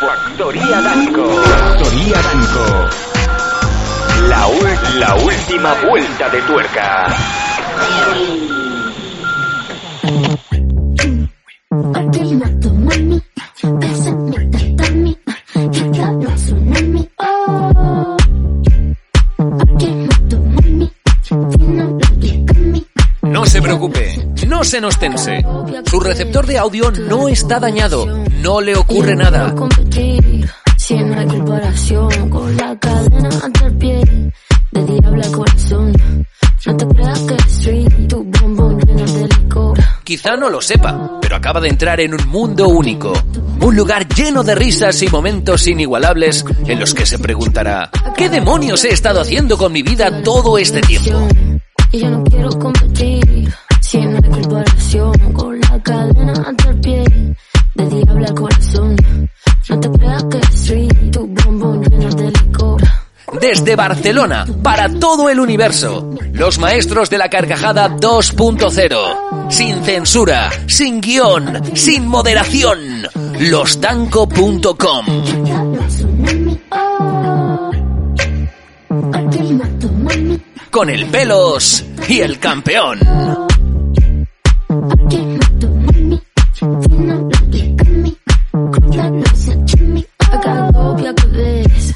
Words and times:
Factoría 0.00 0.82
Danco. 0.82 1.24
Factoría 1.24 2.20
Danco. 2.20 2.88
La, 4.28 4.46
la 4.98 5.14
última 5.24 5.72
vuelta 5.88 6.28
de 6.28 6.42
tuerca. 6.42 7.06
Preocupe, 24.66 24.66
no 24.66 24.66
se 24.66 24.80
nos 24.80 24.98
tense. 24.98 25.44
Su 25.90 26.00
receptor 26.00 26.46
de 26.46 26.58
audio 26.58 26.90
no 26.90 27.28
está 27.28 27.58
dañado, 27.60 28.06
no 28.42 28.60
le 28.60 28.76
ocurre 28.76 29.14
nada. 29.14 29.44
quiero 29.44 29.56
competir, 29.56 30.50
si 30.76 30.94
no 30.96 31.18
hay 31.18 31.26
comparación 31.26 32.30
con 32.30 32.56
la 32.56 32.78
cadena 32.78 33.28
ante 33.42 33.64
el 33.66 33.76
pie, 33.76 34.04
de 34.72 34.84
diablo 34.84 35.22
al 35.22 35.32
corazón. 35.32 35.92
No 36.66 36.76
te 36.76 36.86
creas 36.88 37.20
que 37.20 37.34
es 37.34 37.46
street, 37.46 38.08
tu 38.08 38.24
bombón 38.24 38.80
lleno 38.80 39.04
de 39.04 39.28
licor. 39.28 39.78
Quizá 40.02 40.36
no 40.36 40.50
lo 40.50 40.60
sepa, 40.60 41.20
pero 41.20 41.36
acaba 41.36 41.60
de 41.60 41.68
entrar 41.68 42.00
en 42.00 42.14
un 42.14 42.28
mundo 42.28 42.68
único. 42.68 43.12
Un 43.60 43.76
lugar 43.76 44.08
lleno 44.08 44.42
de 44.42 44.54
risas 44.56 45.00
y 45.02 45.08
momentos 45.08 45.66
inigualables 45.68 46.44
en 46.66 46.80
los 46.80 46.92
que 46.92 47.06
se 47.06 47.20
preguntará, 47.20 47.90
¿qué 48.16 48.28
demonios 48.28 48.84
he 48.84 48.88
estado 48.88 49.20
haciendo 49.20 49.56
con 49.56 49.72
mi 49.72 49.82
vida 49.82 50.22
todo 50.22 50.58
este 50.58 50.80
tiempo? 50.80 51.28
Y 51.92 52.00
yo 52.00 52.10
no 52.10 52.24
quiero 52.24 52.50
competir, 52.50 53.24
si 53.86 53.98
no 53.98 54.18
hay 54.18 55.32
con 55.32 55.60
la 55.60 55.80
cadena 55.80 56.32
ante 56.44 56.68
el 56.68 56.80
pie, 56.80 57.04
de 57.76 57.86
diablo 57.88 58.34
corazón. 58.34 58.96
De 62.16 62.32
licor. 62.32 62.82
Desde 63.40 63.76
Barcelona, 63.76 64.44
para 64.62 64.88
todo 64.88 65.28
el 65.28 65.38
universo, 65.38 66.10
los 66.32 66.58
maestros 66.58 67.10
de 67.10 67.18
la 67.18 67.28
carcajada 67.28 67.88
2.0. 67.88 69.50
Sin 69.50 69.84
censura, 69.84 70.50
sin 70.66 71.00
guion, 71.00 71.76
sin 71.76 72.08
moderación. 72.08 73.06
Losdanco.com. 73.38 75.06
Con 80.70 80.90
el 80.90 81.06
pelos 81.06 81.84
y 82.08 82.20
el 82.20 82.40
campeón. 82.40 82.98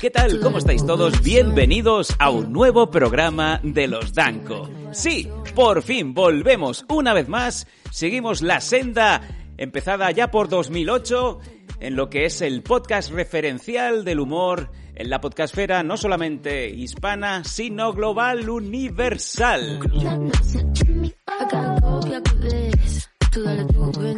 ¿Qué 0.00 0.10
tal? 0.10 0.40
¿Cómo 0.40 0.58
estáis 0.58 0.84
todos? 0.84 1.22
Bienvenidos 1.22 2.16
a 2.18 2.30
un 2.30 2.52
nuevo 2.52 2.90
programa 2.90 3.60
de 3.62 3.86
los 3.86 4.14
Danco. 4.14 4.68
Sí, 4.92 5.28
por 5.54 5.82
fin 5.82 6.14
volvemos 6.14 6.84
una 6.88 7.12
vez 7.12 7.28
más. 7.28 7.66
Seguimos 7.90 8.42
la 8.42 8.60
senda 8.60 9.20
empezada 9.56 10.10
ya 10.10 10.30
por 10.30 10.48
2008 10.48 11.38
en 11.80 11.96
lo 11.96 12.10
que 12.10 12.24
es 12.24 12.40
el 12.42 12.62
podcast 12.62 13.10
referencial 13.12 14.04
del 14.04 14.20
humor 14.20 14.70
en 15.00 15.08
la 15.08 15.20
podcastfera 15.20 15.82
no 15.82 15.96
solamente 15.96 16.68
hispana, 16.68 17.42
sino 17.44 17.94
global 17.94 18.50
universal. 18.50 19.80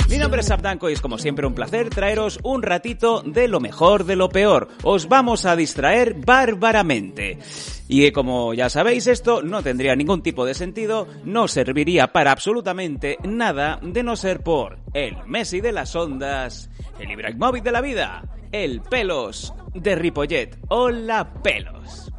Mi 0.08 0.16
nombre 0.16 0.40
es 0.40 0.50
Abdanko 0.50 0.88
y 0.88 0.94
es 0.94 1.00
como 1.00 1.18
siempre 1.18 1.46
un 1.46 1.54
placer 1.54 1.90
traeros 1.90 2.38
un 2.42 2.62
ratito 2.62 3.22
de 3.22 3.46
lo 3.46 3.60
mejor 3.60 4.04
de 4.04 4.16
lo 4.16 4.30
peor. 4.30 4.68
Os 4.82 5.08
vamos 5.08 5.44
a 5.44 5.54
distraer 5.54 6.14
bárbaramente. 6.14 7.38
Y 7.88 8.06
eh, 8.06 8.12
como 8.12 8.54
ya 8.54 8.70
sabéis, 8.70 9.06
esto 9.06 9.42
no 9.42 9.62
tendría 9.62 9.94
ningún 9.96 10.22
tipo 10.22 10.46
de 10.46 10.54
sentido, 10.54 11.06
no 11.24 11.46
serviría 11.46 12.12
para 12.12 12.32
absolutamente 12.32 13.18
nada 13.24 13.78
de 13.82 14.02
no 14.02 14.16
ser 14.16 14.40
por 14.40 14.78
el 14.94 15.16
Messi 15.26 15.60
de 15.60 15.72
las 15.72 15.94
ondas, 15.94 16.70
el 16.98 17.10
Ibrahimovic 17.10 17.64
de 17.64 17.72
la 17.72 17.82
vida, 17.82 18.24
el 18.50 18.80
Pelos 18.80 19.52
de 19.74 19.94
Ripollet. 19.94 20.58
Hola, 20.68 21.34
Pelos. 21.42 22.11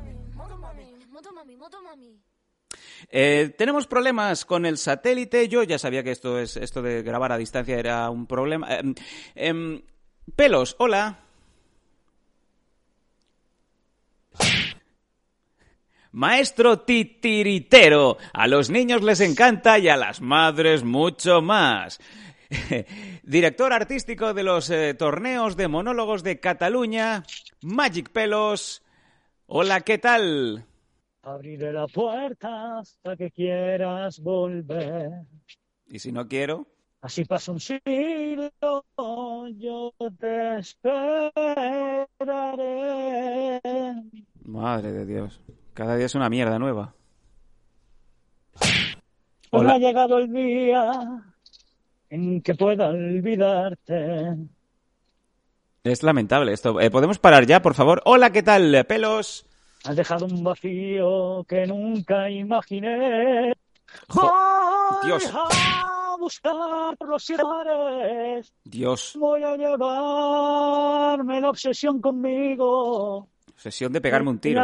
Eh, 3.16 3.54
tenemos 3.56 3.86
problemas 3.86 4.44
con 4.44 4.66
el 4.66 4.80
satélite. 4.80 5.48
Yo 5.48 5.62
ya 5.62 5.78
sabía 5.78 6.04
que 6.04 6.10
esto 6.10 6.40
es 6.40 6.58
esto 6.58 6.82
de 6.82 7.04
grabar 7.04 7.32
a 7.32 7.38
distancia 7.38 7.78
era 7.78 8.10
un 8.10 8.26
problema. 8.26 8.68
Em, 8.74 8.96
em, 9.36 9.82
pelos, 10.36 10.76
hola. 10.80 11.20
Maestro 16.12 16.80
titiritero, 16.80 18.18
a 18.34 18.48
los 18.48 18.72
niños 18.72 19.04
les 19.04 19.20
encanta 19.20 19.78
y 19.78 19.90
a 19.90 19.96
las 19.96 20.20
madres 20.20 20.84
mucho 20.84 21.40
más. 21.44 22.00
Director 23.24 23.74
artístico 23.74 24.34
de 24.34 24.42
los 24.44 24.72
eh, 24.72 24.96
torneos 24.96 25.56
de 25.56 25.68
monólogos 25.68 26.24
de 26.24 26.40
Cataluña, 26.40 27.24
Magic 27.62 28.10
Pelos. 28.10 28.82
Hola, 29.46 29.82
¿qué 29.82 30.00
tal? 30.00 30.66
Abriré 31.24 31.74
la 31.74 31.88
puerta 31.88 32.80
hasta 32.80 33.16
que 33.16 33.32
quieras 33.32 34.20
volver. 34.20 35.26
Y 35.88 36.00
si 36.00 36.12
no 36.12 36.28
quiero, 36.28 36.68
Así 37.04 37.26
pasa 37.26 37.52
un 37.52 37.60
siglo, 37.60 38.54
yo 39.58 39.94
te 40.18 40.60
esperaré. 40.60 41.34
Madre 44.46 44.94
de 44.94 45.06
Dios. 45.06 45.42
Cada 45.74 45.98
día 45.98 46.06
es 46.06 46.16
una 46.16 46.30
mierda 46.30 46.58
nueva. 46.60 46.96
Hola. 49.52 49.74
ha 49.74 49.80
llegado 49.80 50.18
el 50.18 50.32
día 50.32 50.94
en 52.10 52.42
que 52.42 52.56
pueda 52.56 52.88
olvidarte. 52.88 54.38
Es 55.84 56.04
lamentable 56.04 56.54
esto. 56.54 56.80
Eh, 56.80 56.90
¿Podemos 56.90 57.20
parar 57.20 57.46
ya, 57.46 57.62
por 57.62 57.74
favor? 57.74 58.02
Hola, 58.06 58.32
¿qué 58.32 58.44
tal, 58.44 58.86
pelos? 58.88 59.46
Has 59.86 59.96
dejado 59.98 60.26
un 60.26 60.44
vacío 60.44 61.44
que 61.48 61.68
nunca 61.68 62.30
imaginé. 62.30 63.54
Voy 64.14 64.30
Dios. 65.04 65.30
a 65.34 66.16
buscar 66.18 66.98
por 66.98 67.10
los 67.10 67.30
mares. 67.32 68.54
Dios. 68.64 69.14
Voy 69.20 69.44
a 69.44 69.58
llevarme 69.58 71.42
la 71.42 71.50
obsesión 71.50 72.00
conmigo. 72.00 73.28
Sesión 73.58 73.92
de 73.92 74.00
pegarme 74.00 74.30
un 74.30 74.40
tiro. 74.40 74.62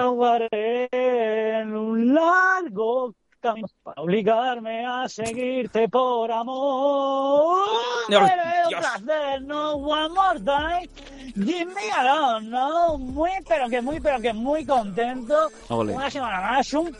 en 0.52 1.76
un 1.76 2.14
largo 2.14 3.14
camino 3.40 3.68
para 3.84 4.02
obligarme 4.02 4.86
a 4.86 5.08
seguirte 5.08 5.88
por 5.88 6.32
amor. 6.32 7.66
Dios. 8.10 8.30
placer, 8.70 9.42
no 9.42 9.76
one 9.76 10.10
more 10.10 10.40
time. 10.40 10.90
Give 11.36 11.66
me 11.66 11.92
a 11.96 12.40
no, 12.42 12.98
muy, 12.98 13.32
pero 13.48 13.70
que 13.70 13.82
muy, 13.82 14.00
pero 14.00 14.20
que 14.20 14.34
muy 14.34 14.66
contento. 14.66 15.50
Ole. 15.70 15.94
Una 15.94 16.10
semana 16.10 16.42
más, 16.42 16.74
un 16.74 16.96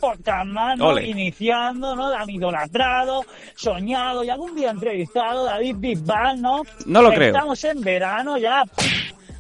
¿no? 0.78 0.88
Ole. 0.88 1.08
Iniciando, 1.08 1.96
¿no? 1.96 2.08
Han 2.08 2.30
idolatrado, 2.30 3.26
soñado 3.56 4.24
y 4.24 4.30
algún 4.30 4.56
día 4.56 4.72
entrevistado 4.72 5.46
David 5.46 5.76
Bisbal, 5.78 6.42
¿no? 6.42 6.62
No 6.86 7.02
lo 7.02 7.10
creo. 7.10 7.34
Estamos 7.34 7.64
en 7.64 7.82
verano 7.82 8.38
ya 8.38 8.64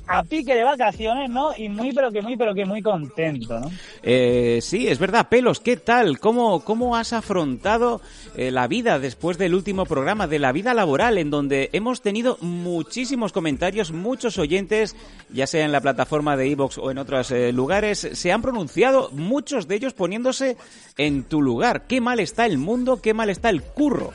a 0.09 0.23
pique 0.23 0.55
de 0.55 0.63
vacaciones, 0.63 1.29
¿no? 1.29 1.51
Y 1.55 1.69
muy, 1.69 1.93
pero 1.93 2.11
que 2.11 2.23
muy, 2.23 2.35
pero 2.35 2.55
que 2.55 2.65
muy 2.65 2.81
contento, 2.81 3.59
¿no? 3.59 3.69
Eh, 4.01 4.57
sí, 4.59 4.87
es 4.87 4.97
verdad, 4.97 5.29
pelos, 5.29 5.59
¿qué 5.59 5.77
tal? 5.77 6.19
¿Cómo, 6.19 6.61
cómo 6.61 6.95
has 6.95 7.13
afrontado 7.13 8.01
eh, 8.35 8.49
la 8.49 8.67
vida 8.67 8.97
después 8.97 9.37
del 9.37 9.53
último 9.53 9.85
programa, 9.85 10.25
de 10.25 10.39
la 10.39 10.51
vida 10.51 10.73
laboral, 10.73 11.19
en 11.19 11.29
donde 11.29 11.69
hemos 11.73 12.01
tenido 12.01 12.39
muchísimos 12.41 13.31
comentarios, 13.31 13.91
muchos 13.91 14.39
oyentes, 14.39 14.95
ya 15.29 15.45
sea 15.45 15.63
en 15.63 15.71
la 15.71 15.79
plataforma 15.79 16.35
de 16.35 16.51
Evox 16.51 16.79
o 16.79 16.89
en 16.89 16.97
otros 16.97 17.29
eh, 17.29 17.51
lugares, 17.53 18.09
se 18.11 18.31
han 18.31 18.41
pronunciado, 18.41 19.11
muchos 19.11 19.67
de 19.67 19.75
ellos 19.75 19.93
poniéndose 19.93 20.57
en 20.97 21.23
tu 21.23 21.39
lugar. 21.39 21.85
Qué 21.85 22.01
mal 22.01 22.19
está 22.19 22.47
el 22.47 22.57
mundo, 22.57 22.99
qué 22.99 23.13
mal 23.13 23.29
está 23.29 23.51
el 23.51 23.61
curro. 23.61 24.11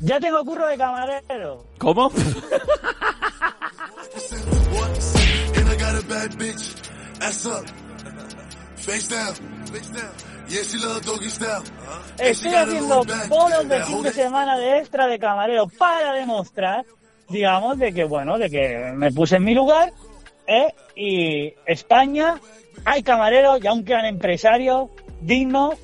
Ya 0.00 0.20
tengo 0.20 0.42
curro 0.44 0.66
de 0.68 0.76
camarero. 0.78 1.64
¿Cómo? 1.78 2.10
bad 6.16 6.32
bitch. 6.38 6.64
Ass 7.20 7.46
up. 7.46 7.64
Face 8.76 9.08
down. 9.08 9.34
Face 9.72 9.90
down. 9.92 10.14
Estoy 12.18 12.54
haciendo 12.54 13.02
bolos 13.28 13.68
de 13.68 13.82
fin 13.82 14.02
de 14.02 14.12
semana 14.12 14.56
de 14.56 14.78
extra 14.78 15.08
de 15.08 15.18
camarero 15.18 15.66
para 15.66 16.12
demostrar, 16.12 16.84
digamos, 17.28 17.76
de 17.78 17.92
que, 17.92 18.04
bueno, 18.04 18.38
de 18.38 18.48
que 18.48 18.92
me 18.94 19.10
puse 19.10 19.36
en 19.36 19.44
mi 19.44 19.54
lugar, 19.54 19.92
¿eh? 20.46 20.72
Y 20.94 21.52
España, 21.66 22.40
hay 22.84 23.02
camareros 23.02 23.58
y 23.60 23.66
aún 23.66 23.84
quedan 23.84 24.04
empresarios 24.04 24.88
dignos 25.20 25.74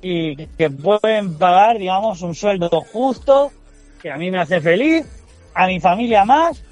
y 0.00 0.46
que 0.46 0.70
pueden 0.70 1.36
pagar, 1.36 1.78
digamos, 1.78 2.22
un 2.22 2.36
sueldo 2.36 2.70
justo, 2.92 3.50
que 4.00 4.12
a 4.12 4.16
mí 4.16 4.30
me 4.30 4.38
hace 4.38 4.60
feliz, 4.60 5.04
a 5.54 5.66
mi 5.66 5.80
familia 5.80 6.24
más, 6.24 6.62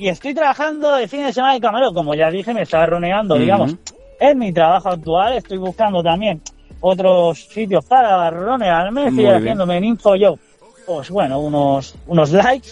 Y 0.00 0.08
estoy 0.08 0.32
trabajando 0.32 0.96
de 0.96 1.06
fin 1.06 1.26
de 1.26 1.32
semana 1.32 1.52
de 1.52 1.60
camarero, 1.60 1.92
como 1.92 2.14
ya 2.14 2.30
dije, 2.30 2.54
me 2.54 2.62
estaba 2.62 2.86
roneando, 2.86 3.34
digamos. 3.36 3.76
Es 4.18 4.34
mi 4.34 4.50
trabajo 4.50 4.88
actual, 4.88 5.34
estoy 5.34 5.58
buscando 5.58 6.02
también 6.02 6.40
otros 6.80 7.38
sitios 7.44 7.84
para 7.84 8.30
ronearme, 8.30 9.08
estoy 9.08 9.26
haciéndome 9.26 9.76
en 9.76 9.84
InfoJob, 9.84 10.38
pues 10.86 11.10
bueno, 11.10 11.38
unos, 11.40 11.94
unos 12.06 12.32
likes. 12.32 12.70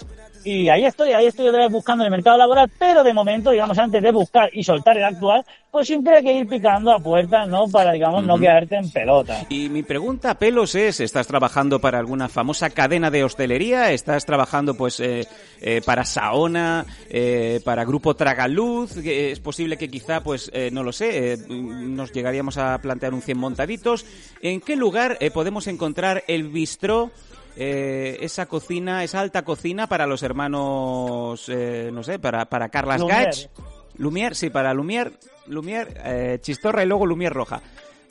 Y 0.50 0.70
ahí 0.70 0.86
estoy, 0.86 1.12
ahí 1.12 1.26
estoy 1.26 1.48
otra 1.48 1.64
vez 1.64 1.70
buscando 1.70 2.04
el 2.04 2.10
mercado 2.10 2.38
laboral, 2.38 2.70
pero 2.78 3.04
de 3.04 3.12
momento, 3.12 3.50
digamos, 3.50 3.76
antes 3.76 4.02
de 4.02 4.10
buscar 4.10 4.48
y 4.54 4.64
soltar 4.64 4.96
el 4.96 5.04
actual, 5.04 5.44
pues 5.70 5.86
siempre 5.86 6.16
hay 6.16 6.24
que 6.24 6.32
ir 6.32 6.48
picando 6.48 6.90
a 6.90 6.98
puertas, 6.98 7.46
¿no? 7.46 7.68
Para, 7.68 7.92
digamos, 7.92 8.24
no 8.24 8.38
quedarte 8.38 8.76
en 8.76 8.90
pelota. 8.90 9.44
Y 9.50 9.68
mi 9.68 9.82
pregunta, 9.82 10.38
Pelos, 10.38 10.74
es, 10.74 11.00
¿estás 11.00 11.26
trabajando 11.26 11.82
para 11.82 11.98
alguna 11.98 12.30
famosa 12.30 12.70
cadena 12.70 13.10
de 13.10 13.24
hostelería? 13.24 13.92
¿Estás 13.92 14.24
trabajando 14.24 14.72
pues 14.74 15.00
eh, 15.00 15.28
eh, 15.60 15.82
para 15.84 16.06
Saona, 16.06 16.86
eh, 17.10 17.60
para 17.62 17.84
Grupo 17.84 18.16
Tragaluz? 18.16 18.96
Es 19.04 19.40
posible 19.40 19.76
que 19.76 19.90
quizá, 19.90 20.22
pues, 20.22 20.50
no 20.72 20.82
lo 20.82 20.92
sé, 20.92 21.36
nos 21.50 22.10
llegaríamos 22.10 22.56
a 22.56 22.78
plantear 22.78 23.12
un 23.12 23.20
100 23.20 23.36
montaditos. 23.36 24.06
¿En 24.40 24.62
qué 24.62 24.76
lugar 24.76 25.18
podemos 25.34 25.66
encontrar 25.66 26.24
el 26.26 26.44
bistró? 26.48 27.10
Eh, 27.60 28.18
esa 28.20 28.46
cocina, 28.46 29.02
esa 29.02 29.18
alta 29.20 29.42
cocina 29.44 29.88
para 29.88 30.06
los 30.06 30.22
hermanos, 30.22 31.48
eh, 31.48 31.90
no 31.92 32.02
sé, 32.04 32.18
para, 32.18 32.44
para 32.46 32.68
Carlas 32.68 33.00
Lumière. 33.00 33.24
Gach. 33.26 33.50
Lumière, 33.98 34.34
sí, 34.34 34.48
para 34.48 34.72
Lumière, 34.72 35.12
Lumière, 35.48 35.88
eh, 36.04 36.38
Chistorra 36.40 36.84
y 36.84 36.86
luego 36.86 37.04
Lumière 37.04 37.32
Roja. 37.34 37.60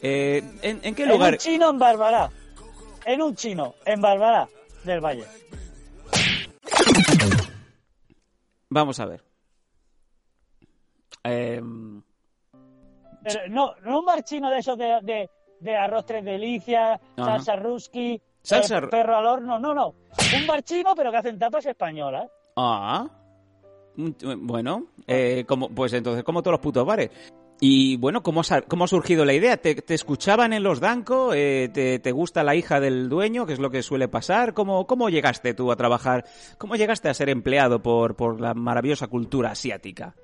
Eh, 0.01 0.43
¿en, 0.61 0.81
en 0.83 0.93
qué 0.93 1.03
En 1.03 1.09
lugar? 1.09 1.33
un 1.33 1.37
chino 1.39 1.69
en 1.69 1.79
Barbará. 1.79 2.29
En 3.05 3.21
un 3.21 3.35
chino 3.35 3.75
en 3.85 4.01
Barbará 4.01 4.49
del 4.83 4.99
Valle. 4.99 5.23
Vamos 8.69 8.99
a 8.99 9.05
ver. 9.05 9.23
Eh, 11.23 11.61
Pero 13.23 13.39
no, 13.49 13.75
no 13.83 13.99
un 13.99 14.05
bar 14.05 14.23
chino 14.23 14.49
de 14.49 14.59
esos 14.59 14.77
de, 14.77 14.99
de, 15.03 15.29
de 15.59 15.75
arroz 15.75 16.05
tres 16.05 16.23
delicias, 16.23 16.99
salsa 17.15 17.55
ruski, 17.55 18.21
Salsa 18.41 18.77
eh, 18.77 18.87
perro 18.87 19.17
al 19.17 19.25
horno. 19.25 19.59
No, 19.59 19.73
no. 19.73 19.95
Un 20.39 20.47
bar 20.47 20.63
chino, 20.63 20.93
pero 20.95 21.11
que 21.11 21.17
hacen 21.17 21.39
tapas 21.39 21.65
españolas. 21.65 22.29
ah, 22.55 23.07
mm, 23.95 24.45
bueno, 24.45 24.87
eh, 25.05 25.45
como, 25.47 25.69
pues 25.69 25.93
entonces 25.93 26.23
como 26.23 26.41
todos 26.41 26.53
los 26.53 26.61
putos 26.61 26.85
bares. 26.85 27.11
Y 27.59 27.97
bueno, 27.97 28.21
¿cómo, 28.21 28.41
ha 28.41 28.87
surgido 28.87 29.25
la 29.25 29.33
idea? 29.33 29.57
¿Te, 29.57 29.73
te 29.73 29.95
escuchaban 29.95 30.53
en 30.53 30.61
los 30.61 30.79
Danco? 30.79 31.33
Eh, 31.33 31.69
te, 31.73 31.97
te 31.97 32.11
gusta 32.11 32.43
la 32.43 32.53
hija 32.53 32.79
del 32.79 33.09
dueño? 33.09 33.47
Que 33.47 33.53
es 33.53 33.59
lo 33.59 33.71
que 33.71 33.81
suele 33.81 34.07
pasar? 34.07 34.53
¿Cómo, 34.53 34.85
¿Cómo 34.85 35.09
llegaste 35.09 35.55
tú 35.55 35.71
a 35.71 35.75
trabajar? 35.75 36.25
¿Cómo 36.59 36.75
llegaste 36.75 37.09
a 37.09 37.15
ser 37.15 37.29
empleado 37.29 37.81
por, 37.81 38.15
por 38.15 38.39
la 38.39 38.53
maravillosa 38.53 39.07
cultura 39.07 39.51
asiática? 39.51 40.15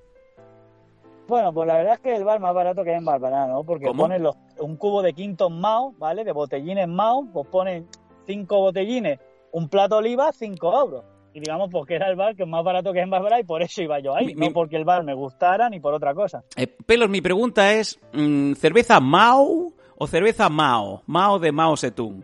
Bueno, 1.27 1.53
pues 1.53 1.67
la 1.67 1.77
verdad 1.77 1.93
es 1.93 1.99
que 2.01 2.15
el 2.15 2.23
bar 2.23 2.39
más 2.39 2.53
barato 2.53 2.83
que 2.83 2.91
hay 2.91 2.97
en 2.97 3.05
Barbará, 3.05 3.47
¿no? 3.47 3.63
Porque 3.63 3.85
¿Cómo? 3.87 4.03
ponen 4.03 4.21
los, 4.21 4.35
un 4.59 4.75
cubo 4.75 5.01
de 5.01 5.13
quintos 5.13 5.49
Mao, 5.49 5.93
¿vale? 5.97 6.23
De 6.23 6.33
botellines 6.33 6.87
Mao, 6.87 7.25
pues 7.31 7.47
ponen 7.47 7.87
cinco 8.25 8.59
botellines, 8.59 9.19
un 9.51 9.69
plato 9.69 9.97
oliva, 9.97 10.31
cinco 10.33 10.77
euros. 10.79 11.03
Y 11.35 11.39
digamos, 11.39 11.69
porque 11.71 11.95
era 11.95 12.09
el 12.09 12.15
bar 12.15 12.35
que 12.35 12.43
es 12.43 12.49
más 12.49 12.63
barato 12.63 12.93
que 12.93 12.99
en 12.99 13.09
Barbará 13.09 13.39
y 13.39 13.43
por 13.43 13.63
eso 13.63 13.81
iba 13.81 13.99
yo 13.99 14.15
ahí, 14.15 14.27
Mi- 14.27 14.35
mi- 14.35 14.47
no 14.47 14.53
porque 14.53 14.75
el 14.75 14.85
bar 14.85 15.03
me 15.03 15.15
gustara 15.15 15.67
ni 15.69 15.79
por 15.79 15.93
otra 15.93 16.13
cosa. 16.13 16.43
Eh, 16.55 16.67
Pelos, 16.85 17.09
mi 17.09 17.21
pregunta 17.21 17.73
es, 17.73 17.99
mm, 18.13 18.53
¿cerveza 18.53 18.99
Mao 18.99 19.73
o 19.97 20.07
cerveza 20.07 20.47
Mao? 20.49 21.01
Mao 21.07 21.39
de 21.39 21.51
Mao 21.51 21.75
Zedong. 21.75 22.23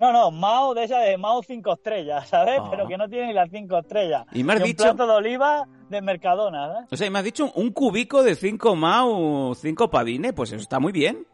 No, 0.00 0.12
no, 0.12 0.30
Mao 0.30 0.72
de 0.74 0.84
esa 0.84 0.98
de 1.00 1.16
Mao 1.18 1.42
cinco 1.42 1.74
estrellas, 1.74 2.26
¿sabes? 2.28 2.58
Ah. 2.60 2.68
Pero 2.70 2.88
que 2.88 2.96
no 2.96 3.06
tiene 3.08 3.28
ni 3.28 3.32
las 3.34 3.50
cinco 3.50 3.78
estrellas. 3.78 4.24
Y 4.32 4.42
me 4.42 4.54
has 4.54 4.60
un 4.60 4.66
dicho- 4.66 4.82
plato 4.84 5.06
de 5.06 5.12
oliva 5.12 5.68
de 5.90 6.00
Mercadona, 6.00 6.66
¿eh? 6.80 6.86
O 6.90 6.96
sea, 6.96 7.10
me 7.10 7.18
has 7.18 7.24
dicho 7.26 7.52
un 7.54 7.70
cubico 7.70 8.22
de 8.22 8.34
5 8.34 8.74
Mao, 8.74 9.54
5 9.54 9.90
pavines, 9.90 10.32
pues 10.32 10.50
eso 10.52 10.62
está 10.62 10.80
muy 10.80 10.90
bien. 10.92 11.26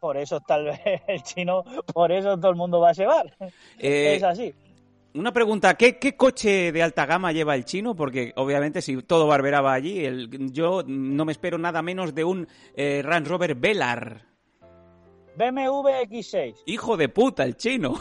Por 0.00 0.16
eso 0.16 0.40
tal 0.40 0.64
vez 0.66 0.80
el 1.08 1.22
chino, 1.22 1.64
por 1.92 2.12
eso 2.12 2.36
todo 2.38 2.50
el 2.50 2.56
mundo 2.56 2.80
va 2.80 2.88
a 2.88 2.92
ese 2.92 3.06
bar. 3.06 3.34
Eh, 3.78 4.14
es 4.16 4.22
así. 4.22 4.54
Una 5.14 5.32
pregunta, 5.32 5.74
¿qué, 5.76 5.98
¿qué 5.98 6.14
coche 6.14 6.72
de 6.72 6.82
alta 6.82 7.06
gama 7.06 7.32
lleva 7.32 7.54
el 7.54 7.64
chino? 7.64 7.96
Porque 7.96 8.34
obviamente 8.36 8.82
si 8.82 9.02
todo 9.02 9.26
Barbera 9.26 9.62
va 9.62 9.72
allí, 9.72 10.04
el- 10.04 10.52
yo 10.52 10.82
no 10.86 11.24
me 11.24 11.32
espero 11.32 11.56
nada 11.56 11.80
menos 11.80 12.14
de 12.14 12.24
un 12.24 12.46
eh, 12.74 13.00
Range 13.02 13.26
Rover 13.28 13.54
Velar. 13.54 14.26
BMW 15.36 15.88
X6. 16.10 16.54
Hijo 16.66 16.96
de 16.98 17.08
puta, 17.08 17.44
el 17.44 17.56
chino. 17.56 17.94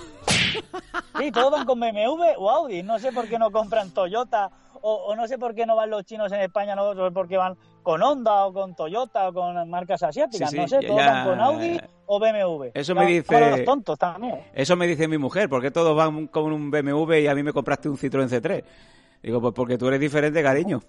Sí, 1.19 1.31
todos 1.31 1.52
van 1.52 1.66
con 1.66 1.80
BMW 1.80 2.34
o 2.38 2.50
Audi. 2.50 2.84
No 2.84 3.00
sé 3.00 3.12
por 3.12 3.28
qué 3.28 3.38
no 3.40 3.52
compran 3.52 3.92
Toyota 3.92 4.50
o, 4.81 4.94
o 5.07 5.16
no 5.16 5.28
sé 5.28 5.38
por 5.38 5.56
qué 5.56 5.66
no 5.66 5.75
van 5.75 5.90
los 5.90 6.04
chinos 6.06 6.31
en 6.31 6.42
España, 6.42 6.75
no 6.75 6.94
sé 6.94 7.12
por 7.12 7.28
qué 7.28 7.38
van 7.38 7.56
con 7.81 8.02
Honda 8.04 8.46
o 8.46 8.54
con 8.54 8.75
Toyota 8.75 9.30
o 9.30 9.34
con 9.34 9.69
marcas 9.69 10.04
asiáticas. 10.04 10.50
Sí, 10.50 10.56
sí, 10.57 10.62
no 10.62 10.68
sé, 10.68 10.80
todos 10.86 11.00
ya- 11.00 11.12
van 11.13 11.28
con 11.28 11.40
Audi 11.40 11.80
o 12.07 12.19
BMW. 12.19 12.72
Eso 12.74 12.94
Ya, 12.94 13.00
me 13.02 13.06
dice- 13.07 13.25
bueno, 13.34 13.50
los 13.57 13.66
tontos 13.66 13.98
también. 13.98 14.44
Eso 14.54 14.75
me 14.75 14.88
dice 14.88 15.07
mi 15.07 15.18
mujer, 15.18 15.50
¿por 15.50 15.62
qué 15.62 15.72
todos 15.72 15.96
van 15.96 16.28
con 16.28 16.52
un 16.52 16.69
BMW 16.72 17.22
y 17.22 17.28
a 17.28 17.36
mí 17.36 17.44
me 17.44 17.54
compraste 17.54 17.90
un 17.90 17.98
Citroën 17.98 18.28
C3? 18.30 18.63
Digo, 19.24 19.42
pues 19.42 19.54
porque 19.56 19.78
tú 19.78 19.88
eres 19.88 20.00
diferente, 20.00 20.44
cariño. 20.44 20.81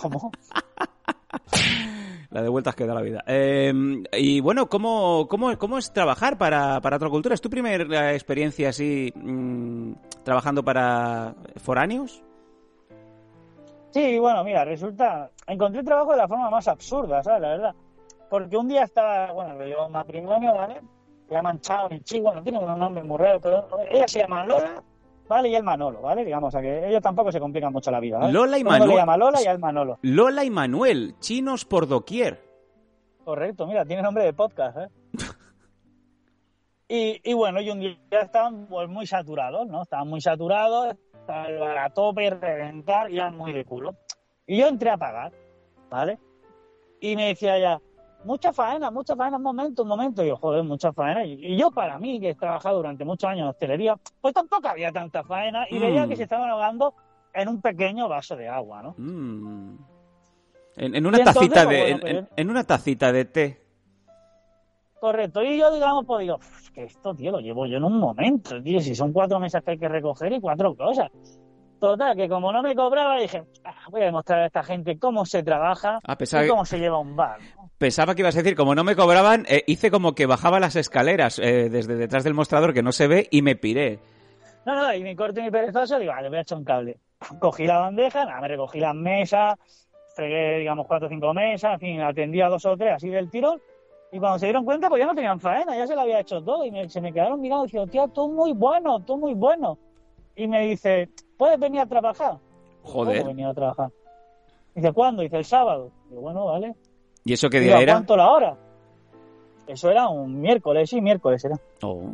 ¿Cómo? 0.00 0.30
La 2.32 2.40
de 2.40 2.48
vueltas 2.48 2.74
que 2.74 2.86
da 2.86 2.94
la 2.94 3.02
vida. 3.02 3.22
Eh, 3.26 3.72
y 4.12 4.40
bueno, 4.40 4.66
¿cómo, 4.66 5.28
cómo, 5.28 5.56
cómo 5.58 5.76
es 5.76 5.92
trabajar 5.92 6.38
para, 6.38 6.80
para 6.80 6.96
otra 6.96 7.10
cultura? 7.10 7.34
¿Es 7.34 7.42
tu 7.42 7.50
primera 7.50 8.14
experiencia 8.14 8.70
así 8.70 9.12
mm, 9.14 9.92
trabajando 10.24 10.64
para 10.64 11.34
foráneos? 11.56 12.24
Sí, 13.90 14.18
bueno, 14.18 14.42
mira, 14.42 14.64
resulta, 14.64 15.30
encontré 15.46 15.82
trabajo 15.82 16.12
de 16.12 16.16
la 16.16 16.28
forma 16.28 16.48
más 16.48 16.66
absurda, 16.66 17.22
¿sabes? 17.22 17.42
La 17.42 17.48
verdad. 17.48 17.74
Porque 18.30 18.56
un 18.56 18.66
día 18.66 18.84
estaba, 18.84 19.30
bueno, 19.32 19.54
un 19.84 19.92
matrimonio, 19.92 20.54
¿vale? 20.54 20.80
Se 21.28 21.34
llaman 21.34 21.60
Chao 21.60 21.88
y 21.90 22.00
Chi, 22.00 22.20
bueno, 22.20 22.42
tienen 22.42 22.64
un 22.64 22.78
nombre 22.78 23.04
muy 23.04 23.18
raro, 23.18 23.40
pero 23.42 23.66
ella 23.90 24.08
se 24.08 24.20
llama 24.20 24.46
Lola, 24.46 24.82
¿vale? 25.32 25.48
Y 25.48 25.54
él 25.54 25.62
Manolo, 25.62 26.00
¿vale? 26.00 26.24
Digamos, 26.24 26.48
o 26.48 26.50
sea 26.50 26.60
que 26.60 26.88
ellos 26.88 27.02
tampoco 27.02 27.32
se 27.32 27.40
complican 27.40 27.72
mucho 27.72 27.90
la 27.90 28.00
vida, 28.00 28.18
¿vale? 28.18 28.32
Lola 28.32 28.58
y 28.58 28.64
Manuel. 28.64 28.96
llama 28.96 29.16
Lola 29.16 29.42
y 29.42 29.46
él 29.46 29.58
Manolo. 29.58 29.98
Lola 30.02 30.44
y 30.44 30.50
Manuel, 30.50 31.14
chinos 31.20 31.64
por 31.64 31.86
doquier. 31.86 32.40
Correcto, 33.24 33.66
mira, 33.66 33.84
tiene 33.84 34.02
nombre 34.02 34.24
de 34.24 34.32
podcast, 34.32 34.78
¿eh? 34.78 34.88
Y, 36.88 37.22
y 37.24 37.32
bueno, 37.32 37.58
y 37.62 37.70
un 37.70 37.80
día 37.80 37.96
estaban 38.10 38.66
pues, 38.66 38.86
muy 38.86 39.06
saturados, 39.06 39.66
¿no? 39.66 39.82
Estaban 39.82 40.08
muy 40.08 40.20
saturados, 40.20 40.94
estaban 41.14 41.78
a 41.78 41.88
tope, 41.88 42.28
reventar, 42.28 43.10
eran 43.10 43.34
muy 43.34 43.54
de 43.54 43.64
culo. 43.64 43.96
Y 44.46 44.58
yo 44.58 44.66
entré 44.66 44.90
a 44.90 44.98
pagar, 44.98 45.32
¿vale? 45.88 46.18
Y 47.00 47.16
me 47.16 47.28
decía 47.28 47.58
ya, 47.58 47.80
mucha 48.24 48.52
faena, 48.52 48.90
mucha 48.90 49.14
faena, 49.16 49.36
un 49.36 49.42
momento, 49.42 49.82
un 49.82 49.88
momento. 49.88 50.22
Y 50.24 50.28
yo, 50.28 50.36
joder, 50.36 50.62
mucha 50.64 50.92
faena. 50.92 51.24
Y, 51.24 51.56
yo, 51.56 51.70
para 51.70 51.98
mí, 51.98 52.20
que 52.20 52.30
he 52.30 52.34
trabajado 52.34 52.76
durante 52.76 53.04
muchos 53.04 53.28
años 53.28 53.42
en 53.44 53.48
hostelería, 53.50 53.96
pues 54.20 54.34
tampoco 54.34 54.68
había 54.68 54.90
tanta 54.92 55.22
faena 55.24 55.66
y 55.70 55.78
veía 55.78 56.06
Mm. 56.06 56.08
que 56.08 56.16
se 56.16 56.22
estaban 56.24 56.48
ahogando 56.50 56.94
en 57.34 57.48
un 57.48 57.60
pequeño 57.60 58.08
vaso 58.08 58.36
de 58.36 58.48
agua, 58.48 58.82
¿no? 58.82 58.94
Mm. 58.98 59.78
En, 60.76 60.94
en 60.94 61.06
una 61.06 61.18
entonces, 61.18 61.34
tacita 61.50 61.60
de 61.66 61.66
bueno, 61.66 61.86
en, 61.96 62.00
pues, 62.00 62.12
en- 62.14 62.28
en 62.36 62.50
una 62.50 62.64
tacita 62.64 63.12
de 63.12 63.24
té. 63.26 63.62
Correcto. 65.00 65.42
Y 65.42 65.58
yo, 65.58 65.72
digamos, 65.72 66.04
pues 66.06 66.20
digo, 66.20 66.36
"Uf, 66.36 66.70
que 66.70 66.84
esto, 66.84 67.14
tío, 67.14 67.32
lo 67.32 67.40
llevo 67.40 67.66
yo 67.66 67.76
en 67.78 67.84
un 67.84 67.98
momento, 67.98 68.62
tío. 68.62 68.80
Si 68.80 68.94
son 68.94 69.12
cuatro 69.12 69.40
mesas 69.40 69.62
que 69.64 69.72
hay 69.72 69.78
que 69.78 69.88
recoger 69.88 70.32
y 70.32 70.40
cuatro 70.40 70.74
cosas. 70.76 71.10
Total, 71.80 72.14
que 72.16 72.28
como 72.28 72.52
no 72.52 72.62
me 72.62 72.76
cobraba, 72.76 73.16
dije, 73.18 73.42
"Ah, 73.64 73.74
voy 73.90 74.02
a 74.02 74.04
demostrar 74.04 74.38
a 74.40 74.46
esta 74.46 74.62
gente 74.62 74.98
cómo 75.00 75.26
se 75.26 75.42
trabaja 75.42 75.98
A 76.04 76.16
pesar 76.16 76.42
y 76.42 76.46
que- 76.46 76.50
cómo 76.50 76.64
se 76.64 76.78
lleva 76.78 76.98
un 77.00 77.16
bar. 77.16 77.38
Pensaba 77.82 78.14
que 78.14 78.22
ibas 78.22 78.36
a 78.36 78.42
decir, 78.42 78.54
como 78.56 78.76
no 78.76 78.84
me 78.84 78.94
cobraban, 78.94 79.44
eh, 79.48 79.64
hice 79.66 79.90
como 79.90 80.14
que 80.14 80.26
bajaba 80.26 80.60
las 80.60 80.76
escaleras 80.76 81.40
eh, 81.40 81.68
desde 81.68 81.96
detrás 81.96 82.22
del 82.22 82.32
mostrador 82.32 82.72
que 82.72 82.80
no 82.80 82.92
se 82.92 83.08
ve 83.08 83.26
y 83.28 83.42
me 83.42 83.56
piré. 83.56 83.98
No, 84.64 84.76
no, 84.76 84.94
y 84.94 85.02
mi 85.02 85.16
corto 85.16 85.40
y 85.40 85.42
mi 85.42 85.50
perezoso, 85.50 85.98
digo, 85.98 86.12
vale, 86.12 86.28
voy 86.28 86.38
a 86.38 86.42
echar 86.42 86.58
un 86.58 86.64
cable. 86.64 86.98
Cogí 87.40 87.66
la 87.66 87.80
bandeja, 87.80 88.24
nada, 88.24 88.40
me 88.40 88.46
recogí 88.46 88.78
las 88.78 88.94
mesas, 88.94 89.58
fregué, 90.14 90.60
digamos, 90.60 90.86
cuatro 90.86 91.08
o 91.08 91.10
cinco 91.10 91.34
mesas, 91.34 91.72
en 91.74 91.80
fin, 91.80 92.00
atendía 92.02 92.48
dos 92.48 92.64
o 92.66 92.76
tres 92.76 92.92
así 92.94 93.08
del 93.08 93.28
tirón. 93.28 93.60
Y 94.12 94.20
cuando 94.20 94.38
se 94.38 94.46
dieron 94.46 94.64
cuenta, 94.64 94.88
pues 94.88 95.00
ya 95.00 95.06
no 95.06 95.14
tenían 95.16 95.40
faena, 95.40 95.76
ya 95.76 95.84
se 95.84 95.96
lo 95.96 96.02
había 96.02 96.20
hecho 96.20 96.40
todo. 96.40 96.64
Y 96.64 96.70
me- 96.70 96.88
se 96.88 97.00
me 97.00 97.12
quedaron 97.12 97.40
mirando 97.40 97.64
y 97.64 97.66
diciendo, 97.66 97.90
tío, 97.90 98.06
tú 98.06 98.28
muy 98.30 98.52
bueno, 98.52 99.00
tú 99.00 99.16
muy 99.16 99.34
bueno. 99.34 99.76
Y 100.36 100.46
me 100.46 100.68
dice, 100.68 101.08
¿puedes 101.36 101.58
venir 101.58 101.80
a 101.80 101.86
trabajar? 101.86 102.34
¿Cómo 102.84 102.92
Joder. 103.06 103.24
venir 103.24 103.46
a 103.46 103.54
trabajar? 103.54 103.90
Dice, 104.72 104.92
¿cuándo? 104.92 105.22
Dice, 105.22 105.36
el 105.38 105.44
sábado. 105.44 105.90
Digo, 106.08 106.20
bueno, 106.20 106.44
vale. 106.46 106.76
¿Y 107.24 107.32
eso 107.34 107.48
qué 107.50 107.60
Digo, 107.60 107.70
día 107.70 107.78
¿a 107.78 107.82
era? 107.82 107.92
cuánto 107.94 108.16
la 108.16 108.30
hora? 108.30 108.56
Eso 109.66 109.90
era 109.90 110.08
un 110.08 110.40
miércoles, 110.40 110.90
sí, 110.90 111.00
miércoles 111.00 111.44
era. 111.44 111.56
Oh. 111.82 112.10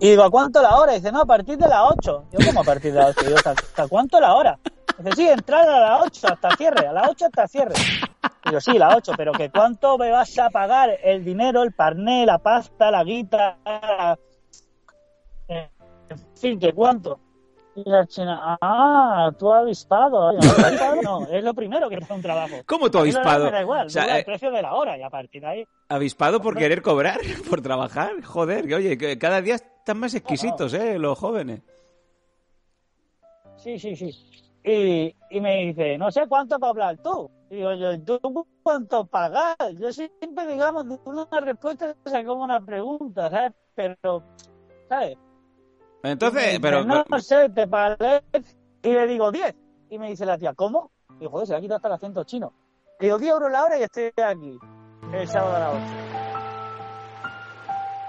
Y 0.00 0.10
digo, 0.10 0.22
¿a 0.24 0.30
cuánto 0.30 0.60
la 0.62 0.76
hora? 0.76 0.92
Dice, 0.92 1.10
no, 1.12 1.22
a 1.22 1.26
partir 1.26 1.56
de 1.58 1.68
las 1.68 1.82
8. 1.98 2.24
Yo, 2.32 2.38
¿cómo 2.46 2.60
a 2.60 2.64
partir 2.64 2.92
de 2.92 2.98
las 3.00 3.10
8? 3.16 3.24
Digo, 3.26 3.36
¿hasta, 3.36 3.50
hasta 3.52 3.88
cuánto 3.88 4.20
la 4.20 4.34
hora? 4.34 4.58
Dice, 4.98 5.10
sí, 5.16 5.28
entrar 5.28 5.68
a 5.68 5.78
las 5.80 6.02
8 6.06 6.26
hasta 6.32 6.56
cierre, 6.56 6.86
a 6.86 6.92
las 6.92 7.08
8 7.08 7.26
hasta 7.26 7.48
cierre. 7.48 7.74
Digo, 8.44 8.60
sí, 8.60 8.78
las 8.78 8.94
8, 8.96 9.12
pero 9.16 9.32
que 9.32 9.50
cuánto 9.50 9.98
me 9.98 10.10
vas 10.10 10.36
a 10.38 10.50
pagar 10.50 10.90
el 11.02 11.24
dinero, 11.24 11.62
el 11.62 11.72
parné, 11.72 12.26
la 12.26 12.38
pasta, 12.38 12.90
la 12.90 13.02
guita, 13.04 13.58
la- 13.64 14.18
en 15.48 16.18
fin, 16.36 16.58
que 16.58 16.72
cuánto. 16.72 17.18
Y 17.84 17.88
la 17.88 18.04
china, 18.06 18.58
ah, 18.60 19.30
tú 19.38 19.52
avispado. 19.52 20.32
Yo, 20.32 20.38
"¿Has 20.38 20.58
avispado? 20.64 21.02
No, 21.02 21.26
es 21.28 21.44
lo 21.44 21.54
primero 21.54 21.88
que 21.88 21.98
da 21.98 22.12
un 22.12 22.22
trabajo. 22.22 22.56
¿Cómo 22.66 22.90
tú 22.90 22.98
avispado? 22.98 23.44
Me 23.44 23.50
da 23.52 23.60
igual, 23.60 23.86
O 23.86 23.90
sea, 23.90 24.02
luego 24.02 24.16
el 24.16 24.22
eh, 24.22 24.24
precio 24.24 24.50
de 24.50 24.62
la 24.62 24.74
hora 24.74 24.98
y 24.98 25.02
a 25.02 25.10
partir 25.10 25.42
de 25.42 25.46
ahí. 25.46 25.64
Avispado 25.88 26.40
por 26.40 26.56
querer 26.56 26.82
cobrar, 26.82 27.20
por 27.48 27.60
trabajar. 27.60 28.20
Joder, 28.24 28.66
que 28.66 28.74
oye, 28.74 28.98
que 28.98 29.16
cada 29.16 29.40
día 29.40 29.54
están 29.54 29.98
más 29.98 30.12
exquisitos, 30.14 30.74
¿eh? 30.74 30.98
Los 30.98 31.16
jóvenes. 31.18 31.62
Sí, 33.56 33.78
sí, 33.78 33.94
sí. 33.94 34.10
Y, 34.64 35.14
y 35.30 35.40
me 35.40 35.66
dice, 35.66 35.96
no 35.98 36.10
sé 36.10 36.26
cuánto 36.28 36.58
para 36.58 36.70
hablar 36.70 36.98
tú. 37.00 37.30
Y 37.50 37.56
digo 37.56 37.74
yo, 37.74 37.92
¿y 37.92 37.98
tú 38.00 38.18
cuánto 38.62 39.06
pagas? 39.06 39.56
Yo 39.78 39.92
siempre, 39.92 40.46
digamos, 40.48 40.84
una 41.04 41.40
respuesta 41.40 41.94
es 42.04 42.26
como 42.26 42.42
una 42.42 42.60
pregunta, 42.60 43.30
¿sabes? 43.30 43.52
Pero, 43.76 44.24
¿sabes? 44.88 45.16
Entonces, 46.02 46.58
pero... 46.60 46.84
dice, 46.84 47.04
no 47.08 47.18
sé, 47.20 47.48
te 47.50 47.66
parece. 47.66 48.22
Y 48.82 48.90
le 48.90 49.06
digo 49.06 49.30
10. 49.32 49.54
Y 49.90 49.98
me 49.98 50.08
dice 50.08 50.24
la 50.26 50.38
tía, 50.38 50.54
¿cómo? 50.54 50.90
Y 51.16 51.20
digo, 51.20 51.30
joder, 51.32 51.46
se 51.46 51.52
le 51.54 51.58
ha 51.58 51.60
quitado 51.60 51.76
hasta 51.76 51.88
el 51.88 51.94
acento 51.94 52.24
chino. 52.24 52.52
Le 53.00 53.06
digo 53.06 53.18
10 53.18 53.32
euros 53.32 53.50
la 53.50 53.64
hora 53.64 53.78
y 53.78 53.82
estoy 53.82 54.10
aquí. 54.22 54.58
El 55.12 55.28
sábado 55.28 55.56
a 55.56 55.58
las 55.60 55.74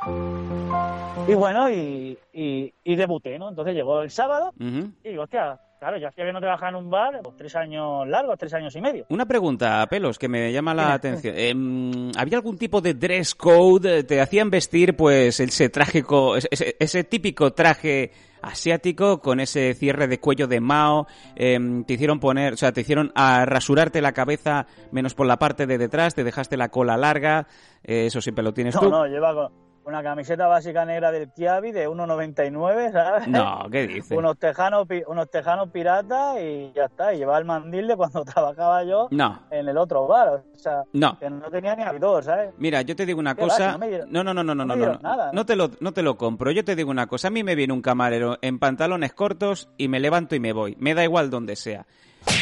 8. 0.05 1.31
Y 1.31 1.33
bueno, 1.35 1.69
y, 1.69 2.17
y, 2.33 2.73
y 2.83 2.95
debuté, 2.95 3.37
¿no? 3.37 3.49
Entonces 3.49 3.75
llegó 3.75 4.01
el 4.01 4.09
sábado 4.09 4.51
Ujú. 4.59 4.91
y 5.03 5.09
digo, 5.09 5.23
hostia, 5.23 5.59
claro, 5.79 5.97
yo 5.97 6.07
hacía 6.09 6.25
que 6.25 6.33
no 6.33 6.39
trabajaba 6.39 6.69
en 6.69 6.75
un 6.75 6.89
bar, 6.89 7.19
pues 7.23 7.35
tres 7.37 7.55
años 7.55 8.07
largos, 8.07 8.37
tres 8.37 8.53
años 8.53 8.75
y 8.75 8.81
medio. 8.81 9.05
Una 9.09 9.25
pregunta, 9.25 9.85
Pelos, 9.89 10.19
que 10.19 10.27
me 10.27 10.51
llama 10.51 10.73
la 10.73 10.93
atención. 10.93 11.33
Em, 11.37 12.11
¿Había 12.17 12.37
algún 12.37 12.57
tipo 12.57 12.81
de 12.81 12.93
dress 12.93 13.33
code? 13.35 14.03
¿Te 14.03 14.21
hacían 14.21 14.49
vestir, 14.49 14.95
pues, 14.95 15.39
ese 15.39 15.69
trágico, 15.69 16.35
ese, 16.35 16.75
ese 16.79 17.03
típico 17.03 17.53
traje 17.53 18.11
asiático 18.41 19.19
con 19.21 19.39
ese 19.39 19.73
cierre 19.73 20.07
de 20.07 20.19
cuello 20.19 20.47
de 20.47 20.59
Mao? 20.59 21.07
Em, 21.35 21.83
¿Te 21.85 21.93
hicieron 21.93 22.19
poner, 22.19 22.53
o 22.53 22.57
sea, 22.57 22.71
te 22.71 22.81
hicieron 22.81 23.11
a 23.15 23.45
rasurarte 23.45 24.01
la 24.01 24.11
cabeza 24.13 24.67
menos 24.91 25.13
por 25.13 25.27
la 25.27 25.37
parte 25.37 25.65
de 25.65 25.77
detrás? 25.77 26.13
¿Te 26.15 26.23
dejaste 26.23 26.57
la 26.57 26.69
cola 26.69 26.97
larga? 26.97 27.47
Eh, 27.83 28.05
eso 28.07 28.21
siempre 28.21 28.43
lo 28.43 28.53
tienes 28.53 28.75
No, 28.75 28.81
tú. 28.81 28.89
no, 28.89 29.05
lleva 29.07 29.33
con 29.33 29.68
una 29.85 30.03
camiseta 30.03 30.47
básica 30.47 30.85
negra 30.85 31.11
del 31.11 31.31
Kiabi 31.31 31.71
de 31.71 31.87
1,99, 31.89 32.91
¿sabes? 32.91 33.27
No, 33.27 33.67
¿qué 33.71 33.87
dices? 33.87 34.17
Unos 34.17 34.37
tejanos, 34.37 34.87
unos 35.07 35.29
tejanos 35.31 35.69
piratas 35.69 36.37
y 36.41 36.71
ya 36.75 36.85
está. 36.85 37.13
Y 37.13 37.17
llevaba 37.17 37.39
el 37.39 37.45
mandil 37.45 37.87
de 37.87 37.95
cuando 37.95 38.23
trabajaba 38.25 38.83
yo 38.83 39.07
No, 39.11 39.39
en 39.49 39.67
el 39.67 39.77
otro 39.77 40.07
bar. 40.07 40.43
O 40.53 40.57
sea, 40.57 40.83
no. 40.93 41.17
que 41.19 41.29
no 41.29 41.49
tenía 41.49 41.75
ni 41.75 41.83
actor, 41.83 42.23
¿sabes? 42.23 42.53
Mira, 42.57 42.81
yo 42.81 42.95
te 42.95 43.05
digo 43.05 43.19
una 43.19 43.35
cosa. 43.35 43.77
No 43.77 43.85
dieron- 43.87 44.11
No, 44.11 44.23
no, 44.23 44.33
no, 44.33 44.43
no, 44.43 44.53
no, 44.55 44.65
no 44.65 44.75
nada, 44.75 45.27
¿no? 45.27 45.33
No 45.33 45.45
te 45.45 45.55
lo, 45.55 45.71
no 45.79 45.91
te 45.93 46.01
lo 46.03 46.17
compro. 46.17 46.51
Yo 46.51 46.63
te 46.63 46.75
digo 46.75 46.91
una 46.91 47.07
cosa. 47.07 47.29
A 47.29 47.31
mí 47.31 47.43
me 47.43 47.55
viene 47.55 47.73
un 47.73 47.81
camarero 47.81 48.37
en 48.41 48.59
pantalones 48.59 49.13
cortos 49.13 49.69
y 49.77 49.87
me 49.87 49.99
levanto 49.99 50.35
y 50.35 50.39
me 50.39 50.53
voy. 50.53 50.75
Me 50.79 50.93
da 50.93 51.03
igual 51.03 51.29
donde 51.29 51.55
sea. 51.55 51.85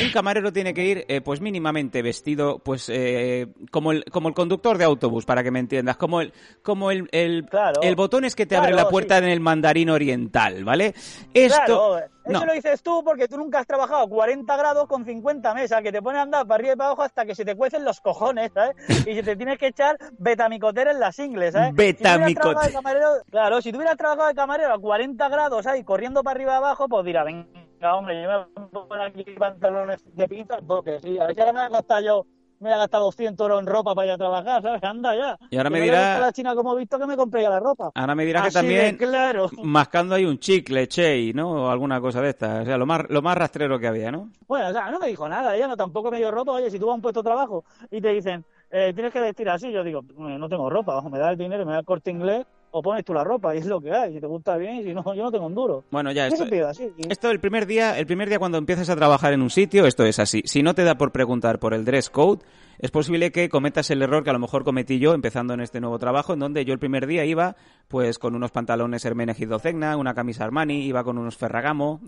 Un 0.04 0.10
camarero 0.12 0.52
tiene 0.52 0.74
que 0.74 0.84
ir, 0.86 1.06
eh, 1.08 1.22
pues 1.22 1.40
mínimamente 1.42 2.02
vestido, 2.02 2.60
pues 2.60 2.90
eh, 2.90 3.48
como 3.72 3.92
el 3.92 4.04
como 4.06 4.28
el 4.28 4.34
conductor 4.36 4.78
de 4.78 4.84
autobús, 4.86 5.26
para 5.26 5.44
que 5.44 5.52
me 5.52 5.60
entiendas, 5.60 5.98
como 5.98 6.22
el 6.22 6.34
como 6.62 6.92
el 6.92 7.08
el, 7.12 7.46
Claro. 7.46 7.82
el 7.82 7.96
botón 7.96 8.26
es 8.26 8.36
que 8.36 8.46
te 8.46 8.56
abre 8.58 8.72
Claro, 8.72 8.84
la 8.86 8.90
puerta 8.90 9.18
sí. 9.20 9.24
en 9.26 9.30
el 9.30 9.40
mandarín 9.40 9.90
oriental, 9.90 10.64
¿vale? 10.64 10.94
Esto 11.34 11.58
Claro, 11.66 11.98
eso 12.00 12.40
no. 12.40 12.46
lo 12.46 12.54
dices 12.54 12.82
tú 12.84 13.04
porque 13.04 13.28
tú 13.28 13.38
nunca 13.38 13.60
has 13.60 13.68
trabajado 13.68 14.02
a 14.04 14.08
40 14.10 14.58
grados 14.58 14.88
con 14.88 15.06
50 15.06 15.54
mesas, 15.54 15.82
que 15.82 15.92
te 15.92 16.02
pones 16.02 16.20
a 16.20 16.24
andar 16.24 16.46
para 16.46 16.56
arriba 16.56 16.74
y 16.74 16.76
para 16.76 16.88
abajo 16.90 17.04
hasta 17.04 17.26
que 17.26 17.34
se 17.36 17.46
te 17.46 17.56
cuecen 17.56 17.86
los 17.86 18.02
cojones, 18.02 18.52
¿sabes? 18.54 18.76
Y 19.08 19.14
se 19.16 19.24
te 19.24 19.36
tienes 19.36 19.58
que 19.58 19.68
echar 19.68 19.98
betamicotera 20.18 20.92
en 20.92 21.00
las 21.00 21.18
ingles, 21.20 21.54
¿sabes? 21.54 21.70
Si 21.70 21.76
tú 21.76 21.82
hubieras 21.82 22.02
Betamicote- 22.02 22.34
trabajado 22.36 22.68
de 22.68 22.74
camarero, 22.74 23.08
claro, 23.32 23.62
si 23.62 23.72
tú 23.72 23.78
hubieras 23.78 23.98
trabajado 23.98 24.28
de 24.28 24.36
camarero 24.36 24.74
a 24.74 24.80
40 24.80 25.30
grados, 25.30 25.64
¿sabes? 25.64 25.84
Corriendo 25.86 26.24
para 26.24 26.36
arriba 26.36 26.54
y 26.54 26.58
abajo, 26.58 26.88
pues 26.90 27.06
dirá, 27.06 27.24
venga, 27.24 27.46
hombre, 27.82 28.24
yo 28.24 28.30
me 28.60 28.68
poner 28.68 29.08
aquí 29.08 29.24
pantalones 29.38 30.04
de 30.16 30.28
pinta, 30.28 30.60
porque 30.66 31.00
sí, 31.00 31.18
a 31.20 31.26
ver 31.28 31.36
si 31.36 31.42
ahora 31.42 31.54
me 31.54 31.60
voy 31.60 31.68
a 31.68 31.70
gastar 31.70 32.04
yo, 32.04 32.26
me 32.60 32.70
voy 32.70 32.74
a 32.74 32.78
gastar 32.80 33.02
200 33.02 33.46
euros 33.46 33.60
en 33.62 33.68
ropa 33.68 33.94
para 33.94 34.08
ir 34.08 34.14
a 34.14 34.18
trabajar, 34.18 34.62
¿sabes? 34.62 34.84
Anda 34.84 35.16
ya. 35.16 35.38
Y 35.52 35.58
ahora 35.58 35.70
me 35.70 35.80
no 35.80 35.86
le 35.86 35.92
dirá- 35.92 36.00
gusta 36.00 36.18
a 36.18 36.22
la 36.22 36.32
china 36.34 36.56
como 36.56 36.74
he 36.74 36.80
visto 36.80 36.98
que 37.00 37.06
me 37.06 37.16
compré 37.16 37.42
ya 37.44 37.50
la 37.52 37.60
ropa. 37.60 37.92
Ahora 37.94 38.16
me 38.16 38.26
dirás 38.26 38.42
que 38.44 38.48
Así 38.48 38.56
también 38.58 38.98
claro. 38.98 39.50
mascando 39.64 40.16
hay 40.16 40.26
un 40.26 40.40
chicle, 40.40 40.88
che, 40.88 41.32
¿no? 41.34 41.66
O 41.66 41.70
alguna 41.70 42.02
cosa 42.02 42.22
de 42.22 42.30
estas. 42.30 42.64
O 42.64 42.66
sea, 42.66 42.78
lo 42.78 42.86
más, 42.88 43.02
lo 43.10 43.22
más 43.22 43.38
rastrero 43.38 43.78
que 43.80 43.88
había, 43.88 44.12
¿no? 44.12 44.30
Bueno, 44.48 44.70
o 44.70 44.72
sea, 44.72 44.90
no 44.90 45.00
me 45.00 45.08
dijo 45.08 45.30
nada, 45.30 45.56
ella 45.56 45.68
no 45.68 45.78
tampoco 45.78 46.10
me 46.10 46.18
dio 46.18 46.32
ropa. 46.32 46.54
Oye, 46.54 46.72
si 46.72 46.80
tú 46.80 46.88
vas 46.88 46.94
a 46.94 46.96
un 46.96 47.02
puesto 47.02 47.22
de 47.22 47.28
trabajo 47.28 47.64
y 47.92 48.02
te 48.02 48.10
dicen, 48.10 48.44
eh, 48.72 48.92
tienes 48.94 49.14
que 49.14 49.22
vestir 49.22 49.48
así, 49.50 49.72
yo 49.72 49.84
digo, 49.84 50.00
"Eh, 50.02 50.38
no 50.40 50.50
tengo 50.50 50.70
ropa, 50.70 51.00
me 51.10 51.20
da 51.20 51.30
el 51.30 51.38
dinero, 51.38 51.66
me 51.66 51.74
da 51.74 51.80
el 51.80 51.86
corte 51.86 52.10
inglés, 52.12 52.46
o 52.72 52.82
pones 52.82 53.04
tú 53.06 53.14
la 53.14 53.24
ropa, 53.24 53.56
y 53.56 53.60
es 53.60 53.66
lo 53.66 53.80
que 53.82 53.92
hay. 53.92 54.14
Si 54.14 54.20
te 54.20 54.28
gusta 54.28 54.58
bien, 54.58 54.78
y 54.78 54.84
si 54.84 54.94
no, 54.94 55.04
yo 55.14 55.24
no 55.24 55.32
tengo 55.32 55.46
un 55.46 55.56
duro. 55.56 55.84
Bueno, 55.92 56.12
ya 56.12 56.28
esto, 56.28 56.44
así. 56.68 56.92
y- 56.98 57.12
esto 57.12 57.30
el 57.32 57.40
primer 57.40 57.66
día, 57.66 57.98
el 57.98 58.06
primer 58.06 58.30
día 58.30 58.40
cuando 58.40 58.58
empiezas 58.58 58.90
a 58.90 58.96
trabajar 58.96 59.34
en 59.34 59.42
un 59.42 59.50
sitio, 59.50 59.86
esto 59.86 60.04
es 60.06 60.20
así. 60.20 60.42
Si 60.46 60.62
no 60.64 60.74
te 60.76 60.84
da 60.84 60.96
por 60.96 61.12
preguntar 61.12 61.60
por 61.60 61.74
el 61.74 61.86
dress 61.86 62.10
code, 62.10 62.44
es 62.80 62.92
posible 62.92 63.32
que 63.32 63.50
cometas 63.50 63.90
el 63.90 64.02
error 64.04 64.24
que 64.24 64.30
a 64.30 64.34
lo 64.34 64.40
mejor 64.40 64.64
cometí 64.64 65.00
yo 65.00 65.14
empezando 65.16 65.54
en 65.56 65.62
este 65.62 65.80
nuevo 65.82 65.98
trabajo, 65.98 66.34
en 66.34 66.40
donde 66.40 66.64
yo 66.64 66.74
el 66.74 66.80
primer 66.80 67.08
día 67.08 67.26
iba 67.26 67.56
pues 67.88 68.20
con 68.20 68.36
unos 68.36 68.52
pantalones 68.52 69.04
Hermenegildo 69.04 69.58
Cegna, 69.58 69.98
una 69.98 70.14
camisa 70.14 70.44
Armani, 70.44 70.86
iba 70.86 71.04
con 71.04 71.18
unos 71.18 71.38
Ferragamo, 71.38 72.02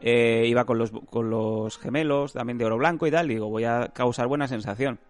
eh, 0.00 0.44
iba 0.46 0.64
con 0.64 0.78
los, 0.78 0.92
con 1.10 1.28
los 1.30 1.76
gemelos 1.78 2.34
también 2.34 2.56
de 2.58 2.64
oro 2.66 2.76
blanco 2.78 3.06
y 3.06 3.10
tal, 3.10 3.26
digo, 3.26 3.48
voy 3.48 3.64
a 3.64 3.88
causar 3.92 4.28
buena 4.28 4.46
sensación. 4.46 5.00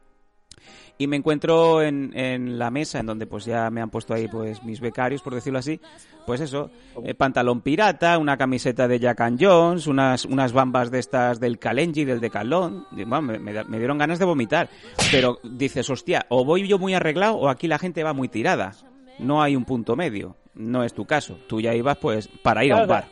Y 1.03 1.09
me 1.09 1.17
encuentro 1.17 1.83
en, 1.83 2.17
en 2.17 2.61
la 2.61 2.71
mesa, 2.71 3.01
en 3.01 3.07
donde 3.07 3.27
pues 3.27 3.45
ya 3.45 3.71
me 3.71 3.81
han 3.81 3.91
puesto 3.91 4.15
ahí 4.15 4.29
pues 4.29 4.63
mis 4.63 4.79
becarios, 4.79 5.21
por 5.21 5.35
decirlo 5.35 5.59
así, 5.59 5.81
pues 6.25 6.41
eso, 6.41 6.71
eh, 7.03 7.13
pantalón 7.15 7.61
pirata, 7.61 8.19
una 8.19 8.37
camiseta 8.37 8.87
de 8.87 9.01
Jack 9.01 9.21
and 9.23 9.45
Jones, 9.45 9.89
unas, 9.89 10.25
unas 10.25 10.53
bambas 10.53 10.93
de 10.93 11.01
estas 11.01 11.41
del 11.41 11.59
Kalenji, 11.59 12.05
del 12.05 12.21
Decathlon, 12.21 12.87
y, 12.93 13.03
bueno, 13.03 13.23
me, 13.23 13.39
me 13.41 13.79
dieron 13.79 13.99
ganas 13.99 14.21
de 14.21 14.25
vomitar. 14.25 14.69
Pero 15.11 15.41
dices, 15.43 15.91
hostia, 15.91 16.25
o 16.29 16.45
voy 16.45 16.69
yo 16.69 16.79
muy 16.79 16.95
arreglado 16.95 17.35
o 17.35 17.49
aquí 17.49 17.67
la 17.67 17.81
gente 17.81 18.05
va 18.05 18.13
muy 18.13 18.29
tirada. 18.29 18.73
No 19.19 19.43
hay 19.43 19.57
un 19.57 19.65
punto 19.65 19.97
medio. 19.97 20.37
No 20.55 20.85
es 20.85 20.95
tu 20.95 21.05
caso. 21.05 21.37
Tú 21.49 21.61
ya 21.61 21.75
ibas 21.75 21.97
pues 21.97 22.29
para 22.45 22.65
ir 22.65 22.75
a 22.75 22.83
un 22.83 22.87
bar. 22.89 23.09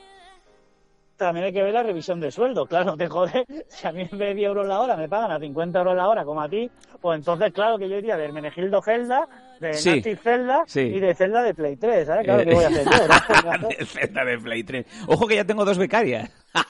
También 1.20 1.44
hay 1.44 1.52
que 1.52 1.62
ver 1.62 1.74
la 1.74 1.82
revisión 1.82 2.18
de 2.18 2.30
sueldo, 2.30 2.64
claro, 2.64 2.96
te 2.96 3.06
jodes. 3.06 3.44
Si 3.68 3.86
a 3.86 3.92
mí 3.92 4.00
en 4.10 4.18
vez 4.18 4.30
de 4.30 4.34
10 4.36 4.46
euros 4.48 4.66
la 4.66 4.80
hora 4.80 4.96
me 4.96 5.06
pagan 5.06 5.30
a 5.32 5.38
50 5.38 5.78
euros 5.78 5.94
la 5.94 6.08
hora, 6.08 6.24
como 6.24 6.40
a 6.40 6.48
ti, 6.48 6.70
pues 6.98 7.18
entonces, 7.18 7.52
claro 7.52 7.76
que 7.76 7.90
yo 7.90 7.96
iría 7.98 8.16
de 8.16 8.24
Hermenegildo 8.24 8.80
Zelda, 8.80 9.28
de 9.60 9.74
Sí, 9.74 9.96
Nasty 9.96 10.16
Zelda 10.16 10.62
sí. 10.66 10.80
y 10.80 10.98
de 10.98 11.14
Zelda 11.14 11.42
de 11.42 11.52
Play 11.54 11.76
3, 11.76 12.06
¿sabes? 12.06 12.24
Claro 12.24 12.40
Eh, 12.40 12.46
que 12.46 12.54
voy 12.54 12.64
a 12.64 12.68
hacer 12.68 12.84
yo, 12.86 13.68
de 13.68 13.84
Zelda 13.84 14.24
de 14.24 14.38
Play 14.38 14.64
3. 14.64 14.86
Ojo 15.08 15.26
que 15.26 15.34
ya 15.36 15.44
tengo 15.44 15.64
dos 15.66 15.76
becarias. 15.76 16.30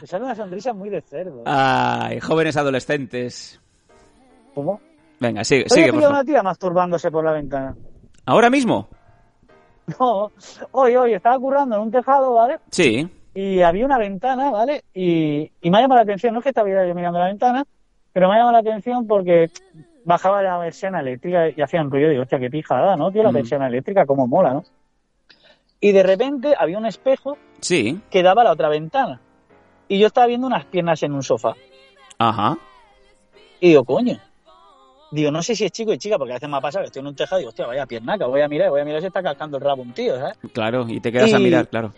Te 0.00 0.06
sale 0.06 0.24
una 0.24 0.34
sonrisa 0.34 0.72
muy 0.74 0.90
de 0.90 1.00
cerdo. 1.00 1.42
Ay, 1.46 2.20
jóvenes 2.20 2.56
adolescentes. 2.56 3.60
¿Cómo? 4.54 4.80
Venga, 5.20 5.42
sigue, 5.44 5.62
Hoy 5.62 5.66
he 5.80 5.84
sigue, 5.86 5.92
por 5.92 6.10
una 6.10 6.24
tía 6.24 6.42
masturbándose 6.42 7.10
por 7.10 7.24
la 7.24 7.32
ventana. 7.32 7.74
¿Ahora 8.26 8.50
mismo? 8.50 8.88
No, 9.98 10.30
hoy, 10.70 10.96
hoy, 10.96 11.14
estaba 11.14 11.38
currando 11.38 11.76
en 11.76 11.82
un 11.82 11.90
tejado, 11.90 12.34
¿vale? 12.34 12.58
Sí. 12.70 13.08
Y 13.34 13.62
había 13.62 13.84
una 13.84 13.98
ventana, 13.98 14.50
¿vale? 14.50 14.84
Y, 14.94 15.50
y 15.60 15.70
me 15.70 15.78
ha 15.78 15.80
llamado 15.80 15.96
la 15.98 16.02
atención, 16.02 16.32
no 16.34 16.40
es 16.40 16.44
que 16.44 16.50
estaba 16.50 16.68
yo 16.68 16.94
mirando 16.94 17.18
la 17.18 17.26
ventana, 17.26 17.64
pero 18.12 18.28
me 18.28 18.34
ha 18.34 18.38
llamado 18.38 18.52
la 18.52 18.58
atención 18.70 19.06
porque 19.06 19.50
bajaba 20.04 20.42
la 20.42 20.58
versión 20.58 20.94
eléctrica 20.94 21.48
y 21.48 21.60
hacían 21.62 21.90
ruido. 21.90 22.10
Digo, 22.10 22.22
hostia, 22.22 22.38
qué 22.38 22.50
pijada, 22.50 22.96
¿no? 22.96 23.10
Tío, 23.10 23.22
la 23.22 23.30
Mm. 23.30 23.34
versión 23.34 23.62
eléctrica, 23.62 24.04
cómo 24.06 24.26
mola, 24.26 24.54
¿no? 24.54 24.64
Y 25.80 25.92
de 25.92 26.02
repente 26.02 26.54
había 26.58 26.78
un 26.78 26.86
espejo 26.86 27.36
Sí. 27.60 28.00
que 28.10 28.22
daba 28.22 28.42
a 28.42 28.44
la 28.44 28.52
otra 28.52 28.68
ventana. 28.68 29.20
Y 29.88 29.98
yo 29.98 30.06
estaba 30.06 30.26
viendo 30.26 30.46
unas 30.46 30.64
piernas 30.66 31.02
en 31.02 31.12
un 31.12 31.22
sofá. 31.22 31.54
Ajá. 32.18 32.56
Y 33.60 33.68
digo, 33.70 33.84
coño. 33.84 34.18
Digo, 35.12 35.30
no 35.30 35.42
sé 35.42 35.54
si 35.54 35.64
es 35.66 35.70
chico 35.72 35.92
y 35.92 35.98
chica, 35.98 36.16
porque 36.18 36.32
a 36.32 36.36
veces 36.36 36.48
me 36.48 36.56
ha 36.56 36.60
pasado 36.60 36.82
que 36.82 36.86
estoy 36.86 37.00
en 37.00 37.06
un 37.06 37.14
tejado 37.14 37.38
y 37.38 37.42
digo, 37.42 37.50
hostia, 37.50 37.66
vaya 37.66 37.86
piernaca, 37.86 38.26
voy 38.26 38.40
a 38.40 38.48
mirar, 38.48 38.70
voy 38.70 38.80
a 38.80 38.84
mirar 38.84 39.00
si 39.00 39.06
está 39.08 39.22
cascando 39.22 39.58
el 39.58 39.62
rabo 39.62 39.82
un 39.82 39.92
tío, 39.92 40.18
¿sabes? 40.18 40.38
Claro, 40.52 40.86
y 40.88 41.00
te 41.00 41.12
quedas 41.12 41.32
a 41.34 41.38
Y- 41.38 41.42
mirar, 41.44 41.68
claro. 41.68 41.92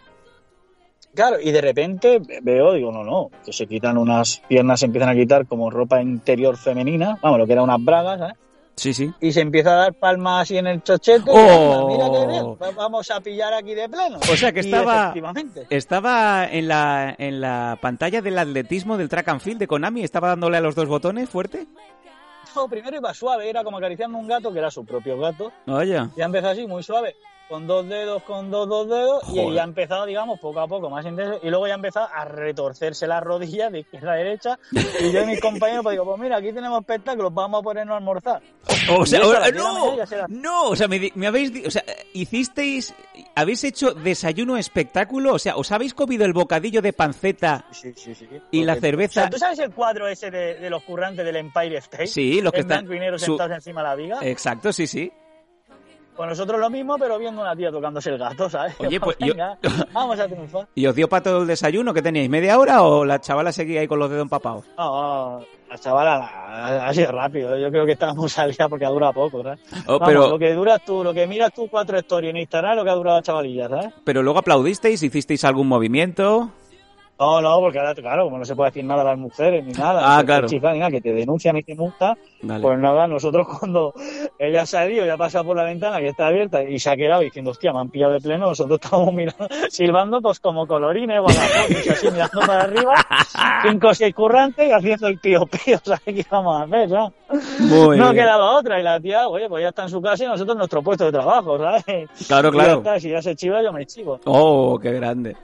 Claro, 1.14 1.36
y 1.40 1.52
de 1.52 1.60
repente 1.60 2.20
veo, 2.42 2.72
digo, 2.72 2.90
no, 2.90 3.04
no, 3.04 3.30
que 3.46 3.52
se 3.52 3.68
quitan 3.68 3.96
unas 3.98 4.42
piernas, 4.48 4.80
se 4.80 4.86
empiezan 4.86 5.10
a 5.10 5.14
quitar 5.14 5.46
como 5.46 5.70
ropa 5.70 6.02
interior 6.02 6.56
femenina, 6.56 7.16
vamos, 7.22 7.38
lo 7.38 7.46
que 7.46 7.52
eran 7.52 7.64
unas 7.64 7.84
bragas, 7.84 8.18
¿sabes? 8.18 8.34
Sí, 8.76 8.92
sí. 8.92 9.08
Y 9.20 9.30
se 9.30 9.40
empieza 9.42 9.74
a 9.74 9.76
dar 9.76 9.94
palmas 9.94 10.42
así 10.42 10.58
en 10.58 10.66
el 10.66 10.82
chochete. 10.82 11.30
y 11.30 11.32
¡Oh! 11.32 11.38
anda, 11.38 11.86
mira 11.86 12.10
qué 12.20 12.26
bien, 12.26 12.44
va- 12.60 12.70
vamos 12.76 13.08
a 13.12 13.20
pillar 13.20 13.54
aquí 13.54 13.72
de 13.76 13.88
pleno. 13.88 14.16
O 14.18 14.36
sea 14.36 14.50
que 14.50 14.58
Y 14.58 14.64
estaba-. 14.64 15.14
Estaba 15.70 16.48
en 16.50 16.66
la, 16.66 17.14
en 17.16 17.40
la 17.40 17.78
pantalla 17.80 18.20
del 18.20 18.36
atletismo 18.36 18.96
del 18.96 19.08
track 19.08 19.28
and 19.28 19.40
field 19.40 19.60
de 19.60 19.68
Konami, 19.68 20.02
estaba 20.02 20.26
dándole 20.26 20.56
a 20.56 20.60
los 20.60 20.74
dos 20.74 20.88
botones 20.88 21.30
fuerte. 21.30 21.68
Primero 22.68 22.96
iba 22.96 23.12
suave, 23.12 23.48
era 23.48 23.64
como 23.64 23.78
acariciando 23.78 24.16
un 24.16 24.28
gato, 24.28 24.52
que 24.52 24.58
era 24.58 24.70
su 24.70 24.84
propio 24.84 25.18
gato. 25.18 25.52
Oye. 25.66 26.08
Ya 26.16 26.24
empezó 26.24 26.48
así, 26.48 26.66
muy 26.66 26.82
suave. 26.82 27.16
Con 27.48 27.66
dos 27.66 27.86
dedos, 27.88 28.22
con 28.22 28.50
dos, 28.50 28.68
dos 28.68 28.88
dedos, 28.88 29.22
Joder. 29.24 29.48
y 29.48 29.54
ya 29.54 29.60
ha 29.62 29.64
empezado, 29.64 30.06
digamos, 30.06 30.40
poco 30.40 30.60
a 30.60 30.66
poco, 30.66 30.88
más 30.90 31.04
intenso, 31.04 31.38
y 31.42 31.50
luego 31.50 31.66
ya 31.66 31.74
ha 31.74 31.76
empezado 31.76 32.08
a 32.12 32.24
retorcerse 32.24 33.06
las 33.06 33.22
rodillas 33.22 33.70
de 33.70 33.80
izquierda 33.80 34.12
a 34.12 34.16
derecha, 34.16 34.58
y 34.72 35.12
yo 35.12 35.22
y 35.22 35.26
mis 35.26 35.40
compañeros, 35.40 35.82
pues 35.82 35.92
digo, 35.94 36.04
pues 36.04 36.18
mira, 36.20 36.36
aquí 36.38 36.52
tenemos 36.52 36.80
espectáculos, 36.80 37.32
vamos 37.34 37.60
a 37.60 37.62
ponernos 37.62 37.94
a 37.94 37.98
almorzar. 37.98 38.42
O 38.96 39.04
sea, 39.06 39.20
la 39.20 39.50
no, 39.50 39.96
no, 40.28 40.68
o 40.70 40.76
sea, 40.76 40.88
me, 40.88 40.98
di- 40.98 41.12
me 41.14 41.26
habéis, 41.26 41.66
o 41.66 41.70
sea, 41.70 41.84
hicisteis, 42.14 42.94
habéis 43.34 43.62
hecho 43.64 43.92
desayuno 43.92 44.56
espectáculo, 44.56 45.34
o 45.34 45.38
sea, 45.38 45.56
os 45.56 45.70
habéis 45.70 45.94
comido 45.94 46.24
el 46.24 46.32
bocadillo 46.32 46.80
de 46.82 46.92
panceta, 46.92 47.66
Sí, 47.70 47.92
sí, 47.94 48.14
sí. 48.14 48.26
¿Y 48.50 48.64
la 48.64 48.76
cerveza? 48.76 49.20
O 49.20 49.22
sea, 49.24 49.30
¿tú 49.30 49.38
sabes 49.38 49.58
el 49.58 49.70
cuadro 49.72 50.08
ese 50.08 50.30
de, 50.30 50.54
de 50.56 50.70
los 50.70 50.82
currantes 50.82 51.24
del 51.24 51.36
Empire 51.36 51.76
State? 51.78 52.06
Sí, 52.06 52.40
los 52.40 52.52
que 52.52 52.60
en 52.60 52.70
están- 52.70 53.18
su- 53.18 53.26
sentados 53.26 53.52
encima 53.52 53.82
de 53.82 53.88
la 53.88 53.94
viga. 53.94 54.18
exacto, 54.22 54.72
sí, 54.72 54.86
sí. 54.86 55.12
Pues 56.16 56.28
nosotros 56.28 56.60
lo 56.60 56.70
mismo, 56.70 56.96
pero 56.98 57.18
viendo 57.18 57.40
una 57.42 57.56
tía 57.56 57.70
tocándose 57.72 58.10
el 58.10 58.18
gato, 58.18 58.48
¿sabes? 58.48 58.74
Oye, 58.78 59.00
pues 59.00 59.16
yo- 59.18 59.34
Venga, 59.34 59.58
vamos 59.92 60.18
a 60.20 60.26
triunfar. 60.26 60.66
¿Y 60.74 60.86
os 60.86 60.94
dio 60.94 61.08
para 61.08 61.22
todo 61.24 61.42
el 61.42 61.46
desayuno? 61.48 61.92
¿Qué 61.92 62.02
teníais? 62.02 62.30
¿Media 62.30 62.58
hora 62.58 62.82
o 62.82 63.04
la 63.04 63.20
chavala 63.20 63.50
seguía 63.52 63.80
ahí 63.80 63.88
con 63.88 63.98
los 63.98 64.08
dedos 64.10 64.22
empapados? 64.22 64.64
No, 64.78 65.40
la 65.68 65.78
chavala 65.78 66.18
la- 66.18 66.86
ha 66.86 66.94
sido 66.94 67.10
rápido. 67.12 67.58
Yo 67.58 67.68
creo 67.70 67.84
que 67.84 67.92
estábamos 67.92 68.38
al 68.38 68.52
día 68.52 68.68
porque 68.68 68.84
ha 68.84 68.90
durado 68.90 69.12
poco, 69.12 69.42
¿sabes? 69.42 69.60
Oh, 69.86 69.98
Vamos, 69.98 70.08
pero- 70.08 70.28
Lo 70.28 70.38
que 70.38 70.52
duras 70.54 70.80
tú, 70.84 71.02
lo 71.02 71.12
que 71.12 71.26
miras 71.26 71.52
tú 71.52 71.66
cuatro 71.68 71.98
stories 71.98 72.30
en 72.30 72.36
Instagram, 72.36 72.76
lo 72.76 72.84
que 72.84 72.90
ha 72.90 72.94
durado 72.94 73.16
la 73.16 73.22
chavalilla, 73.22 73.68
¿sabes? 73.68 73.92
Pero 74.04 74.22
luego 74.22 74.38
aplaudisteis, 74.38 75.02
hicisteis 75.02 75.44
algún 75.44 75.66
movimiento. 75.66 76.50
No, 77.18 77.40
no, 77.40 77.60
porque 77.60 77.78
ahora, 77.78 77.94
claro, 77.94 78.24
como 78.24 78.38
no 78.38 78.44
se 78.44 78.56
puede 78.56 78.70
decir 78.70 78.84
nada 78.84 79.02
a 79.02 79.04
las 79.04 79.18
mujeres 79.18 79.64
ni 79.64 79.72
nada, 79.72 80.00
Ah, 80.18 80.24
claro. 80.24 80.48
que 80.48 81.00
te 81.00 81.12
denuncian 81.12 81.56
y 81.56 81.62
te 81.62 81.74
multan, 81.76 82.16
Vale. 82.42 82.60
pues 82.60 82.78
nada, 82.78 83.06
nosotros 83.06 83.46
cuando 83.58 83.94
ella 84.38 84.62
ha 84.62 84.66
salido, 84.66 85.06
ya 85.06 85.14
ha 85.14 85.16
pasado 85.16 85.44
por 85.44 85.56
la 85.56 85.62
ventana 85.62 85.98
que 86.00 86.08
está 86.08 86.26
abierta 86.26 86.62
y 86.64 86.78
se 86.78 86.90
ha 86.90 86.96
quedado 86.96 87.20
diciendo, 87.22 87.52
hostia, 87.52 87.72
me 87.72 87.78
han 87.78 87.88
pillado 87.88 88.14
de 88.14 88.20
pleno, 88.20 88.46
nosotros 88.48 88.80
estamos 88.82 89.14
mirando, 89.14 89.46
silbando 89.70 90.20
pues 90.20 90.40
como 90.40 90.66
colorines, 90.66 91.20
guadapones, 91.20 91.88
así 91.90 92.10
mirando 92.10 92.40
para 92.40 92.62
arriba, 92.62 92.94
cinco 93.62 93.88
o 93.88 93.94
seis 93.94 94.12
currantes 94.14 94.68
y 94.68 94.72
haciendo 94.72 95.06
el 95.06 95.18
pío 95.20 95.46
pío, 95.46 95.78
¿sabes 95.84 96.00
qué 96.04 96.24
íbamos 96.28 96.60
a 96.60 96.64
hacer, 96.64 96.88
¿sabes? 96.90 97.12
Muy 97.60 97.96
no 97.96 98.10
bien. 98.10 98.24
quedaba 98.24 98.58
otra 98.58 98.80
y 98.80 98.82
la 98.82 98.98
tía, 98.98 99.28
oye, 99.28 99.48
pues 99.48 99.62
ya 99.62 99.68
está 99.68 99.82
en 99.84 99.88
su 99.88 100.02
casa 100.02 100.24
y 100.24 100.26
nosotros 100.26 100.54
en 100.54 100.58
nuestro 100.58 100.82
puesto 100.82 101.04
de 101.04 101.12
trabajo, 101.12 101.58
¿sabes? 101.58 101.84
Claro, 102.26 102.50
ya 102.50 102.58
claro. 102.58 102.78
está, 102.78 102.98
si 102.98 103.10
ya 103.10 103.22
se 103.22 103.36
chiva, 103.36 103.62
yo 103.62 103.72
me 103.72 103.86
chivo. 103.86 104.18
Oh, 104.24 104.78
qué 104.82 104.92
grande. 104.92 105.36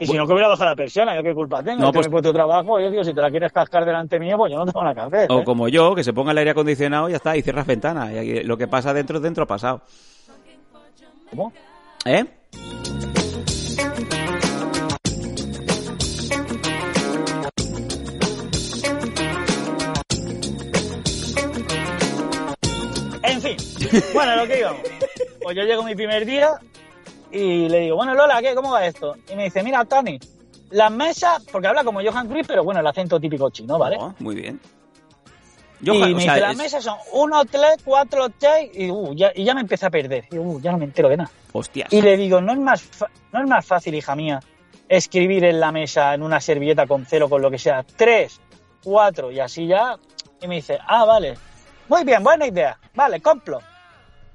Y 0.00 0.06
si 0.06 0.16
no, 0.16 0.26
que 0.26 0.32
hubiera 0.32 0.48
bajado 0.48 0.70
la 0.70 0.76
persiana, 0.76 1.14
yo 1.14 1.22
qué 1.22 1.32
culpa 1.32 1.62
tengo. 1.62 1.80
No, 1.80 1.92
pues- 1.92 2.06
pues... 2.06 2.12
puesto 2.12 2.32
trabajo, 2.32 2.80
yo 2.80 2.90
digo, 2.90 3.04
si 3.04 3.14
te 3.14 3.20
la 3.20 3.30
quieres 3.30 3.52
cascar 3.52 3.84
delante 3.84 4.18
mío, 4.18 4.36
pues 4.36 4.52
yo 4.52 4.58
no 4.58 4.66
tengo 4.66 4.82
nada 4.82 4.94
que 4.94 5.16
hacer. 5.16 5.32
O 5.32 5.40
¿eh? 5.40 5.44
como 5.44 5.68
yo, 5.68 5.94
que 5.94 6.02
se 6.02 6.12
ponga 6.12 6.32
el 6.32 6.38
aire 6.38 6.50
acondicionado 6.50 7.08
y 7.08 7.12
ya 7.12 7.16
está, 7.18 7.36
y 7.36 7.42
cierras 7.42 7.66
ventanas. 7.66 8.12
Y 8.12 8.42
lo 8.42 8.56
que 8.56 8.66
pasa 8.66 8.92
dentro, 8.92 9.20
dentro 9.20 9.44
ha 9.44 9.46
pasado. 9.46 9.82
¿Cómo? 11.30 11.52
¿Eh? 12.04 12.24
En 23.22 23.40
fin, 23.40 23.56
bueno, 24.12 24.36
lo 24.36 24.46
que 24.46 24.58
íbamos. 24.58 24.80
Pues 25.42 25.56
yo 25.56 25.62
llego 25.62 25.82
mi 25.82 25.94
primer 25.94 26.26
día 26.26 26.58
y 27.34 27.68
le 27.68 27.80
digo, 27.80 27.96
bueno, 27.96 28.14
Lola, 28.14 28.40
¿qué? 28.40 28.54
¿Cómo 28.54 28.70
va 28.72 28.86
esto? 28.86 29.16
Y 29.30 29.36
me 29.36 29.44
dice, 29.44 29.62
mira, 29.62 29.84
Tony, 29.84 30.18
las 30.70 30.90
mesas, 30.90 31.44
porque 31.50 31.68
habla 31.68 31.84
como 31.84 32.00
Johan 32.02 32.28
Cruyff, 32.28 32.46
pero 32.46 32.64
bueno, 32.64 32.80
el 32.80 32.86
acento 32.86 33.18
típico 33.20 33.50
chino, 33.50 33.78
¿vale? 33.78 33.96
Oh, 33.98 34.14
muy 34.20 34.34
bien. 34.34 34.60
y 35.82 36.14
me 36.14 36.22
sea, 36.22 36.34
dice, 36.34 36.40
las 36.40 36.52
es- 36.52 36.56
mesas 36.58 36.84
son 36.84 36.96
uno, 37.12 37.44
tres, 37.44 37.76
cuatro, 37.84 38.28
seis, 38.38 38.70
y, 38.74 38.90
uh, 38.90 39.12
ya, 39.14 39.32
y 39.34 39.44
ya 39.44 39.54
me 39.54 39.60
empieza 39.62 39.88
a 39.88 39.90
perder. 39.90 40.24
Y 40.30 40.38
uh, 40.38 40.60
ya 40.60 40.72
no 40.72 40.78
me 40.78 40.84
entero 40.86 41.08
de 41.08 41.16
nada. 41.18 41.30
Hostias. 41.52 41.92
Y 41.92 42.00
le 42.02 42.16
digo, 42.16 42.40
¿no 42.40 42.52
es 42.52 42.58
más, 42.58 42.82
fa- 42.82 43.10
no 43.32 43.40
es 43.42 43.46
más 43.48 43.66
fácil, 43.66 43.94
hija 43.94 44.14
mía, 44.16 44.40
escribir 44.88 45.44
en 45.44 45.60
la 45.60 45.72
mesa, 45.72 46.14
en 46.14 46.22
una 46.22 46.40
servilleta 46.40 46.86
con 46.86 47.04
cero, 47.06 47.28
con 47.28 47.42
lo 47.42 47.50
que 47.50 47.58
sea, 47.58 47.82
tres, 47.96 48.40
cuatro, 48.82 49.30
y 49.30 49.40
así 49.40 49.66
ya? 49.66 49.96
Y 50.40 50.48
me 50.48 50.56
dice, 50.56 50.78
ah, 50.86 51.04
vale. 51.04 51.34
Muy 51.88 52.02
bien, 52.04 52.22
buena 52.22 52.46
idea. 52.46 52.78
Vale, 52.94 53.20
complo. 53.20 53.60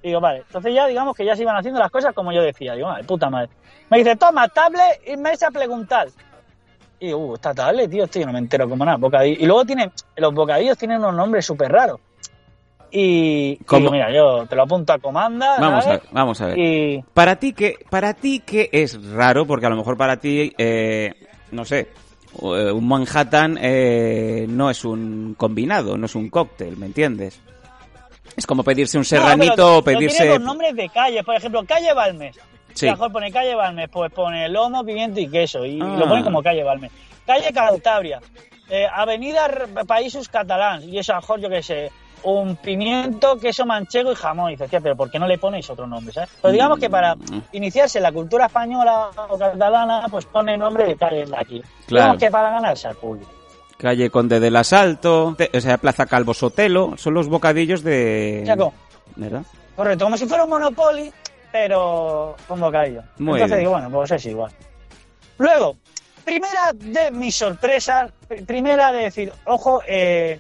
Digo, 0.02 0.20
vale. 0.22 0.40
Entonces 0.40 0.74
ya 0.74 0.88
digamos 0.88 1.16
que 1.16 1.26
ya 1.26 1.36
se 1.36 1.42
iban 1.42 1.58
haciendo 1.58 1.80
las 1.80 1.92
cosas 1.92 2.14
como 2.14 2.32
yo 2.32 2.42
decía. 2.42 2.74
Digo, 2.74 2.88
madre, 2.88 3.04
puta 3.04 3.30
madre. 3.30 3.50
Me 3.90 3.98
dice, 3.98 4.16
toma, 4.16 4.48
tablet 4.48 5.02
y 5.06 5.18
mesa 5.18 5.48
a 5.48 5.52
preguntar. 5.52 6.08
Y 7.00 7.08
digo, 7.08 7.20
uh, 7.20 7.36
esta 7.36 7.54
tablet, 7.54 7.90
tío, 7.90 8.04
esto 8.04 8.20
yo 8.20 8.26
no 8.26 8.34
me 8.34 8.40
entero 8.40 8.70
como 8.70 8.86
nada. 8.86 8.98
Bocadillo. 8.98 9.38
Y 9.40 9.46
luego 9.46 9.66
tienen, 9.66 9.92
los 10.16 10.34
bocadillos 10.34 10.78
tienen 10.78 11.00
unos 11.00 11.16
nombres 11.16 11.46
súper 11.46 11.72
raros. 11.72 12.00
Y, 12.92 13.58
y 13.60 13.64
¿Cómo? 13.66 13.82
digo, 13.82 13.92
mira, 13.92 14.12
yo 14.12 14.46
te 14.48 14.56
lo 14.56 14.64
apunto 14.64 14.94
a 14.94 15.00
comanda. 15.00 15.58
Vamos 15.60 15.86
a 15.86 15.90
ver, 15.92 16.02
vamos 16.12 16.42
a 16.42 16.46
ver. 16.48 16.58
Y, 16.58 17.04
Para 17.14 17.36
ti 17.36 17.54
que 17.54 17.76
para 17.90 18.14
ti 18.14 18.40
que 18.40 18.70
es 18.72 19.02
raro, 19.12 19.46
porque 19.46 19.66
a 19.66 19.70
lo 19.70 19.76
mejor 19.76 19.96
para 19.96 20.18
ti, 20.18 20.54
eh, 20.58 21.14
no 21.52 21.66
sé, 21.66 21.90
eh, 22.42 22.72
un 22.72 22.88
Manhattan 22.88 23.58
eh, 23.62 24.46
no 24.50 24.70
es 24.70 24.84
un 24.86 25.36
combinado, 25.38 25.98
no 25.98 26.06
es 26.06 26.16
un 26.16 26.30
cóctel, 26.30 26.78
¿me 26.78 26.88
entiendes? 26.88 27.40
Es 28.40 28.48
como 28.48 28.64
pedirse 28.64 28.98
un 28.98 29.06
serranito 29.06 29.56
No, 29.58 29.78
o 29.78 29.84
pedirse... 29.84 30.18
Tiene 30.24 30.32
los 30.40 30.42
nombres 30.42 30.76
de 30.76 30.90
calles, 30.90 31.24
por 31.24 31.36
ejemplo, 31.36 31.64
calle 31.66 31.94
Balmes. 31.94 32.40
Sí. 32.74 32.88
A 32.88 32.92
lo 32.92 32.98
mejor 32.98 33.12
pone 33.12 33.32
calle 33.32 33.54
Balmes, 33.56 33.90
pues 33.90 34.12
pone 34.12 34.48
lomo, 34.50 34.84
pimiento 34.84 35.20
y 35.20 35.28
queso. 35.30 35.66
Y 35.66 35.80
Ah. 35.82 35.96
lo 36.00 36.08
pone 36.08 36.24
como 36.24 36.42
calle 36.42 36.64
Balmes. 36.64 36.92
Calle 37.26 37.52
Cantabria. 37.54 38.20
eh, 38.72 38.88
Avenida 38.92 39.48
Países 39.88 40.30
Catalans. 40.30 40.84
Y 40.86 40.98
eso, 41.00 41.12
a 41.12 41.16
lo 41.16 41.22
mejor, 41.22 41.40
yo 41.42 41.50
qué 41.50 41.64
sé, 41.64 41.92
un 42.24 42.56
pimiento, 42.58 43.38
queso 43.40 43.66
manchego 43.66 44.12
y 44.12 44.16
jamón. 44.16 44.50
Y 44.50 44.54
dices, 44.54 44.70
tía, 44.70 44.80
pero 44.80 44.96
¿por 44.96 45.10
qué 45.10 45.18
no 45.20 45.28
le 45.28 45.38
ponéis 45.40 45.70
otro 45.72 45.88
nombre? 45.88 46.14
¿sabes? 46.14 46.30
Pero 46.42 46.52
digamos 46.52 46.78
que 46.80 46.90
para 46.90 47.16
Mm. 47.16 47.42
iniciarse 47.54 47.98
en 47.98 48.04
la 48.04 48.12
cultura 48.12 48.46
española 48.46 49.10
o 49.28 49.38
catalana, 49.38 50.06
pues 50.12 50.26
pone 50.26 50.56
nombre 50.58 50.86
de 50.86 50.96
calle 50.96 51.26
de 51.26 51.36
aquí. 51.36 51.62
Claro. 51.88 52.04
Digamos 52.14 52.18
que 52.20 52.30
para 52.32 52.52
ganarse 52.52 52.88
al 52.90 52.96
público. 52.96 53.32
Calle 53.80 54.10
Conde 54.10 54.40
del 54.40 54.56
Asalto, 54.58 55.36
te- 55.38 55.50
o 55.58 55.62
sea, 55.62 55.78
Plaza 55.78 56.06
Calvo 56.06 56.34
Sotelo, 56.34 56.94
son 56.98 57.14
los 57.14 57.28
bocadillos 57.30 57.82
de... 57.82 58.44
Chaco. 58.46 58.74
¿Verdad? 59.16 59.42
Correcto, 59.76 60.04
como 60.06 60.18
si 60.18 60.26
fuera 60.26 60.44
un 60.44 60.50
Monopoly, 60.50 61.12
pero 61.52 62.36
con 62.48 62.60
bocadillo. 62.60 63.02
Muy 63.18 63.36
Entonces 63.40 63.50
bien. 63.58 63.60
digo, 63.62 63.72
bueno, 63.72 63.90
pues 63.90 64.12
es 64.12 64.26
igual. 64.26 64.52
Luego, 65.38 65.78
primera 66.26 66.74
de 66.74 67.10
mis 67.12 67.36
sorpresas, 67.36 68.12
pr- 68.30 68.46
primera 68.46 68.92
de 68.92 69.04
decir, 69.04 69.32
ojo, 69.46 69.82
eh, 69.88 70.40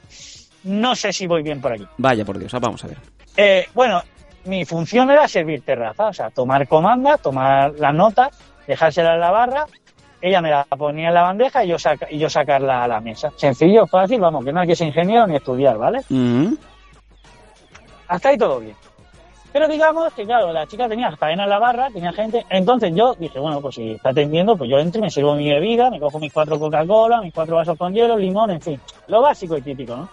no 0.65 0.93
sé 0.95 1.13
si 1.13 1.25
voy 1.25 1.41
bien 1.41 1.62
por 1.62 1.71
aquí. 1.71 1.88
Vaya 1.97 2.25
por 2.25 2.38
Dios, 2.38 2.54
ah, 2.54 2.60
vamos 2.60 2.84
a 2.84 2.88
ver. 2.88 2.97
Eh, 3.38 3.67
bueno, 3.73 4.04
mi 4.45 4.65
función 4.65 5.10
era 5.10 5.25
servir 5.30 5.62
terraza, 5.62 6.08
o 6.08 6.13
sea, 6.13 6.30
tomar 6.30 6.67
comandas, 6.67 7.21
tomar 7.21 7.73
las 7.80 7.93
notas, 7.93 8.30
dejárselas 8.67 9.13
en 9.15 9.21
la 9.21 9.32
barra, 9.32 9.65
ella 10.21 10.41
me 10.41 10.49
la 10.49 10.63
ponía 10.65 11.08
en 11.10 11.13
la 11.13 11.23
bandeja 11.23 11.63
y 11.63 11.69
yo, 11.69 11.77
saca- 11.79 12.08
y 12.10 12.17
yo 12.17 12.29
sacarla 12.29 12.84
a 12.84 12.88
la 12.88 12.99
mesa. 12.99 13.32
Sencillo, 13.36 13.88
fácil, 13.88 14.19
vamos, 14.19 14.43
que 14.43 14.51
no 14.53 14.60
hay 14.62 14.67
que 14.67 14.75
ser 14.75 14.88
ingeniero 14.88 15.25
ni 15.27 15.36
estudiar, 15.36 15.77
¿vale? 15.77 15.99
Hasta 18.08 18.29
ahí 18.29 18.38
todo 18.38 18.60
bien. 18.60 18.75
Pero 19.51 19.67
digamos 19.67 20.13
que, 20.13 20.25
claro, 20.25 20.53
la 20.53 20.67
chica 20.67 20.88
tenía 20.88 21.15
faena 21.17 21.43
en 21.45 21.49
la 21.49 21.58
barra, 21.58 21.89
tenía 21.91 22.13
gente. 22.13 22.45
Entonces 22.49 22.93
yo 22.93 23.15
dije, 23.15 23.39
bueno, 23.39 23.62
pues 23.62 23.75
si 23.75 23.91
está 23.93 24.10
atendiendo, 24.10 24.55
pues 24.55 24.69
yo 24.69 24.77
entro 24.77 24.99
y 24.99 25.03
me 25.03 25.10
sirvo 25.10 25.34
mi 25.36 25.49
bebida, 25.49 25.89
me 25.89 25.99
cojo 25.99 26.19
mis 26.19 26.32
cuatro 26.32 26.60
Coca-Cola, 26.60 27.21
mis 27.21 27.34
cuatro 27.34 27.55
vasos 27.55 27.75
con 27.77 27.93
hielo, 27.93 28.15
limón, 28.17 28.51
en 28.51 28.62
fin. 28.62 28.79
Lo 29.08 29.21
básico 29.21 29.58
y 29.58 29.62
típico, 29.62 29.95
¿no? 29.95 30.08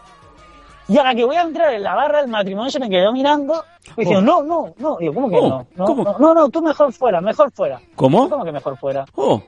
Y 0.88 0.96
a 0.98 1.02
la 1.02 1.14
que 1.14 1.24
voy 1.24 1.36
a 1.36 1.42
entrar 1.42 1.74
en 1.74 1.82
la 1.82 1.94
barra, 1.96 2.20
el 2.20 2.28
matrimonio 2.28 2.70
se 2.70 2.78
me 2.78 2.88
quedó 2.88 3.12
mirando 3.12 3.62
y 3.96 4.00
diciendo, 4.02 4.22
no, 4.22 4.42
no, 4.42 4.72
no. 4.78 4.96
Digo, 4.98 5.12
¿cómo 5.14 5.28
que 5.28 5.36
Oh, 5.36 5.48
no? 5.48 5.66
No, 5.74 5.84
¿cómo? 5.84 6.04
no, 6.04 6.18
no, 6.18 6.34
no, 6.34 6.48
tú 6.48 6.62
mejor 6.62 6.92
fuera, 6.92 7.20
mejor 7.20 7.50
fuera. 7.50 7.80
¿Cómo? 7.96 8.30
¿Cómo 8.30 8.44
que 8.44 8.52
mejor 8.52 8.78
fuera? 8.78 9.04
Oh, 9.16 9.42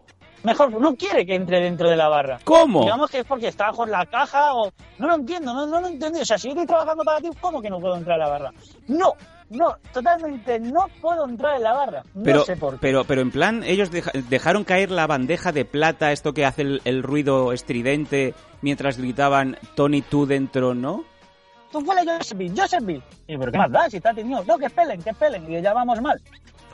Mejor, 0.44 0.70
no 0.80 0.94
quiere 0.94 1.26
que 1.26 1.34
entre 1.34 1.60
dentro 1.60 1.90
de 1.90 1.96
la 1.96 2.08
barra. 2.08 2.38
¿cómo? 2.44 2.82
Digamos 2.82 3.10
que 3.10 3.18
es 3.20 3.24
porque 3.24 3.48
está 3.48 3.66
bajo 3.66 3.84
la 3.86 4.06
caja 4.06 4.54
o... 4.54 4.70
No 4.98 5.08
lo 5.08 5.14
entiendo, 5.16 5.52
no, 5.52 5.66
no 5.66 5.80
lo 5.80 5.88
entendí. 5.88 6.20
O 6.20 6.24
sea, 6.24 6.38
si 6.38 6.48
yo 6.48 6.52
estoy 6.52 6.66
trabajando 6.66 7.02
para 7.04 7.20
ti, 7.20 7.28
¿cómo 7.40 7.60
que 7.60 7.68
no 7.70 7.78
puedo 7.80 7.96
entrar 7.96 8.20
a 8.20 8.24
la 8.24 8.30
barra? 8.30 8.52
No, 8.86 9.14
no, 9.50 9.76
totalmente 9.92 10.60
no 10.60 10.86
puedo 11.00 11.24
entrar 11.28 11.56
en 11.56 11.62
la 11.64 11.72
barra. 11.72 12.02
No 12.14 12.22
Pero, 12.22 12.44
sé 12.44 12.56
por 12.56 12.74
qué. 12.74 12.78
pero, 12.80 13.04
pero 13.04 13.20
en 13.20 13.30
plan, 13.32 13.62
ellos 13.64 13.90
deja- 13.90 14.12
dejaron 14.28 14.64
caer 14.64 14.90
la 14.92 15.06
bandeja 15.06 15.50
de 15.52 15.64
plata, 15.64 16.12
esto 16.12 16.32
que 16.34 16.44
hace 16.46 16.62
el, 16.62 16.82
el 16.84 17.02
ruido 17.02 17.52
estridente 17.52 18.34
mientras 18.62 18.96
gritaban 18.98 19.58
Tony 19.74 20.02
tú 20.02 20.24
dentro, 20.26 20.74
¿no? 20.74 21.04
Tú 21.72 21.80
fuera 21.82 22.02
Josephine, 22.04 22.54
Josephine. 22.58 23.02
Y 23.26 23.32
yo, 23.34 23.38
pero 23.40 23.52
¿qué 23.52 23.58
más 23.58 23.70
da? 23.70 23.90
Si 23.90 23.98
está 23.98 24.14
tenido. 24.14 24.42
No, 24.44 24.56
que 24.56 24.66
espelen, 24.66 25.02
que 25.02 25.10
espelen. 25.10 25.52
Y 25.52 25.60
ya 25.60 25.74
vamos 25.74 26.00
mal. 26.00 26.18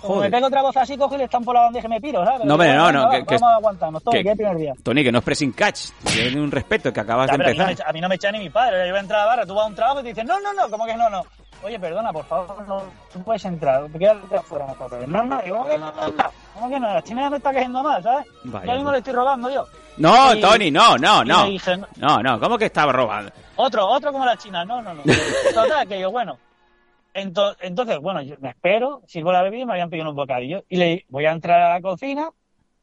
Como 0.04 0.16
Joder. 0.16 0.30
me 0.30 0.36
pego 0.36 0.46
otra 0.48 0.62
voz 0.62 0.76
así, 0.76 0.96
cojo 0.98 1.14
y 1.14 1.18
le 1.18 1.24
estampo 1.24 1.52
la 1.52 1.60
bandeja 1.62 1.86
y 1.86 1.90
me 1.90 2.00
piro, 2.00 2.24
¿sabes? 2.24 2.44
No, 2.44 2.54
hombre, 2.54 2.74
no, 2.74 2.92
no, 2.92 3.08
que- 3.10 3.24
que- 3.24 3.34
Vamos 3.36 3.48
a 3.50 3.54
aguantarnos 3.56 4.02
todo, 4.02 4.12
que- 4.12 4.22
que 4.22 4.28
es 4.28 4.32
el 4.32 4.36
primer 4.36 4.56
día. 4.58 4.74
Tony, 4.82 5.02
que 5.02 5.10
no 5.12 5.18
es 5.18 5.24
pressing 5.24 5.52
catch, 5.52 5.90
tiene 6.04 6.40
un 6.40 6.50
respeto, 6.50 6.92
que 6.92 7.00
acabas 7.00 7.26
Ya, 7.28 7.32
de 7.32 7.38
pero 7.38 7.48
a, 7.48 7.52
mí 7.52 7.56
no 7.58 7.64
empezar. 7.64 7.86
me, 7.86 7.90
a 7.90 7.92
mí 7.94 8.00
no 8.02 8.08
me 8.08 8.14
echa 8.16 8.30
ni 8.32 8.38
mi 8.40 8.50
padre. 8.50 8.86
Yo 8.86 8.92
voy 8.92 8.98
a 8.98 9.00
entrar 9.00 9.20
a 9.20 9.22
la 9.22 9.28
barra, 9.28 9.46
tú 9.46 9.54
vas 9.54 9.64
a 9.64 9.68
un 9.68 9.74
trabajo 9.74 10.00
y 10.00 10.02
te 10.02 10.08
dicen, 10.10 10.26
no, 10.26 10.38
no, 10.40 10.52
no, 10.52 10.68
¿cómo 10.68 10.84
que 10.84 10.94
no, 10.94 11.08
no? 11.08 11.22
Oye, 11.62 11.78
perdona, 11.78 12.12
por 12.12 12.26
favor, 12.26 12.68
no, 12.68 12.82
puedes 13.24 13.42
entrar. 13.46 13.86
Te 13.90 13.98
quedas 13.98 14.16
afuera, 14.38 14.66
no, 14.66 14.74
pero 14.88 15.06
no, 15.06 15.22
no, 15.24 15.40
¿cómo 15.48 15.64
que 15.66 15.78
no, 15.78 15.92
no, 15.92 16.08
no? 16.08 16.24
¿Cómo 16.52 16.68
que 16.68 16.78
no? 16.80 16.92
La 16.92 17.02
china 17.02 17.30
me 17.30 17.38
está 17.38 17.52
cayendo 17.54 17.82
mal, 17.82 18.02
¿sabes? 18.02 18.26
Vaya, 18.44 18.66
ya 18.66 18.72
mismo 18.74 18.84
pues. 18.90 18.92
le 18.92 18.98
estoy 18.98 19.14
robando 19.14 19.50
yo. 19.50 19.64
No, 19.96 20.34
Y- 20.34 20.40
Tony, 20.42 20.70
no, 20.70 20.98
no, 20.98 21.24
no. 21.24 21.46
dije, 21.46 21.76
no. 21.78 21.86
No, 21.96 22.22
no, 22.22 22.38
¿cómo 22.38 22.58
que 22.58 22.66
estaba 22.66 22.92
robando? 22.92 23.32
Otro, 23.56 23.86
otro 23.88 24.12
como 24.12 24.26
la 24.26 24.36
china, 24.36 24.64
no, 24.66 24.82
no, 24.82 24.92
no. 24.92 25.02
Total, 25.54 25.88
que 25.88 25.98
yo, 26.00 26.10
bueno, 26.10 26.36
Entonces, 27.14 27.98
bueno, 28.00 28.20
yo 28.22 28.34
me 28.40 28.50
espero, 28.50 29.02
sirvo 29.06 29.32
la 29.32 29.42
bebida 29.42 29.62
y 29.62 29.66
me 29.66 29.72
habían 29.72 29.88
pedido 29.88 30.04
unos 30.04 30.16
bocadillos. 30.16 30.64
Y 30.68 30.76
le 30.76 31.06
voy 31.08 31.24
a 31.26 31.32
entrar 31.32 31.60
a 31.62 31.70
la 31.74 31.80
cocina, 31.80 32.28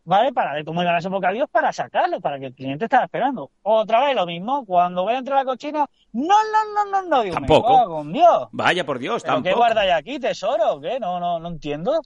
¿vale? 0.05 0.31
Para 0.31 0.53
ver 0.53 0.63
cómo 0.65 0.81
iban 0.81 0.95
esos 0.95 1.11
bocadillos 1.11 1.49
para 1.49 1.73
sacarlos, 1.73 2.21
para 2.21 2.39
que 2.39 2.47
el 2.47 2.55
cliente 2.55 2.85
estaba 2.85 3.03
esperando. 3.05 3.51
Otra 3.61 4.05
vez 4.05 4.15
lo 4.15 4.25
mismo, 4.25 4.65
cuando 4.65 5.03
voy 5.03 5.13
a 5.15 5.17
entrar 5.17 5.39
a 5.39 5.43
la 5.43 5.51
cocina, 5.51 5.85
no, 6.13 6.27
no, 6.35 6.73
no, 6.73 6.91
no, 6.91 7.07
no, 7.09 7.21
digo, 7.23 7.35
me 7.35 7.47
Tampoco. 7.47 7.75
cago 7.77 8.01
en 8.01 8.13
Dios. 8.13 8.47
Vaya 8.51 8.85
por 8.85 8.99
Dios, 8.99 9.21
¿Pero 9.23 9.35
qué 9.37 9.49
tampoco. 9.49 9.57
guardáis 9.57 9.91
aquí, 9.91 10.19
tesoro? 10.19 10.79
¿Qué? 10.81 10.99
No, 10.99 11.19
no, 11.19 11.39
no 11.39 11.49
entiendo. 11.49 12.01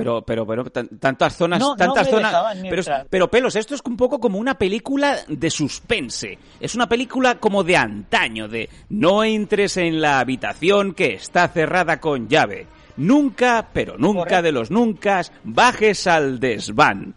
Pero, 0.00 0.22
pero, 0.22 0.46
pero, 0.46 0.64
tan- 0.64 0.88
tantas 0.98 1.36
zonas, 1.36 1.58
No, 1.60 1.76
tantas 1.76 2.08
zonas. 2.08 2.34
Pero, 2.62 2.82
pero 3.08 3.30
pelos, 3.30 3.54
esto 3.56 3.74
es 3.74 3.80
un 3.84 3.96
poco 3.96 4.18
como 4.18 4.38
una 4.38 4.54
película 4.54 5.18
de 5.28 5.50
suspense. 5.50 6.38
Es 6.58 6.74
una 6.74 6.88
película 6.88 7.36
como 7.38 7.62
de 7.64 7.76
antaño, 7.76 8.48
de 8.48 8.68
no 8.90 9.22
entres 9.24 9.76
en 9.76 10.00
la 10.00 10.20
habitación 10.20 10.94
que 10.94 11.14
está 11.14 11.48
cerrada 11.48 12.00
con 12.00 12.28
llave. 12.28 12.66
Nunca, 12.96 13.68
pero 13.72 13.96
nunca 13.96 14.18
Correcto. 14.20 14.42
de 14.42 14.52
los 14.52 14.70
nunca, 14.70 15.22
bajes 15.44 16.06
al 16.06 16.38
desván. 16.40 17.14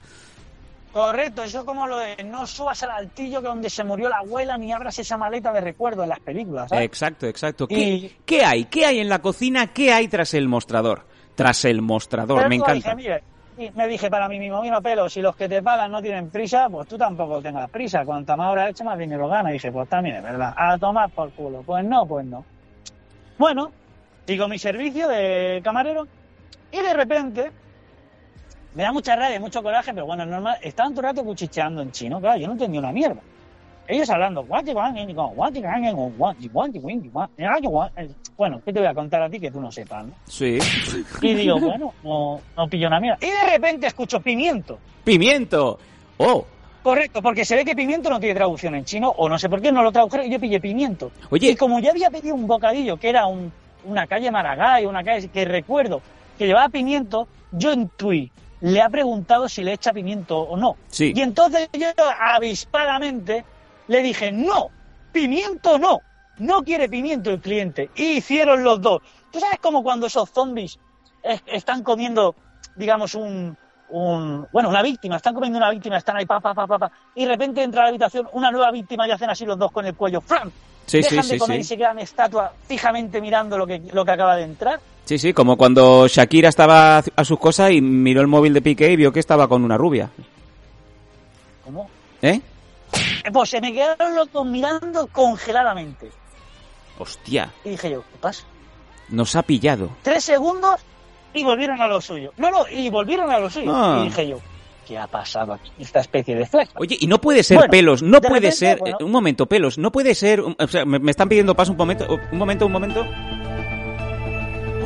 Correcto, 0.91 1.41
eso 1.43 1.65
como 1.65 1.87
lo 1.87 1.97
de 1.97 2.23
no 2.23 2.45
subas 2.45 2.83
al 2.83 2.91
altillo 2.91 3.41
que 3.41 3.47
donde 3.47 3.67
se 3.67 3.83
murió 3.83 4.09
la 4.09 4.17
abuela 4.17 4.57
ni 4.59 4.71
abras 4.71 4.99
esa 4.99 5.17
maleta 5.17 5.51
de 5.51 5.59
recuerdo 5.59 6.03
en 6.03 6.09
las 6.09 6.19
películas, 6.19 6.69
¿sabes? 6.69 6.85
Exacto, 6.85 7.25
exacto. 7.25 7.67
¿Qué, 7.67 7.75
Y- 7.79 8.15
qué 8.23 8.45
hay? 8.45 8.65
¿Qué 8.65 8.85
hay 8.85 8.99
en 8.99 9.09
la 9.09 9.17
cocina? 9.19 9.73
¿Qué 9.73 9.91
hay 9.91 10.07
tras 10.07 10.35
el 10.35 10.47
mostrador? 10.47 11.07
Tras 11.35 11.65
el 11.65 11.81
mostrador, 11.81 12.37
Pero 12.37 12.49
me 12.49 12.55
encanta. 12.55 12.95
Dije, 12.95 12.95
mire, 12.95 13.23
y 13.57 13.71
me 13.71 13.87
dije 13.87 14.09
para 14.09 14.27
mí 14.27 14.39
mismo, 14.39 14.61
mira, 14.61 14.81
pelo, 14.81 15.09
si 15.09 15.21
los 15.21 15.35
que 15.35 15.47
te 15.47 15.61
pagan 15.61 15.91
no 15.91 16.01
tienen 16.01 16.29
prisa, 16.29 16.67
pues 16.69 16.87
tú 16.87 16.97
tampoco 16.97 17.41
tengas 17.41 17.69
prisa. 17.69 18.05
Cuanta 18.05 18.35
más 18.35 18.51
hora 18.51 18.69
echa, 18.69 18.83
más 18.83 18.97
dinero 18.97 19.27
gana. 19.27 19.49
Y 19.49 19.53
dije, 19.53 19.71
pues 19.71 19.87
también 19.89 20.17
es 20.17 20.23
verdad. 20.23 20.53
A 20.55 20.77
tomar 20.77 21.09
por 21.09 21.31
culo. 21.31 21.61
Pues 21.63 21.85
no, 21.85 22.05
pues 22.05 22.25
no. 22.25 22.43
Bueno, 23.37 23.71
sigo 24.25 24.47
mi 24.47 24.57
servicio 24.57 25.07
de 25.07 25.61
camarero 25.63 26.07
y 26.71 26.81
de 26.81 26.93
repente 26.93 27.51
me 28.73 28.83
da 28.83 28.91
mucha 28.91 29.15
rabia, 29.15 29.39
mucho 29.39 29.61
coraje, 29.61 29.93
pero 29.93 30.05
bueno, 30.05 30.23
es 30.23 30.29
normal. 30.29 30.57
Estaban 30.61 30.93
todo 30.93 31.01
el 31.01 31.07
rato 31.07 31.23
cuchicheando 31.23 31.81
en 31.81 31.91
chino, 31.91 32.19
claro, 32.19 32.39
yo 32.39 32.47
no 32.47 32.53
entendí 32.53 32.77
una 32.77 32.91
mierda. 32.91 33.21
Ellos 33.87 34.09
hablando, 34.09 34.43
bueno, 38.37 38.61
¿qué 38.63 38.73
te 38.73 38.79
voy 38.79 38.87
a 38.87 38.93
contar 38.93 39.21
a 39.21 39.29
ti 39.29 39.39
que 39.39 39.51
tú 39.51 39.59
no 39.59 39.71
sepas? 39.71 40.05
¿no? 40.05 40.13
Sí. 40.25 40.57
Y 41.21 41.33
digo, 41.33 41.59
bueno, 41.59 41.93
no, 42.03 42.39
no 42.55 42.67
pillo 42.67 42.87
una 42.87 42.99
mierda. 42.99 43.17
Y 43.21 43.29
de 43.29 43.51
repente 43.51 43.87
escucho 43.87 44.19
pimiento. 44.21 44.79
Pimiento. 45.03 45.79
Oh, 46.17 46.45
Correcto, 46.83 47.21
porque 47.21 47.45
se 47.45 47.55
ve 47.55 47.63
que 47.63 47.75
pimiento 47.75 48.09
no 48.09 48.19
tiene 48.19 48.35
traducción 48.35 48.75
en 48.75 48.83
chino, 48.83 49.09
o 49.09 49.29
no 49.29 49.39
sé 49.39 49.47
por 49.47 49.61
qué 49.61 49.71
no 49.71 49.83
lo 49.83 49.91
tradujeron, 49.93 50.27
y 50.27 50.29
yo 50.29 50.39
pillé 50.39 50.59
pimiento. 50.59 51.13
Oye. 51.29 51.51
Y 51.51 51.55
como 51.55 51.79
ya 51.79 51.91
había 51.91 52.09
pedido 52.09 52.35
un 52.35 52.45
bocadillo, 52.45 52.97
que 52.97 53.07
era 53.07 53.25
un, 53.25 53.53
una 53.85 54.05
calle 54.05 54.29
Maragall, 54.29 54.85
una 54.85 55.01
calle 55.01 55.29
que 55.29 55.45
recuerdo 55.45 56.01
que 56.37 56.45
llevaba 56.45 56.67
pimiento, 56.67 57.29
yo 57.53 57.71
intuí, 57.71 58.29
le 58.59 58.81
ha 58.81 58.89
preguntado 58.89 59.47
si 59.47 59.63
le 59.63 59.73
echa 59.73 59.93
pimiento 59.93 60.39
o 60.39 60.57
no. 60.57 60.75
Sí. 60.89 61.13
Y 61.15 61.21
entonces 61.21 61.69
yo 61.71 61.87
avispadamente 62.19 63.45
le 63.87 64.01
dije, 64.01 64.31
no, 64.31 64.69
pimiento 65.11 65.77
no, 65.77 66.01
no 66.39 66.63
quiere 66.63 66.89
pimiento 66.89 67.29
el 67.31 67.39
cliente. 67.39 67.89
Y 67.95 68.17
hicieron 68.17 68.63
los 68.63 68.81
dos. 68.81 69.01
¿Tú 69.31 69.39
sabes 69.39 69.59
como 69.59 69.83
cuando 69.83 70.07
esos 70.07 70.29
zombies 70.29 70.77
es- 71.23 71.41
están 71.47 71.83
comiendo, 71.83 72.35
digamos, 72.75 73.15
un, 73.15 73.55
un- 73.89 74.47
bueno, 74.51 74.69
una 74.69 74.81
víctima, 74.81 75.17
están 75.17 75.33
comiendo 75.33 75.57
una 75.57 75.69
víctima, 75.69 75.97
están 75.97 76.17
ahí, 76.17 76.25
pa, 76.25 76.39
pa, 76.39 76.53
pa, 76.53 76.65
pa, 76.67 76.79
pa, 76.79 76.91
y 77.15 77.23
de 77.25 77.29
repente 77.31 77.61
entra 77.63 77.81
a 77.81 77.83
la 77.85 77.89
habitación 77.89 78.27
una 78.33 78.51
nueva 78.51 78.71
víctima 78.71 79.07
y 79.07 79.11
hacen 79.11 79.29
así 79.29 79.45
los 79.45 79.57
dos 79.57 79.71
con 79.71 79.85
el 79.85 79.95
cuello, 79.95 80.21
¡fran! 80.21 80.51
Sí, 80.85 81.01
sí, 81.01 81.09
Dejan 81.15 81.27
de 81.29 81.33
sí, 81.35 81.39
comer 81.39 81.57
sí. 81.57 81.61
y 81.61 81.63
se 81.63 81.77
quedan 81.77 81.99
estatua 81.99 82.51
fijamente 82.67 83.21
mirando 83.21 83.57
lo 83.57 83.65
que, 83.65 83.79
lo 83.93 84.03
que 84.03 84.11
acaba 84.11 84.35
de 84.35 84.43
entrar. 84.43 84.79
Sí, 85.05 85.17
sí, 85.17 85.31
como 85.33 85.55
cuando 85.57 86.07
Shakira 86.07 86.49
estaba 86.49 86.97
a 86.97 87.25
sus 87.25 87.39
cosas 87.39 87.71
y 87.71 87.81
miró 87.81 88.19
el 88.21 88.27
móvil 88.27 88.53
de 88.53 88.61
Piqué 88.61 88.91
y 88.91 88.95
vio 88.97 89.11
que 89.13 89.19
estaba 89.19 89.47
con 89.47 89.63
una 89.63 89.77
rubia. 89.77 90.09
¿Cómo? 91.63 91.89
¿Eh? 92.21 92.41
Pues 93.31 93.49
se 93.49 93.61
me 93.61 93.73
quedaron 93.73 94.15
los 94.15 94.31
dos 94.31 94.45
mirando 94.45 95.07
congeladamente. 95.07 96.11
Hostia, 96.99 97.51
Y 97.65 97.69
dije 97.71 97.91
yo, 97.91 98.01
¿qué 98.01 98.17
pasa? 98.19 98.43
nos 99.09 99.35
ha 99.35 99.43
pillado. 99.43 99.89
Tres 100.01 100.23
segundos 100.23 100.75
y 101.33 101.43
volvieron 101.43 101.81
a 101.81 101.87
lo 101.87 101.99
suyo. 102.01 102.31
No, 102.37 102.49
no, 102.51 102.67
y 102.69 102.89
volvieron 102.89 103.29
a 103.31 103.39
lo 103.39 103.49
suyo. 103.49 103.71
Ah. 103.73 103.99
Y 104.01 104.05
dije 104.09 104.27
yo, 104.27 104.37
¿qué 104.87 104.97
ha 104.97 105.07
pasado 105.07 105.53
aquí? 105.53 105.71
Esta 105.79 105.99
especie 105.99 106.35
de 106.35 106.45
flash. 106.45 106.69
Oye, 106.75 106.97
y 106.99 107.07
no 107.07 107.19
puede 107.19 107.43
ser 107.43 107.57
Bueno, 107.57 107.71
pelos, 107.71 108.01
no 108.03 108.19
de 108.19 108.27
puede 108.27 108.39
repente, 108.51 108.55
ser... 108.57 108.79
bueno. 108.79 108.97
eh, 108.99 109.03
un 109.03 109.11
momento, 109.11 109.45
pelos, 109.47 109.77
no 109.77 109.91
puede 109.91 110.13
ser... 110.15 110.41
un- 110.41 110.55
o 110.59 110.67
sea, 110.67 110.85
me, 110.85 110.99
me 110.99 111.11
están 111.11 111.27
pidiendo 111.29 111.55
paso 111.55 111.71
un 111.71 111.77
momento, 111.77 112.05
un 112.31 112.37
momento, 112.37 112.65
un 112.67 112.71
momento. 112.71 113.01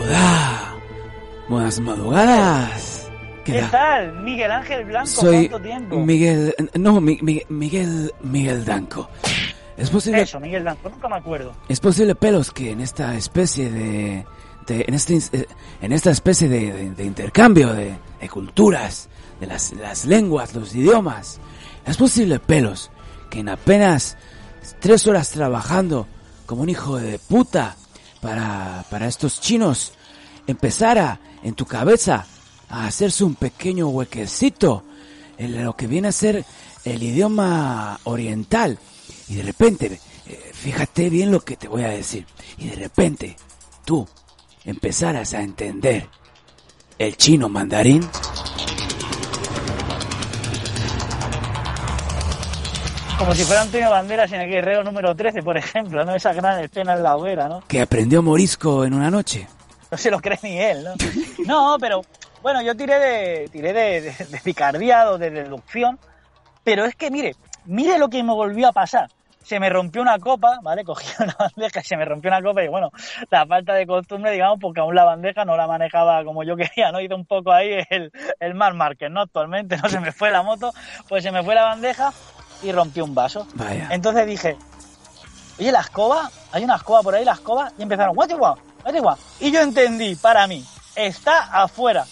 Hola, 0.02 0.76
buenas 1.50 1.80
madrugadas. 1.80 2.97
¿Qué 3.54 3.62
tal? 3.72 4.14
Miguel 4.24 4.52
Ángel 4.52 4.86
Blanco, 4.86 5.08
Soy 5.08 5.48
¿cuánto 5.50 5.68
tiempo? 5.68 5.98
Miguel, 6.00 6.54
no, 6.76 7.00
Mi- 7.02 7.20
Mi- 7.22 7.42
Miguel, 7.50 8.14
Miguel 8.22 8.66
Danco. 8.66 9.10
Es 9.78 9.90
posible, 9.90 10.22
Eso, 10.22 10.40
Miguel 10.40 10.64
Blanco, 10.64 10.90
nunca 10.90 11.08
me 11.08 11.16
acuerdo. 11.16 11.54
es 11.70 11.80
posible 11.80 12.16
pelos 12.16 12.52
que 12.52 12.72
en 12.72 12.82
esta 12.82 13.16
especie 13.16 13.70
de, 13.72 14.26
de- 14.68 14.86
en 14.88 14.94
este, 14.94 15.18
eh, 15.32 15.48
en 15.82 15.92
esta 15.94 16.12
especie 16.12 16.50
de, 16.50 16.72
de- 16.74 16.90
de 16.92 17.04
intercambio 17.06 17.74
de, 17.74 17.96
de 18.20 18.30
culturas, 18.30 19.08
de 19.40 19.48
las, 19.48 19.72
las 19.74 20.06
lenguas, 20.06 20.54
los 20.56 20.74
idiomas, 20.76 21.40
es 21.86 21.96
posible 21.96 22.40
pelos 22.40 22.90
que 23.30 23.40
en 23.40 23.50
apenas 23.50 24.18
tres 24.80 25.06
horas 25.08 25.30
trabajando 25.32 26.08
como 26.46 26.64
un 26.64 26.70
hijo 26.70 26.98
de 26.98 27.20
puta 27.20 27.76
para, 28.20 28.84
para 28.90 29.08
estos 29.08 29.40
chinos 29.40 29.94
empezara 30.48 31.20
en 31.44 31.54
tu 31.54 31.66
cabeza 31.66 32.26
a 32.70 32.88
hacerse 32.88 33.24
un 33.24 33.36
pequeño 33.36 33.88
huequecito 33.90 34.84
en 35.38 35.64
lo 35.64 35.76
que 35.76 35.88
viene 35.88 36.10
a 36.10 36.12
ser 36.12 36.46
el 36.84 37.04
idioma 37.04 38.00
oriental. 38.06 38.78
Y 39.30 39.36
de 39.36 39.44
repente, 39.44 40.00
eh, 40.26 40.52
fíjate 40.54 41.10
bien 41.10 41.32
lo 41.32 41.42
que 41.42 41.58
te 41.58 41.68
voy 41.68 41.84
a 41.84 41.90
decir. 41.90 42.26
Y 42.58 42.68
de 42.68 42.76
repente, 42.76 43.36
tú 43.86 44.08
empezaras 44.66 45.34
a 45.34 45.42
entender 45.42 46.08
el 46.98 47.16
chino 47.18 47.50
mandarín. 47.50 48.08
Como 53.18 53.34
si 53.34 53.44
fuera 53.44 53.64
Antonio 53.64 53.90
Banderas 53.90 54.32
en 54.32 54.42
el 54.42 54.50
Guerrero 54.50 54.84
número 54.84 55.16
13, 55.16 55.42
por 55.42 55.58
ejemplo, 55.58 56.06
¿no? 56.06 56.14
Esa 56.14 56.34
gran 56.34 56.64
escena 56.64 56.94
en 56.94 57.04
la 57.04 57.16
hoguera, 57.16 57.48
¿no? 57.48 57.64
que 57.68 57.82
aprendió 57.82 58.22
morisco 58.22 58.86
en 58.86 58.94
una 58.94 59.10
noche. 59.10 59.48
No 59.90 59.98
se 59.98 60.12
lo 60.12 60.20
cree 60.20 60.38
ni 60.44 60.60
él, 60.60 60.84
¿no? 60.84 60.94
No, 61.46 61.78
pero 61.80 62.02
bueno, 62.48 62.62
yo 62.62 62.78
tiré 62.78 62.98
de 62.98 63.50
tiré 63.50 63.74
de, 63.74 64.00
de, 64.00 64.26
de 64.26 64.40
picardiado, 64.40 65.18
de 65.18 65.32
deducción, 65.32 66.00
pero 66.64 66.86
es 66.86 66.96
que 66.96 67.12
mire, 67.12 67.36
mire 67.66 67.98
lo 67.98 68.08
que 68.08 68.24
me 68.24 68.32
volvió 68.32 68.70
a 68.70 68.72
pasar. 68.72 69.10
Se 69.44 69.60
me 69.60 69.70
rompió 69.70 70.02
una 70.02 70.18
copa, 70.18 70.60
¿vale? 70.64 70.84
Cogí 70.86 71.06
una 71.20 71.36
bandeja 71.38 71.82
y 71.82 71.84
se 71.84 71.98
me 71.98 72.06
rompió 72.06 72.32
una 72.32 72.42
copa 72.42 72.64
y 72.64 72.70
bueno, 72.70 72.90
la 73.30 73.46
falta 73.46 73.74
de 73.74 73.86
costumbre, 73.86 74.32
digamos, 74.32 74.60
porque 74.62 74.80
aún 74.80 74.96
la 74.96 75.04
bandeja 75.04 75.44
no 75.44 75.58
la 75.58 75.68
manejaba 75.68 76.24
como 76.24 76.44
yo 76.44 76.56
quería, 76.56 76.94
¿no? 76.94 77.02
Hice 77.02 77.16
un 77.16 77.26
poco 77.26 77.52
ahí 77.52 77.86
el, 77.90 78.14
el 78.40 78.56
Mar 78.56 78.76
Market, 78.76 79.12
¿no? 79.12 79.20
Actualmente 79.20 79.76
no 79.76 79.90
se 79.90 80.00
me 80.00 80.14
fue 80.14 80.32
la 80.32 80.42
moto, 80.42 80.72
pues 81.10 81.24
se 81.24 81.34
me 81.34 81.44
fue 81.44 81.54
la 81.54 81.64
bandeja 81.64 82.14
y 82.64 82.72
rompió 82.72 83.04
un 83.04 83.14
vaso. 83.14 83.46
Vaya. 83.56 83.90
Entonces 83.92 84.26
dije, 84.26 84.56
oye, 85.60 85.70
la 85.74 85.82
escoba, 85.82 86.32
hay 86.54 86.64
una 86.64 86.78
escoba 86.78 87.04
por 87.04 87.14
ahí, 87.14 87.26
la 87.26 87.34
escoba, 87.34 87.74
y 87.78 87.82
empezaron, 87.82 88.16
guau, 88.16 88.26
guau, 88.38 88.58
guau. 89.02 89.18
Y 89.42 89.52
yo 89.52 89.60
entendí, 89.60 90.16
para 90.16 90.48
mí, 90.48 90.66
está 90.96 91.40
afuera. 91.52 92.06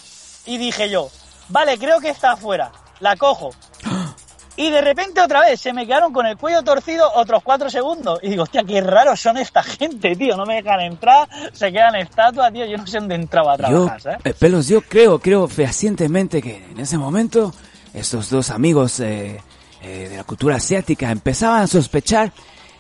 Y 0.46 0.58
dije 0.58 0.90
yo, 0.90 1.10
vale, 1.50 1.78
creo 1.78 2.00
que 2.00 2.10
está 2.10 2.34
afuera, 2.34 2.72
la 3.00 3.16
cojo. 3.16 3.52
Y 4.58 4.70
de 4.70 4.80
repente 4.80 5.20
otra 5.20 5.42
vez 5.42 5.60
se 5.60 5.74
me 5.74 5.86
quedaron 5.86 6.14
con 6.14 6.26
el 6.26 6.38
cuello 6.38 6.64
torcido 6.64 7.12
otros 7.16 7.44
cuatro 7.44 7.70
segundos. 7.70 8.20
Y 8.24 8.30
digo, 8.30 8.44
hostia, 8.44 8.64
qué 8.64 8.80
raros 8.80 9.20
son 9.20 9.36
esta 9.36 9.62
gente, 9.62 10.16
tío. 10.16 10.38
No 10.38 10.46
me 10.46 10.56
dejan 10.64 10.80
entrar, 10.80 11.28
se 11.52 11.74
quedan 11.74 11.96
estatuas, 11.96 12.54
tío. 12.54 12.66
Yo 12.66 12.78
no 12.78 12.88
sé 12.88 13.00
dónde 13.00 13.16
entraba 13.16 13.56
a 13.56 13.58
Yo, 13.58 13.64
trabajar, 13.68 14.02
¿sabes? 14.02 14.20
eh, 14.24 14.34
pelos, 14.34 14.70
yo 14.70 14.80
creo, 14.80 15.20
creo 15.20 15.50
fehacientemente 15.50 16.42
que 16.42 16.56
en 16.72 16.80
ese 16.80 16.98
momento 16.98 17.54
estos 17.94 18.30
dos 18.30 18.50
amigos 18.50 19.02
eh, 19.02 19.42
eh, 19.82 20.08
de 20.10 20.16
la 20.16 20.24
cultura 20.24 20.56
asiática 20.56 21.12
empezaban 21.12 21.62
a 21.64 21.68
sospechar 21.68 22.32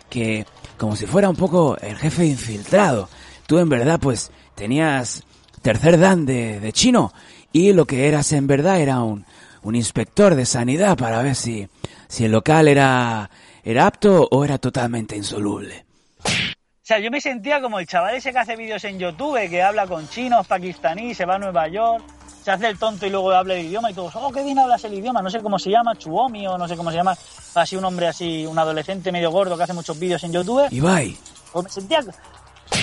que 0.10 0.46
como 0.78 0.96
si 0.96 1.06
fuera 1.08 1.30
un 1.30 1.36
poco 1.36 1.76
el 1.82 1.98
jefe 1.98 2.26
infiltrado, 2.26 3.10
tú 3.48 3.58
en 3.60 3.68
verdad 3.68 4.00
pues 4.00 4.32
tenías 4.56 5.24
tercer 5.62 6.00
dan 6.00 6.26
de, 6.26 6.62
de 6.62 6.72
chino 6.72 7.12
y 7.56 7.72
lo 7.72 7.86
que 7.86 8.10
eras 8.10 8.34
en 8.34 8.48
verdad 8.48 8.82
era 8.82 9.00
un, 9.00 9.26
un 9.64 9.76
inspector 9.76 10.36
de 10.36 10.46
sanidad 10.46 10.98
para 10.98 11.22
ver 11.22 11.36
si, 11.36 11.70
si 12.10 12.26
el 12.26 12.34
local 12.34 12.68
era, 12.68 13.30
era 13.64 13.88
apto 13.88 14.28
o 14.30 14.44
era 14.44 14.58
totalmente 14.58 15.16
insoluble. 15.16 15.86
O 16.26 16.84
sea, 16.84 17.00
yo 17.00 17.10
me 17.10 17.22
sentía 17.22 17.62
como 17.62 17.80
el 17.80 17.88
chaval 17.88 18.16
ese 18.16 18.34
que 18.34 18.40
hace 18.40 18.58
vídeos 18.58 18.84
en 18.84 19.00
YouTube, 19.00 19.50
que 19.50 19.64
habla 19.64 19.88
con 19.88 20.10
chinos, 20.10 20.46
pakistaníes, 20.46 21.16
se 21.16 21.24
va 21.24 21.36
a 21.36 21.40
Nueva 21.40 21.70
York, 21.70 22.04
se 22.44 22.52
hace 22.52 22.68
el 22.68 22.78
tonto 22.78 23.06
y 23.06 23.10
luego 23.10 23.32
habla 23.32 23.54
el 23.54 23.66
idioma 23.68 23.90
y 23.90 23.94
todos, 23.94 24.14
oh, 24.18 24.34
qué 24.34 24.44
bien 24.44 24.60
hablas 24.60 24.84
el 24.84 24.94
idioma, 24.94 25.22
no 25.22 25.30
sé 25.30 25.40
cómo 25.40 25.58
se 25.58 25.70
llama, 25.70 25.96
Chuomi 25.96 26.46
o 26.48 26.58
no 26.58 26.68
sé 26.68 26.76
cómo 26.76 26.92
se 26.92 26.98
llama, 26.98 27.16
así 27.56 27.78
un 27.78 27.86
hombre 27.86 28.08
así, 28.08 28.46
un 28.46 28.60
adolescente 28.60 29.14
medio 29.14 29.32
gordo 29.32 29.56
que 29.56 29.64
hace 29.64 29.74
muchos 29.74 29.98
vídeos 29.98 30.22
en 30.26 30.34
YouTube. 30.34 30.68
Ibai, 30.72 31.16
Pues 31.54 31.64
me 31.64 31.72
sentía, 31.72 32.04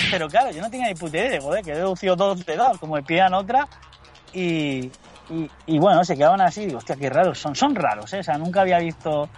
pero 0.09 0.27
claro, 0.27 0.49
yo 0.49 0.63
no 0.63 0.71
tenía 0.71 0.87
ni 0.87 0.95
puta 0.95 1.19
idea, 1.19 1.29
de, 1.29 1.39
joder, 1.39 1.63
que 1.63 1.73
he 1.73 1.75
deducido 1.75 2.15
dos 2.15 2.43
de 2.43 2.55
dos, 2.55 2.79
como 2.79 2.95
me 2.95 3.03
pidan 3.03 3.35
otra, 3.35 3.67
y, 4.33 4.91
y, 5.29 5.49
y 5.67 5.79
bueno, 5.79 6.03
se 6.03 6.15
quedaban 6.15 6.41
así, 6.41 6.65
digo, 6.65 6.77
hostia, 6.79 6.95
qué 6.95 7.09
raros 7.09 7.39
son, 7.39 7.55
son 7.55 7.75
raros, 7.75 8.11
¿eh? 8.13 8.19
o 8.19 8.23
sea, 8.23 8.37
nunca 8.37 8.61
había 8.61 8.79
visto 8.79 9.29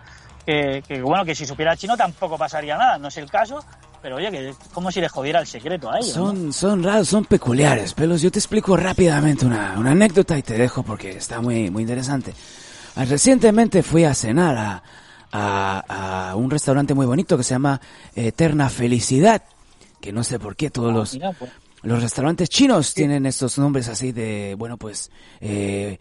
que, 0.45 0.83
que, 0.87 1.01
bueno, 1.01 1.25
que 1.25 1.35
si 1.35 1.45
supiera 1.45 1.75
chino 1.75 1.95
tampoco 1.97 2.37
pasaría 2.37 2.77
nada, 2.77 2.97
no 2.97 3.07
es 3.07 3.17
el 3.17 3.29
caso, 3.29 3.63
pero 4.01 4.17
oye, 4.17 4.29
que 4.29 4.49
es 4.49 4.55
como 4.73 4.91
si 4.91 5.01
les 5.01 5.11
jodiera 5.11 5.39
el 5.39 5.47
secreto 5.47 5.89
a 5.91 5.97
ellos. 5.97 6.15
¿no? 6.15 6.27
Son, 6.27 6.53
son 6.53 6.83
raros, 6.83 7.07
son 7.07 7.25
peculiares, 7.25 7.93
pelos. 7.93 8.21
Yo 8.21 8.31
te 8.31 8.37
explico 8.37 8.77
rápidamente 8.77 9.45
una, 9.47 9.73
una 9.77 9.91
anécdota 9.91 10.37
y 10.37 10.43
te 10.43 10.55
dejo 10.57 10.83
porque 10.83 11.17
está 11.17 11.41
muy, 11.41 11.71
muy 11.71 11.81
interesante. 11.81 12.33
Ah, 12.95 13.05
Recientemente 13.05 13.81
fui 13.81 14.03
a 14.03 14.13
cenar 14.13 14.55
a, 14.57 14.83
a, 15.31 16.29
a 16.29 16.35
un 16.35 16.51
restaurante 16.51 16.93
muy 16.93 17.07
bonito 17.07 17.35
que 17.35 17.43
se 17.43 17.55
llama 17.55 17.81
Eterna 18.15 18.69
Felicidad, 18.69 19.41
que 19.99 20.11
no 20.13 20.23
sé 20.23 20.37
por 20.37 20.55
qué 20.55 20.69
todos 20.69 20.93
los, 20.93 21.13
Mira, 21.15 21.31
pues, 21.33 21.51
los 21.85 22.01
restaurantes 22.01 22.49
chinos 22.49 22.93
tienen 22.93 23.25
estos 23.25 23.57
nombres 23.59 23.87
así 23.87 24.11
de, 24.11 24.55
bueno, 24.57 24.77
pues, 24.77 25.11
eh, 25.39 25.99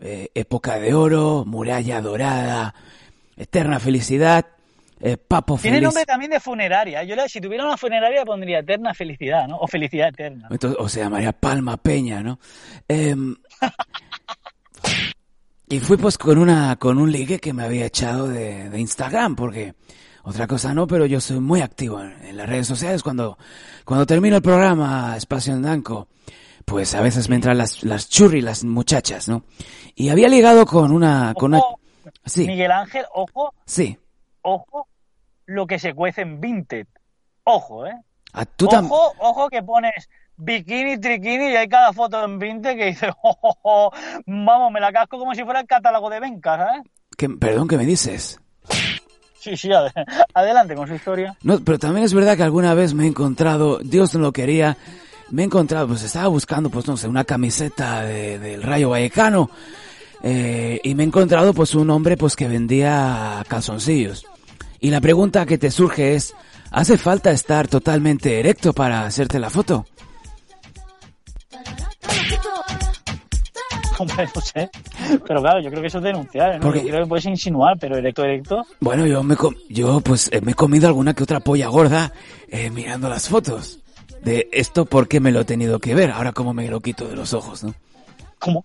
eh, 0.00 0.28
época 0.34 0.78
de 0.78 0.94
oro, 0.94 1.44
muralla 1.44 2.00
dorada, 2.00 2.74
eterna 3.36 3.80
felicidad, 3.80 4.46
eh, 5.00 5.16
papo 5.16 5.58
Tiene 5.58 5.78
feliz. 5.78 5.86
nombre 5.86 6.04
también 6.04 6.30
de 6.30 6.38
funeraria. 6.38 7.02
Yo 7.02 7.16
si 7.26 7.40
tuviera 7.40 7.64
una 7.64 7.76
funeraria 7.76 8.24
pondría 8.24 8.60
eterna 8.60 8.94
felicidad, 8.94 9.48
¿no? 9.48 9.58
O 9.58 9.66
felicidad 9.66 10.08
eterna. 10.08 10.46
Entonces, 10.50 10.78
o 10.80 10.88
se 10.88 11.00
llamaría 11.00 11.32
Palma 11.32 11.76
Peña, 11.78 12.22
¿no? 12.22 12.38
Em, 12.86 13.34
y 15.68 15.80
fui 15.80 15.96
pues 15.96 16.16
con 16.16 16.38
una, 16.38 16.76
con 16.76 16.98
un 16.98 17.10
ligue 17.10 17.40
que 17.40 17.52
me 17.52 17.64
había 17.64 17.86
echado 17.86 18.28
de, 18.28 18.70
de 18.70 18.80
Instagram, 18.80 19.34
porque 19.34 19.74
otra 20.24 20.46
cosa 20.46 20.74
no, 20.74 20.86
pero 20.86 21.06
yo 21.06 21.20
soy 21.20 21.38
muy 21.38 21.60
activo 21.60 22.00
en, 22.00 22.12
en 22.24 22.36
las 22.36 22.48
redes 22.48 22.66
sociales 22.66 23.02
cuando, 23.02 23.38
cuando 23.84 24.06
termino 24.06 24.36
el 24.36 24.42
programa 24.42 25.16
Espacio 25.16 25.52
en 25.54 25.62
Danco. 25.62 26.08
Pues 26.64 26.94
a 26.94 27.02
veces 27.02 27.28
me 27.28 27.36
entran 27.36 27.58
las, 27.58 27.82
las 27.84 28.08
churri, 28.08 28.40
las 28.40 28.64
muchachas, 28.64 29.28
¿no? 29.28 29.44
Y 29.94 30.08
había 30.08 30.28
ligado 30.28 30.64
con 30.64 30.92
una, 30.92 31.34
con 31.34 31.52
una, 31.52 31.58
Ojo, 31.58 31.78
sí, 32.24 32.46
Miguel 32.46 32.72
Ángel, 32.72 33.04
ojo, 33.12 33.52
sí. 33.66 33.98
ojo, 34.40 34.88
lo 35.44 35.66
que 35.66 35.78
se 35.78 35.92
cuece 35.92 36.22
en 36.22 36.40
Vinted. 36.40 36.86
Ojo, 37.44 37.86
¿eh? 37.86 37.94
A 38.32 38.46
tú 38.46 38.66
Ojo, 38.66 39.12
ojo 39.18 39.48
que 39.50 39.62
pones 39.62 40.08
bikini, 40.36 40.98
triquini 40.98 41.50
y 41.50 41.56
hay 41.56 41.68
cada 41.68 41.92
foto 41.92 42.24
en 42.24 42.38
Vinted 42.38 42.76
que 42.76 42.86
dice, 42.86 43.10
"Oh, 43.22 43.36
oh, 43.42 43.58
oh, 43.62 43.90
vamos, 44.26 44.72
me 44.72 44.80
la 44.80 44.90
casco 44.90 45.18
como 45.18 45.34
si 45.34 45.44
fuera 45.44 45.60
el 45.60 45.66
catálogo 45.66 46.08
de 46.08 46.20
Benca, 46.20 46.56
¿sabes? 46.56 46.82
perdón, 47.38 47.68
¿qué 47.68 47.76
me 47.76 47.84
dices? 47.84 48.40
Sí, 49.44 49.56
sí, 49.58 49.68
ade- 49.68 49.92
adelante 50.34 50.74
con 50.74 50.88
su 50.88 50.94
historia. 50.94 51.36
No, 51.42 51.60
pero 51.60 51.78
también 51.78 52.04
es 52.06 52.14
verdad 52.14 52.36
que 52.36 52.42
alguna 52.42 52.72
vez 52.72 52.94
me 52.94 53.04
he 53.04 53.08
encontrado, 53.08 53.78
Dios 53.82 54.14
no 54.14 54.20
lo 54.20 54.32
quería, 54.32 54.76
me 55.30 55.42
he 55.42 55.44
encontrado, 55.44 55.86
pues 55.88 56.02
estaba 56.02 56.28
buscando, 56.28 56.70
pues 56.70 56.86
no 56.86 56.96
sé, 56.96 57.08
una 57.08 57.24
camiseta 57.24 58.02
de- 58.02 58.38
del 58.38 58.62
Rayo 58.62 58.88
Vallecano, 58.90 59.50
eh, 60.22 60.80
y 60.82 60.94
me 60.94 61.02
he 61.02 61.06
encontrado 61.06 61.52
pues 61.52 61.74
un 61.74 61.90
hombre 61.90 62.16
pues 62.16 62.36
que 62.36 62.48
vendía 62.48 63.44
calzoncillos. 63.48 64.24
Y 64.80 64.90
la 64.90 65.00
pregunta 65.02 65.44
que 65.46 65.58
te 65.58 65.70
surge 65.70 66.14
es, 66.14 66.34
¿hace 66.70 66.96
falta 66.96 67.30
estar 67.30 67.68
totalmente 67.68 68.40
erecto 68.40 68.72
para 68.72 69.04
hacerte 69.04 69.38
la 69.38 69.50
foto? 69.50 69.86
Hombre, 74.10 74.28
no 74.34 74.40
sé. 74.40 74.70
Pero 75.26 75.40
claro, 75.40 75.60
yo 75.60 75.70
creo 75.70 75.80
que 75.82 75.88
eso 75.88 75.98
es 75.98 76.04
denunciar, 76.04 76.56
¿no? 76.56 76.60
Porque- 76.60 76.80
Yo 76.80 76.88
creo 76.88 77.02
que 77.02 77.08
puedes 77.08 77.26
insinuar, 77.26 77.76
pero 77.78 77.96
erecto, 77.96 78.24
erecto. 78.24 78.66
Bueno, 78.80 79.06
yo 79.06 79.22
me, 79.22 79.36
com- 79.36 79.54
yo 79.68 80.00
pues 80.00 80.28
eh, 80.32 80.40
me 80.40 80.52
he 80.52 80.54
comido 80.54 80.86
alguna 80.88 81.14
que 81.14 81.22
otra 81.22 81.40
polla 81.40 81.68
gorda 81.68 82.12
eh, 82.48 82.70
mirando 82.70 83.08
las 83.08 83.28
fotos. 83.28 83.80
De 84.22 84.48
esto 84.52 84.86
porque 84.86 85.20
me 85.20 85.30
lo 85.32 85.40
he 85.40 85.44
tenido 85.44 85.78
que 85.80 85.94
ver, 85.94 86.10
ahora 86.10 86.32
como 86.32 86.54
me 86.54 86.66
lo 86.68 86.80
quito 86.80 87.06
de 87.06 87.14
los 87.14 87.34
ojos, 87.34 87.62
¿no? 87.62 87.74
¿Cómo? 88.38 88.64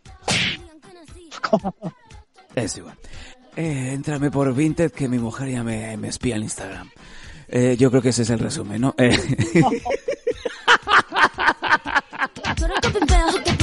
¿Cómo? 1.50 1.76
Es 2.56 2.76
igual. 2.78 2.96
Eh, 3.56 3.92
entrame 3.94 4.32
por 4.32 4.54
Vinted 4.54 4.92
que 4.92 5.08
mi 5.10 5.20
mujer 5.20 5.50
ya 5.50 5.64
me, 5.64 5.96
me 5.98 6.08
espía 6.08 6.36
en 6.38 6.44
Instagram. 6.44 6.90
Eh, 7.48 7.76
yo 7.80 7.90
creo 7.92 8.02
que 8.02 8.10
ese 8.10 8.22
es 8.24 8.30
el 8.30 8.40
resumen, 8.40 8.82
¿no? 8.82 8.96
Eh, 8.98 9.18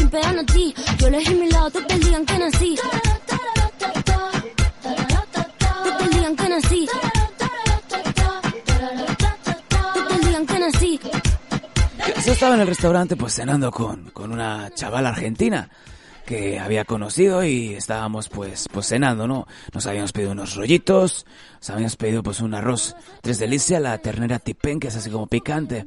Pimpean 0.06 0.38
a 0.38 0.46
ti. 0.46 0.72
Yo 0.98 1.08
elegí 1.08 1.34
mi 1.34 1.50
lado 1.50 1.70
que 1.72 1.98
nací. 2.38 2.76
Que 6.36 6.48
nací. 6.48 6.88
Que 10.46 10.58
nací. 10.58 11.00
yo 12.24 12.32
estaba 12.32 12.54
en 12.54 12.60
el 12.60 12.66
restaurante 12.68 13.16
pues 13.16 13.34
cenando 13.34 13.72
con, 13.72 14.10
con 14.10 14.30
una 14.30 14.70
chavala 14.74 15.08
argentina 15.08 15.68
que 16.24 16.60
había 16.60 16.84
conocido 16.84 17.42
y 17.44 17.74
estábamos 17.74 18.28
pues, 18.28 18.68
pues 18.72 18.86
cenando, 18.86 19.26
¿no? 19.26 19.48
Nos 19.72 19.86
habíamos 19.86 20.12
pedido 20.12 20.32
unos 20.32 20.54
rollitos, 20.54 21.26
nos 21.54 21.70
habíamos 21.70 21.96
pedido 21.96 22.22
pues 22.22 22.40
un 22.40 22.54
arroz 22.54 22.94
tres 23.22 23.40
delicias, 23.40 23.82
la 23.82 23.98
ternera 23.98 24.38
tipén, 24.38 24.78
que 24.78 24.86
es 24.86 24.96
así 24.96 25.10
como 25.10 25.26
picante. 25.26 25.86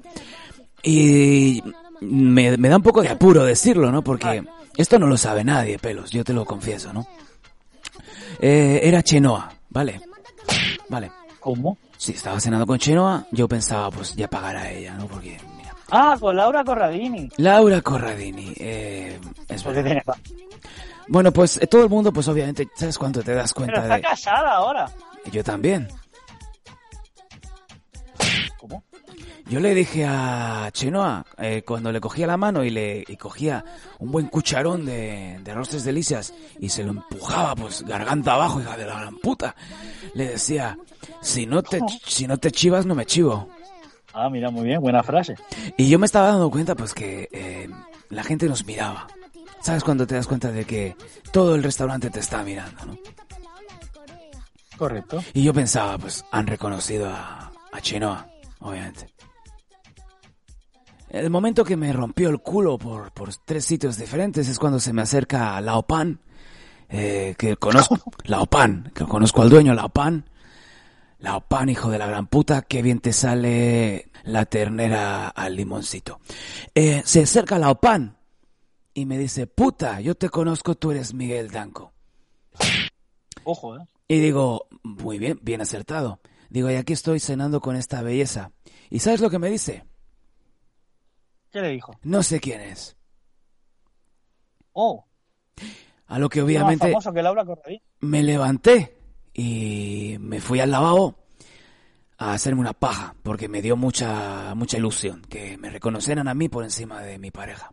Y 0.84 1.62
me, 2.02 2.58
me 2.58 2.70
da 2.70 2.78
un 2.78 2.84
poco 2.84 3.02
de 3.02 3.10
apuro 3.10 3.44
decirlo, 3.44 3.92
¿no? 3.92 4.02
Porque 4.04 4.44
esto 4.78 5.00
no 5.00 5.08
lo 5.08 5.18
sabe 5.18 5.44
nadie, 5.44 5.80
pelos, 5.80 6.10
yo 6.12 6.24
te 6.24 6.34
lo 6.34 6.46
confieso, 6.46 6.94
¿no? 6.94 7.08
Eh, 8.40 8.80
era 8.84 9.04
Chenoa, 9.04 9.52
¿vale? 9.70 10.02
Vale. 10.90 11.12
¿Cómo? 11.40 11.78
Sí, 11.98 12.14
estaba 12.14 12.40
cenando 12.40 12.66
con 12.66 12.78
Chenoa, 12.80 13.26
yo 13.32 13.48
pensaba 13.48 13.92
pues 13.92 14.16
ya 14.16 14.28
pagará 14.30 14.70
ella, 14.72 14.94
¿no? 14.96 15.08
Porque, 15.08 15.38
mira. 15.58 15.74
Ah, 15.92 16.16
con 16.20 16.36
Laura 16.36 16.64
Corradini. 16.64 17.30
Laura 17.38 17.82
Corradini, 17.82 18.54
eh, 18.58 19.20
es 19.48 19.64
Porque 19.64 19.82
verdad. 19.82 20.16
Bueno, 21.08 21.32
pues 21.34 21.58
eh, 21.62 21.68
todo 21.68 21.84
el 21.84 21.90
mundo, 21.90 22.14
pues 22.14 22.28
obviamente, 22.28 22.68
¿sabes 22.76 22.98
cuánto 22.98 23.22
te 23.22 23.34
das 23.34 23.54
Pero 23.54 23.66
cuenta 23.66 23.82
está 23.82 23.96
de...? 23.96 24.02
casada 24.02 24.54
ahora. 24.54 24.90
Yo 25.32 25.44
también. 25.44 25.88
Yo 29.50 29.60
le 29.60 29.74
dije 29.74 30.06
a 30.06 30.70
Chenoa, 30.72 31.26
eh, 31.38 31.64
cuando 31.66 31.92
le 31.92 32.00
cogía 32.00 32.28
la 32.28 32.38
mano 32.38 32.64
y 32.64 32.70
le 32.70 33.04
y 33.08 33.18
cogía 33.18 33.64
un 34.00 34.12
buen 34.12 34.28
cucharón 34.28 34.86
de, 34.86 35.40
de 35.44 35.52
arroz 35.52 35.70
tres 35.70 35.84
delicias 35.84 36.34
y 36.60 36.70
se 36.70 36.84
lo 36.84 36.92
empujaba, 36.92 37.56
pues, 37.56 37.84
garganta 37.84 38.34
abajo, 38.34 38.62
hija 38.62 38.78
de 38.78 38.86
la 38.86 39.00
gran 39.00 39.18
puta, 39.18 39.56
le 40.14 40.30
decía, 40.30 40.78
si 41.22 41.46
no 41.46 41.64
te, 41.64 41.80
si 42.06 42.28
no 42.28 42.38
te 42.38 42.52
chivas, 42.52 42.86
no 42.86 42.96
me 42.96 43.06
chivo. 43.06 43.50
Ah, 44.14 44.30
mira, 44.30 44.50
muy 44.50 44.66
bien, 44.66 44.82
buena 44.82 45.04
frase. 45.04 45.36
Y 45.78 45.90
yo 45.90 46.00
me 46.00 46.06
estaba 46.06 46.28
dando 46.28 46.50
cuenta, 46.50 46.76
pues, 46.76 46.94
que 46.94 47.30
eh, 47.32 47.70
la 48.10 48.24
gente 48.24 48.48
nos 48.48 48.66
miraba. 48.66 49.08
¿Sabes 49.62 49.84
cuando 49.84 50.08
te 50.08 50.16
das 50.16 50.28
cuenta 50.28 50.52
de 50.52 50.66
que 50.66 50.96
todo 51.32 51.56
el 51.56 51.64
restaurante 51.64 52.10
te 52.10 52.20
está 52.20 52.44
mirando, 52.44 52.86
no? 52.86 52.98
Correcto. 54.78 55.22
Y 55.34 55.44
yo 55.44 55.54
pensaba, 55.54 55.98
pues, 55.98 56.24
han 56.32 56.48
reconocido 56.48 57.10
a, 57.10 57.52
a 57.72 57.82
Chenoa, 57.82 58.28
obviamente. 58.60 59.08
El 61.10 61.30
momento 61.32 61.66
que 61.66 61.76
me 61.76 61.92
rompió 61.92 62.30
el 62.30 62.40
culo 62.40 62.78
por, 62.78 63.12
por 63.12 63.34
tres 63.36 63.66
sitios 63.66 63.98
diferentes 63.98 64.48
es 64.48 64.60
cuando 64.60 64.80
se 64.80 64.94
me 64.94 65.02
acerca 65.02 65.60
Lao 65.60 65.84
Pan, 65.84 66.20
eh, 66.88 67.36
que 67.38 67.56
conozco, 67.58 67.98
Lao 68.26 68.46
Pan, 68.46 68.92
que 68.94 69.06
conozco 69.06 69.42
al 69.42 69.50
dueño, 69.50 69.74
Lao 69.74 69.90
Pan. 69.90 70.30
Lao 71.20 71.42
Pan, 71.42 71.68
hijo 71.68 71.90
de 71.90 71.98
la 71.98 72.08
gran 72.08 72.28
puta, 72.28 72.62
qué 72.62 72.82
bien 72.82 73.00
te 73.00 73.12
sale 73.12 74.10
la 74.24 74.46
ternera 74.46 75.28
al 75.28 75.56
limoncito. 75.56 76.20
Eh, 76.74 77.02
se 77.04 77.24
acerca 77.24 77.60
Lao 77.60 77.82
Pan 77.82 78.18
y 78.94 79.06
me 79.06 79.18
dice, 79.18 79.46
puta, 79.46 80.00
yo 80.00 80.16
te 80.16 80.30
conozco, 80.30 80.76
tú 80.76 80.92
eres 80.92 81.14
Miguel 81.14 81.50
Danco. 81.50 81.92
Ojo, 83.44 83.78
¿eh? 83.78 83.86
Y 84.08 84.20
digo, 84.20 84.68
muy 84.84 85.20
bien, 85.20 85.40
bien 85.42 85.62
acertado. 85.62 86.20
Digo, 86.50 86.70
y 86.70 86.76
aquí 86.76 86.94
estoy 86.94 87.20
cenando 87.20 87.62
con 87.62 87.76
esta 87.76 88.02
belleza. 88.02 88.52
¿Y 88.90 89.00
sabes 89.00 89.22
lo 89.22 89.30
que 89.30 89.40
me 89.40 89.50
dice? 89.50 89.86
¿Qué 91.52 91.62
le 91.62 91.70
dijo? 91.70 91.94
No 92.04 92.24
sé 92.24 92.40
quién 92.40 92.62
es. 92.62 92.98
Oh, 94.74 95.06
A 96.08 96.20
lo 96.20 96.30
que 96.30 96.40
más 96.40 96.46
obviamente 96.46 96.88
famoso 96.88 97.12
que 97.12 97.22
Laura 97.22 97.44
me 98.02 98.24
levanté 98.24 98.98
y 99.34 100.18
me 100.20 100.40
fui 100.40 100.60
al 100.60 100.72
lavabo 100.72 101.16
a 102.18 102.34
hacerme 102.34 102.62
una 102.62 102.74
paja, 102.74 103.16
porque 103.24 103.48
me 103.48 103.62
dio 103.62 103.78
mucha, 103.78 104.54
mucha 104.56 104.78
ilusión 104.78 105.22
que 105.22 105.58
me 105.58 105.70
reconocieran 105.70 106.28
a 106.28 106.34
mí 106.34 106.50
por 106.50 106.64
encima 106.64 107.02
de 107.02 107.18
mi 107.18 107.32
pareja. 107.32 107.72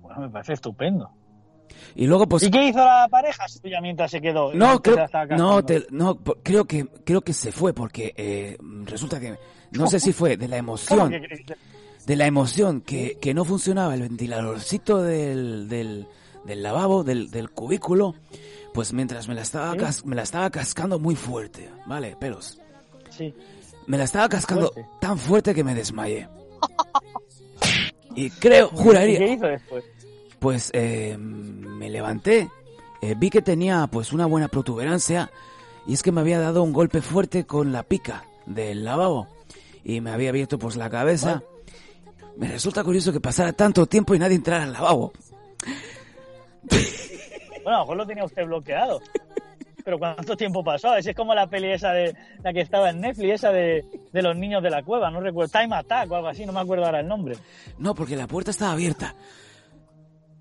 Bueno, 0.00 0.20
me 0.20 0.28
parece 0.30 0.52
estupendo. 0.52 1.10
Y 1.94 2.06
luego 2.06 2.26
pues... 2.28 2.42
¿Y 2.42 2.50
qué 2.50 2.68
hizo 2.68 2.78
la 2.78 3.06
pareja 3.10 3.48
suya 3.48 3.80
mientras 3.80 4.10
se 4.10 4.20
quedó? 4.20 4.52
No, 4.54 4.82
creo, 4.82 5.06
no, 5.36 5.64
te- 5.64 5.86
no, 5.90 6.16
creo 6.42 6.64
que, 6.66 6.86
creo 7.04 7.20
que 7.22 7.32
se 7.32 7.52
fue 7.52 7.72
porque 7.72 8.12
eh, 8.16 8.56
resulta 8.84 9.18
que, 9.20 9.36
no 9.72 9.86
sé 9.86 9.98
si 10.00 10.12
fue 10.12 10.36
de 10.36 10.48
la 10.48 10.56
¿Cómo 10.58 10.72
emoción. 10.72 11.12
de 12.06 12.16
la 12.16 12.26
emoción 12.26 12.80
que, 12.82 13.18
que 13.20 13.34
no 13.34 13.44
funcionaba 13.44 13.94
el 13.94 14.02
ventiladorcito 14.02 15.02
del, 15.02 15.68
del, 15.68 16.06
del 16.44 16.62
lavabo, 16.62 17.02
del, 17.02 17.30
del 17.30 17.50
cubículo, 17.50 18.14
pues 18.74 18.92
mientras 18.92 19.26
me 19.28 19.34
la 19.34 19.42
estaba 19.42 19.72
¿Sí? 19.72 19.78
cas- 19.78 20.04
me 20.04 20.14
la 20.16 20.22
estaba 20.22 20.50
cascando 20.50 20.98
muy 20.98 21.16
fuerte, 21.16 21.68
¿vale? 21.86 22.14
Pelos. 22.20 22.58
Sí. 23.10 23.34
me 23.86 23.96
la 23.96 24.04
estaba 24.04 24.28
cascando 24.28 24.70
Fuerte. 24.72 24.90
tan 25.00 25.18
fuerte 25.18 25.54
que 25.54 25.64
me 25.64 25.74
desmayé. 25.74 26.28
Y 28.14 28.30
creo, 28.30 28.66
¿Y 28.72 28.76
qué 28.76 28.82
juraría, 28.82 29.32
hizo 29.32 29.46
después? 29.46 29.84
Pues 30.38 30.70
eh, 30.72 31.16
me 31.18 31.90
levanté, 31.90 32.50
eh, 33.02 33.14
vi 33.16 33.30
que 33.30 33.42
tenía 33.42 33.86
pues 33.86 34.12
una 34.12 34.26
buena 34.26 34.48
protuberancia 34.48 35.30
y 35.86 35.94
es 35.94 36.02
que 36.02 36.12
me 36.12 36.20
había 36.20 36.40
dado 36.40 36.62
un 36.62 36.72
golpe 36.72 37.00
fuerte 37.02 37.46
con 37.46 37.72
la 37.72 37.82
pica 37.82 38.24
del 38.46 38.84
lavabo 38.84 39.28
y 39.84 40.00
me 40.00 40.10
había 40.10 40.30
abierto 40.30 40.58
pues 40.58 40.76
la 40.76 40.90
cabeza. 40.90 41.42
Me 42.36 42.48
resulta 42.48 42.84
curioso 42.84 43.12
que 43.12 43.20
pasara 43.20 43.52
tanto 43.52 43.86
tiempo 43.86 44.14
y 44.14 44.18
nadie 44.18 44.36
entrara 44.36 44.64
al 44.64 44.72
lavabo. 44.72 45.12
Bueno, 47.62 47.78
a 47.78 47.80
lo 47.80 47.80
mejor 47.80 47.96
lo 47.96 48.06
tenía 48.06 48.24
usted 48.24 48.44
bloqueado. 48.44 49.00
Pero 49.84 49.98
¿cuánto 49.98 50.36
tiempo 50.36 50.64
pasó? 50.64 50.88
A 50.88 50.94
ver 50.94 51.02
si 51.04 51.10
es 51.10 51.16
como 51.16 51.34
la 51.34 51.46
peli 51.46 51.70
esa 51.70 51.92
de 51.92 52.14
la 52.42 52.52
que 52.52 52.60
estaba 52.60 52.90
en 52.90 53.00
Netflix, 53.00 53.34
esa 53.34 53.52
de, 53.52 53.84
de 54.12 54.22
los 54.22 54.36
niños 54.36 54.62
de 54.62 54.70
la 54.70 54.82
cueva, 54.82 55.10
no 55.10 55.20
recuerdo, 55.20 55.56
Time 55.56 55.76
Attack 55.76 56.10
o 56.10 56.16
algo 56.16 56.28
así, 56.28 56.44
no 56.44 56.52
me 56.52 56.60
acuerdo 56.60 56.84
ahora 56.84 57.00
el 57.00 57.06
nombre. 57.06 57.36
No, 57.78 57.94
porque 57.94 58.16
la 58.16 58.26
puerta 58.26 58.50
estaba 58.50 58.72
abierta. 58.72 59.14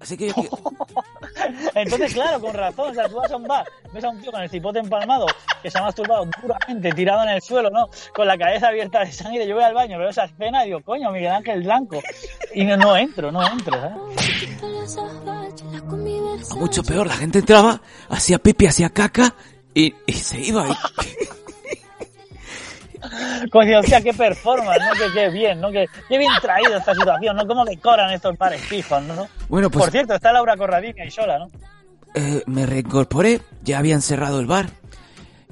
Así 0.05 0.15
que 0.17 0.27
yo... 0.27 0.33
Entonces, 1.73 2.13
claro, 2.13 2.39
con 2.39 2.53
razón, 2.53 2.91
o 2.91 2.93
sea, 2.93 3.09
tú 3.09 3.15
vas 3.15 3.31
a 3.31 3.35
un 3.37 3.47
bar, 3.47 3.65
ves 3.91 4.03
a 4.03 4.09
un 4.09 4.21
tío 4.21 4.31
con 4.31 4.39
el 4.43 4.49
cipote 4.51 4.77
empalmado 4.77 5.25
que 5.63 5.71
se 5.71 5.79
ha 5.79 5.81
masturbado 5.81 6.27
duramente, 6.43 6.91
tirado 6.91 7.23
en 7.23 7.29
el 7.29 7.41
suelo, 7.41 7.71
¿no? 7.71 7.89
Con 8.13 8.27
la 8.27 8.37
cabeza 8.37 8.67
abierta 8.67 8.99
de 8.99 9.11
sangre, 9.11 9.47
yo 9.47 9.55
voy 9.55 9.63
al 9.63 9.73
baño, 9.73 9.97
veo 9.97 10.09
esa 10.09 10.25
escena 10.25 10.63
y 10.63 10.67
digo, 10.67 10.81
coño, 10.81 11.09
Miguel 11.11 11.31
Ángel 11.31 11.63
Blanco. 11.63 12.01
Y 12.53 12.63
no, 12.65 12.77
no 12.77 12.95
entro, 12.95 13.31
no 13.31 13.41
entro, 13.47 13.73
¿sabes? 13.79 14.95
Mucho 16.55 16.83
peor, 16.83 17.07
la 17.07 17.15
gente 17.15 17.39
entraba, 17.39 17.81
hacía 18.09 18.37
pipi, 18.37 18.67
hacía 18.67 18.89
caca 18.91 19.33
y, 19.73 19.93
y 20.05 20.13
se 20.13 20.39
iba. 20.41 20.67
y- 20.69 20.73
Coño, 23.51 23.79
hostia, 23.79 24.01
qué 24.01 24.13
performance, 24.13 24.79
¿no? 24.79 24.93
Que, 24.93 25.13
qué 25.13 25.29
bien, 25.29 25.61
¿no? 25.61 25.71
Que, 25.71 25.87
qué 26.09 26.17
bien 26.17 26.31
traído 26.41 26.77
esta 26.77 26.93
situación, 26.93 27.35
¿no? 27.35 27.45
Cómo 27.47 27.65
decoran 27.65 28.11
estos 28.11 28.37
bares 28.37 28.61
fijos, 28.61 29.01
¿no? 29.03 29.27
Bueno, 29.47 29.69
pues 29.69 29.85
Por 29.85 29.91
cierto, 29.91 30.15
está 30.15 30.31
Laura 30.31 30.55
Corradini 30.57 31.01
ahí 31.01 31.11
sola, 31.11 31.39
¿no? 31.39 31.47
eh, 32.15 32.43
me 32.47 32.65
reincorporé, 32.65 33.41
ya 33.63 33.77
habían 33.79 34.01
cerrado 34.01 34.39
el 34.39 34.47
bar 34.47 34.69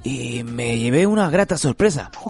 y 0.04 0.44
me 0.44 0.78
llevé 0.80 1.06
una 1.06 1.30
grata 1.30 1.58
sorpresa. 1.58 2.10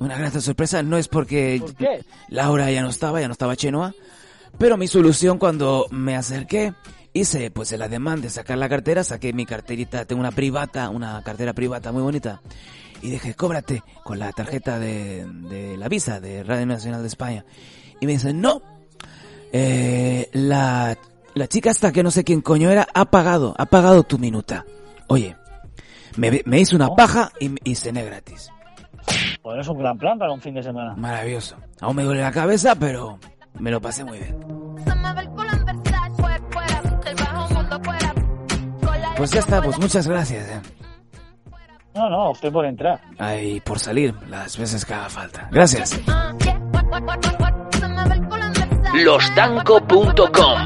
Una 0.00 0.16
grata 0.16 0.40
sorpresa 0.40 0.80
no 0.84 0.96
es 0.96 1.08
porque 1.08 1.58
¿Por 1.60 1.74
qué? 1.74 2.04
Laura 2.28 2.70
ya 2.70 2.82
no 2.82 2.88
estaba, 2.88 3.20
ya 3.20 3.26
no 3.26 3.32
estaba 3.32 3.56
Chenoa, 3.56 3.92
pero 4.56 4.76
mi 4.76 4.86
solución 4.86 5.38
cuando 5.38 5.86
me 5.90 6.14
acerqué, 6.14 6.72
hice 7.12 7.50
pues 7.50 7.72
el 7.72 7.82
ademán 7.82 8.20
de 8.20 8.30
sacar 8.30 8.58
la 8.58 8.68
cartera, 8.68 9.02
saqué 9.02 9.32
mi 9.32 9.44
carterita, 9.44 10.04
tengo 10.04 10.20
una 10.20 10.30
privata, 10.30 10.88
una 10.90 11.20
cartera 11.24 11.52
privata 11.52 11.90
muy 11.90 12.02
bonita, 12.02 12.40
y 13.02 13.10
dije, 13.10 13.34
cóbrate 13.34 13.82
con 14.04 14.18
la 14.18 14.32
tarjeta 14.32 14.78
de, 14.78 15.24
de 15.26 15.76
la 15.76 15.88
visa 15.88 16.20
de 16.20 16.42
Radio 16.42 16.66
Nacional 16.66 17.02
de 17.02 17.08
España. 17.08 17.44
Y 18.00 18.06
me 18.06 18.12
dicen, 18.12 18.40
no, 18.40 18.62
eh, 19.52 20.28
la, 20.32 20.96
la 21.34 21.46
chica 21.48 21.70
hasta 21.70 21.92
que 21.92 22.02
no 22.02 22.10
sé 22.10 22.24
quién 22.24 22.40
coño 22.40 22.70
era, 22.70 22.86
ha 22.94 23.04
pagado, 23.06 23.54
ha 23.58 23.66
pagado 23.66 24.02
tu 24.02 24.18
minuta. 24.18 24.64
Oye, 25.08 25.36
me, 26.16 26.42
me 26.44 26.60
hice 26.60 26.76
una 26.76 26.88
paja 26.94 27.30
y, 27.40 27.54
y 27.70 27.74
cené 27.74 28.04
gratis. 28.04 28.50
Pues 29.42 29.60
es 29.60 29.68
un 29.68 29.78
gran 29.78 29.96
plan 29.96 30.18
para 30.18 30.32
un 30.32 30.40
fin 30.40 30.54
de 30.54 30.62
semana. 30.62 30.94
Maravilloso. 30.96 31.56
Aún 31.80 31.96
me 31.96 32.02
duele 32.02 32.20
la 32.20 32.32
cabeza, 32.32 32.74
pero 32.74 33.18
me 33.58 33.70
lo 33.70 33.80
pasé 33.80 34.04
muy 34.04 34.18
bien. 34.18 34.36
Pues 39.16 39.32
ya 39.32 39.40
está, 39.40 39.60
pues 39.60 39.78
muchas 39.78 40.06
gracias. 40.06 40.48
eh. 40.48 40.60
No, 41.98 42.08
no, 42.08 42.30
usted 42.30 42.52
por 42.52 42.64
entrar. 42.64 43.00
Ay, 43.18 43.60
por 43.60 43.80
salir 43.80 44.14
las 44.30 44.56
veces 44.56 44.84
que 44.84 44.94
haga 44.94 45.08
falta. 45.08 45.48
Gracias. 45.50 46.00
Lostanco.com 48.94 50.58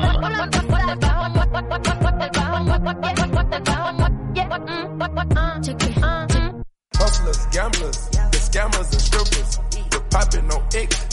Hustlers, 7.00 7.48
gamblers, 7.50 8.10
the 8.10 8.38
scammers 8.38 8.92
and 8.92 9.00
strippers. 9.00 9.60
We're 9.90 10.00
popping 10.10 10.46
no 10.46 10.62
X, 10.74 11.08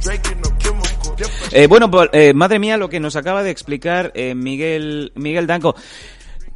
drinking 0.00 0.40
no 0.42 0.50
chemical. 0.58 1.16
Different 1.16 1.52
Eh, 1.52 1.66
bueno, 1.66 1.90
eh, 2.12 2.32
madre 2.34 2.58
mía, 2.60 2.76
lo 2.76 2.88
que 2.88 3.00
nos 3.00 3.16
acaba 3.16 3.42
de 3.42 3.50
explicar 3.50 4.12
eh, 4.14 4.34
Miguel, 4.36 5.12
Miguel 5.16 5.48
Danco. 5.48 5.74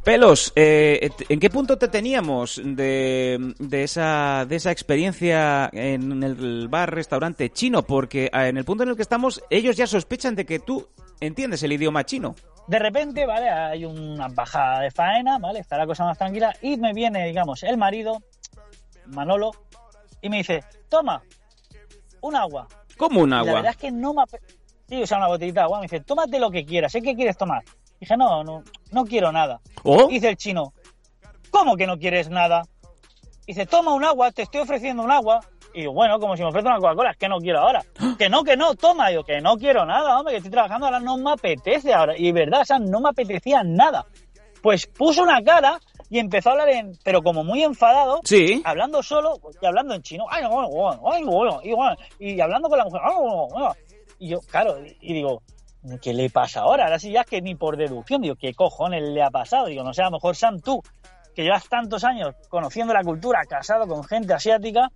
Pelos, 0.03 0.51
eh, 0.55 1.11
¿en 1.29 1.39
qué 1.39 1.49
punto 1.51 1.77
te 1.77 1.87
teníamos 1.87 2.59
de, 2.63 3.53
de, 3.59 3.83
esa, 3.83 4.45
de 4.47 4.55
esa 4.55 4.71
experiencia 4.71 5.69
en 5.71 6.23
el 6.23 6.67
bar 6.69 6.91
restaurante 6.93 7.51
chino? 7.51 7.83
Porque 7.83 8.27
ah, 8.33 8.47
en 8.47 8.57
el 8.57 8.65
punto 8.65 8.81
en 8.81 8.89
el 8.89 8.95
que 8.95 9.03
estamos, 9.03 9.43
ellos 9.51 9.77
ya 9.77 9.85
sospechan 9.85 10.33
de 10.33 10.45
que 10.45 10.57
tú 10.57 10.87
entiendes 11.19 11.61
el 11.61 11.73
idioma 11.73 12.03
chino. 12.03 12.35
De 12.67 12.79
repente, 12.79 13.27
¿vale? 13.27 13.47
Hay 13.49 13.85
una 13.85 14.27
bajada 14.27 14.79
de 14.81 14.89
faena, 14.89 15.37
¿vale? 15.37 15.59
Está 15.59 15.77
la 15.77 15.85
cosa 15.85 16.03
más 16.03 16.17
tranquila 16.17 16.55
y 16.63 16.77
me 16.77 16.93
viene, 16.93 17.27
digamos, 17.27 17.61
el 17.61 17.77
marido, 17.77 18.23
Manolo, 19.05 19.51
y 20.19 20.29
me 20.29 20.37
dice, 20.37 20.63
toma, 20.89 21.21
un 22.21 22.35
agua. 22.35 22.67
Como 22.97 23.21
un 23.21 23.29
Y 23.29 23.31
La 23.33 23.39
agua. 23.39 23.53
verdad 23.53 23.71
es 23.71 23.77
que 23.77 23.91
no 23.91 24.15
me... 24.15 24.23
Sí, 24.89 25.03
o 25.03 25.05
sea, 25.07 25.19
una 25.19 25.27
botellita 25.27 25.61
de 25.61 25.65
agua. 25.65 25.77
Me 25.79 25.83
dice, 25.85 25.99
tómate 25.99 26.39
lo 26.39 26.49
que 26.49 26.65
quieras, 26.65 26.93
¿eh? 26.95 27.01
¿qué 27.03 27.15
quieres 27.15 27.37
tomar? 27.37 27.63
Dije, 28.01 28.17
no, 28.17 28.43
no, 28.43 28.63
no 28.91 29.05
quiero 29.05 29.31
nada. 29.31 29.61
¿Oh? 29.83 30.07
Dice 30.07 30.27
el 30.29 30.35
chino, 30.35 30.73
¿cómo 31.51 31.77
que 31.77 31.85
no 31.85 31.97
quieres 31.99 32.29
nada? 32.29 32.63
Dice, 33.45 33.65
toma 33.67 33.93
un 33.93 34.03
agua, 34.03 34.31
te 34.31 34.41
estoy 34.41 34.61
ofreciendo 34.61 35.03
un 35.03 35.11
agua. 35.11 35.39
Y 35.73 35.85
bueno, 35.85 36.19
como 36.19 36.35
si 36.35 36.41
me 36.41 36.49
ofrece 36.49 36.67
una 36.67 36.79
Coca-Cola, 36.79 37.11
es 37.11 37.17
que 37.17 37.29
no 37.29 37.37
quiero 37.37 37.59
ahora. 37.59 37.81
Que 38.17 38.27
no, 38.27 38.43
que 38.43 38.57
no, 38.57 38.73
toma. 38.75 39.11
Yo, 39.11 39.23
que 39.23 39.39
no 39.39 39.55
quiero 39.55 39.85
nada, 39.85 40.17
hombre, 40.17 40.33
que 40.33 40.37
estoy 40.37 40.51
trabajando, 40.51 40.87
ahora 40.87 40.99
no 40.99 41.15
me 41.17 41.31
apetece 41.31 41.93
ahora. 41.93 42.13
Y 42.17 42.31
verdad, 42.31 42.61
o 42.61 42.65
sea, 42.65 42.79
no 42.79 42.99
me 42.99 43.09
apetecía 43.09 43.61
nada. 43.63 44.05
Pues 44.63 44.87
puso 44.87 45.21
una 45.23 45.41
cara 45.43 45.79
y 46.09 46.17
empezó 46.19 46.49
a 46.49 46.51
hablar 46.53 46.69
en, 46.69 46.97
pero 47.03 47.21
como 47.21 47.43
muy 47.43 47.63
enfadado, 47.63 48.19
Sí. 48.23 48.61
hablando 48.65 49.01
solo 49.03 49.35
y 49.61 49.65
hablando 49.65 49.93
en 49.93 50.01
chino. 50.01 50.25
Ay, 50.29 50.43
bueno, 50.45 50.69
bueno, 50.69 51.01
ay, 51.11 51.23
bueno, 51.23 51.59
y, 51.63 51.73
bueno, 51.73 51.95
y 52.19 52.41
hablando 52.41 52.67
con 52.67 52.77
la 52.79 52.83
mujer. 52.85 53.01
ay, 53.03 53.15
bueno, 53.17 53.47
bueno. 53.49 53.73
Y 54.19 54.29
yo, 54.29 54.39
claro, 54.41 54.77
y 54.99 55.13
digo, 55.13 55.41
¿qué 56.01 56.13
le 56.13 56.29
pasa 56.29 56.61
ahora? 56.61 56.85
Ahora 56.85 56.99
sí 56.99 57.11
ya 57.11 57.21
es 57.21 57.27
que 57.27 57.41
ni 57.41 57.55
por 57.55 57.77
deducción, 57.77 58.21
digo, 58.21 58.35
¿qué 58.35 58.53
cojones 58.53 59.03
le 59.03 59.21
ha 59.23 59.29
pasado? 59.29 59.67
Digo, 59.67 59.83
no 59.83 59.93
sé, 59.93 60.01
a 60.01 60.05
lo 60.05 60.11
mejor 60.11 60.35
Sam, 60.35 60.59
tú, 60.59 60.81
que 61.35 61.43
llevas 61.43 61.67
tantos 61.67 62.03
años 62.03 62.35
conociendo 62.49 62.93
la 62.93 63.03
cultura, 63.03 63.41
casado 63.47 63.87
con 63.87 64.03
gente 64.03 64.33
asiática, 64.33 64.91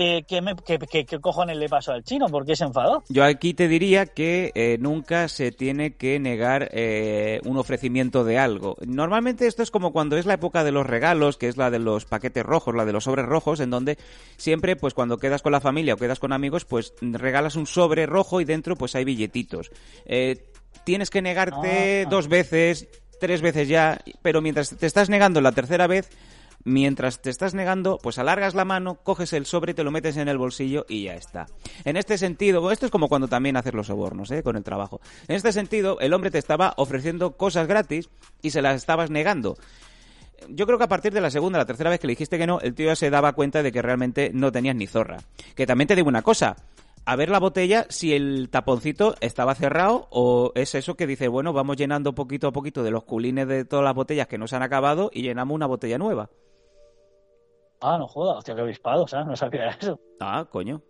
eh, 0.00 0.22
¿qué, 0.28 0.40
me- 0.40 0.54
qué- 0.64 0.78
qué- 0.78 1.04
qué 1.04 1.18
cojones 1.18 1.56
le 1.56 1.68
pasó 1.68 1.92
al 1.92 2.04
chino? 2.04 2.26
¿Por 2.28 2.46
qué 2.46 2.54
se 2.54 2.64
enfadó? 2.64 3.02
Yo 3.08 3.24
aquí 3.24 3.52
te 3.54 3.66
diría 3.66 4.06
que 4.06 4.52
eh, 4.54 4.78
nunca 4.80 5.26
se 5.28 5.50
tiene 5.50 5.94
que 5.96 6.18
negar 6.20 6.68
eh, 6.72 7.40
un 7.44 7.56
ofrecimiento 7.56 8.22
de 8.24 8.38
algo. 8.38 8.76
Normalmente 8.86 9.46
esto 9.46 9.62
es 9.62 9.70
como 9.70 9.92
cuando 9.92 10.16
es 10.16 10.24
la 10.26 10.34
época 10.34 10.62
de 10.62 10.72
los 10.72 10.86
regalos, 10.86 11.36
que 11.36 11.48
es 11.48 11.56
la 11.56 11.70
de 11.70 11.80
los 11.80 12.04
paquetes 12.04 12.44
rojos, 12.46 12.74
la 12.74 12.84
de 12.84 12.92
los 12.92 13.04
sobres 13.04 13.26
rojos, 13.26 13.60
en 13.60 13.70
donde 13.70 13.98
siempre, 14.36 14.76
pues 14.76 14.94
cuando 14.94 15.18
quedas 15.18 15.42
con 15.42 15.52
la 15.52 15.60
familia 15.60 15.94
o 15.94 15.96
quedas 15.96 16.18
con 16.20 16.32
amigos, 16.32 16.64
pues 16.64 16.94
regalas 17.00 17.56
un 17.56 17.66
sobre 17.66 18.06
rojo 18.06 18.40
y 18.40 18.44
dentro 18.44 18.76
pues 18.76 18.94
hay 18.94 19.04
billetitos. 19.04 19.70
Eh, 20.06 20.44
tienes 20.84 21.10
que 21.10 21.22
negarte 21.22 22.04
Ah. 22.06 22.08
dos 22.08 22.28
veces, 22.28 22.86
tres 23.20 23.42
veces 23.42 23.66
ya, 23.68 24.00
pero 24.22 24.40
mientras 24.40 24.70
te 24.76 24.86
estás 24.86 25.08
negando 25.10 25.40
la 25.40 25.52
tercera 25.52 25.86
vez, 25.88 26.08
Mientras 26.68 27.22
te 27.22 27.30
estás 27.30 27.54
negando, 27.54 27.96
pues 27.96 28.18
alargas 28.18 28.54
la 28.54 28.66
mano, 28.66 28.96
coges 28.96 29.32
el 29.32 29.46
sobre, 29.46 29.72
te 29.72 29.84
lo 29.84 29.90
metes 29.90 30.18
en 30.18 30.28
el 30.28 30.36
bolsillo 30.36 30.84
y 30.86 31.04
ya 31.04 31.14
está. 31.14 31.46
En 31.86 31.96
este 31.96 32.18
sentido, 32.18 32.70
esto 32.70 32.84
es 32.84 32.92
como 32.92 33.08
cuando 33.08 33.26
también 33.26 33.56
haces 33.56 33.72
los 33.72 33.86
sobornos, 33.86 34.30
¿eh? 34.32 34.42
Con 34.42 34.54
el 34.54 34.64
trabajo. 34.64 35.00
En 35.28 35.36
este 35.36 35.50
sentido, 35.52 35.98
el 36.00 36.12
hombre 36.12 36.30
te 36.30 36.36
estaba 36.36 36.74
ofreciendo 36.76 37.38
cosas 37.38 37.66
gratis 37.68 38.10
y 38.42 38.50
se 38.50 38.60
las 38.60 38.76
estabas 38.76 39.08
negando. 39.08 39.56
Yo 40.50 40.66
creo 40.66 40.76
que 40.76 40.84
a 40.84 40.88
partir 40.88 41.14
de 41.14 41.22
la 41.22 41.30
segunda, 41.30 41.58
la 41.58 41.64
tercera 41.64 41.88
vez 41.88 42.00
que 42.00 42.06
le 42.06 42.12
dijiste 42.12 42.36
que 42.36 42.46
no, 42.46 42.60
el 42.60 42.74
tío 42.74 42.88
ya 42.88 42.96
se 42.96 43.08
daba 43.08 43.32
cuenta 43.32 43.62
de 43.62 43.72
que 43.72 43.80
realmente 43.80 44.30
no 44.34 44.52
tenías 44.52 44.76
ni 44.76 44.86
zorra. 44.86 45.20
Que 45.54 45.66
también 45.66 45.88
te 45.88 45.96
digo 45.96 46.08
una 46.08 46.20
cosa, 46.20 46.54
a 47.06 47.16
ver 47.16 47.30
la 47.30 47.40
botella 47.40 47.86
si 47.88 48.12
el 48.12 48.50
taponcito 48.50 49.14
estaba 49.22 49.54
cerrado 49.54 50.06
o 50.10 50.52
es 50.54 50.74
eso 50.74 50.96
que 50.96 51.06
dice, 51.06 51.28
bueno, 51.28 51.54
vamos 51.54 51.78
llenando 51.78 52.14
poquito 52.14 52.48
a 52.48 52.52
poquito 52.52 52.82
de 52.82 52.90
los 52.90 53.04
culines 53.04 53.48
de 53.48 53.64
todas 53.64 53.86
las 53.86 53.94
botellas 53.94 54.28
que 54.28 54.36
nos 54.36 54.52
han 54.52 54.62
acabado 54.62 55.10
y 55.14 55.22
llenamos 55.22 55.54
una 55.54 55.64
botella 55.64 55.96
nueva. 55.96 56.28
Ah, 57.80 57.96
no 57.98 58.08
joda, 58.08 58.38
hostia, 58.38 58.54
qué 58.54 58.60
avispado, 58.60 59.06
¿sabes? 59.06 59.26
No 59.26 59.36
sabía 59.36 59.68
eso. 59.80 60.00
Ah, 60.20 60.46
coño. 60.50 60.82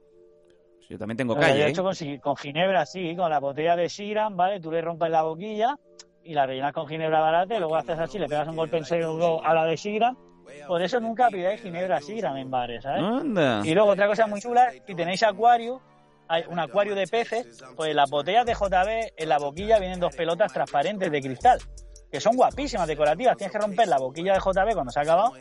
Yo 0.89 0.99
también 0.99 1.19
tengo 1.19 1.35
O 1.35 1.37
sea, 1.37 1.49
yo 1.49 1.53
calle, 1.53 1.63
he 1.65 1.67
¿eh? 1.67 1.71
hecho 1.71 1.83
con, 1.83 1.95
con 2.21 2.37
ginebra, 2.37 2.87
sí, 2.87 3.15
con 3.15 3.29
la 3.29 3.41
botella 3.41 3.77
de 3.77 3.89
Shiran, 3.89 4.37
¿vale? 4.37 4.59
Tú 4.59 4.71
le 4.71 4.81
rompes 4.81 5.11
la 5.11 5.23
boquilla 5.23 5.77
y 6.25 6.33
la 6.33 6.47
rellenas 6.47 6.73
con 6.73 6.87
ginebra 6.87 7.21
barata 7.21 7.55
y 7.55 7.59
luego 7.59 7.77
haces 7.77 7.99
así, 7.99 8.19
le 8.19 8.27
pegas 8.27 8.49
un 8.49 8.57
golpe 8.57 8.79
en 8.79 8.85
serio 8.87 9.45
a 9.45 9.55
la 9.55 9.67
de 9.67 9.77
Shiran. 9.77 10.17
Por 10.67 10.81
eso 10.81 10.99
nunca 10.99 11.29
pidáis 11.29 11.61
ginebra 11.61 12.01
Shiran 12.01 12.39
en 12.39 12.51
bares, 12.51 12.83
¿sabes? 12.83 13.03
Anda. 13.03 13.61
Y 13.65 13.75
luego 13.75 13.91
otra 13.91 14.07
cosa 14.07 14.27
muy 14.27 14.41
chula, 14.41 14.73
si 14.87 14.95
tenéis 14.95 15.23
acuario, 15.23 15.83
hay 16.27 16.45
un 16.49 16.59
acuario 16.59 16.95
de 16.95 17.07
peces, 17.07 17.63
pues 17.77 17.95
las 17.95 18.09
botellas 18.09 18.47
de 18.47 18.55
JB 18.55 19.13
en 19.15 19.29
la 19.29 19.39
boquilla 19.39 19.79
vienen 19.79 20.01
dos 20.01 20.17
pelotas 20.17 20.53
transparentes 20.55 21.11
de 21.11 21.21
cristal. 21.21 21.59
Que 22.11 22.21
son 22.21 22.37
guapísimas, 22.37 22.87
decorativas. 22.89 23.37
Tienes 23.37 23.53
que 23.53 23.59
romper 23.59 23.89
la 23.89 23.99
boquilla 23.99 24.35
de 24.35 24.39
JB 24.41 24.73
cuando 24.75 24.91
se 24.93 24.99
ha 24.99 25.03
acabado 25.03 25.33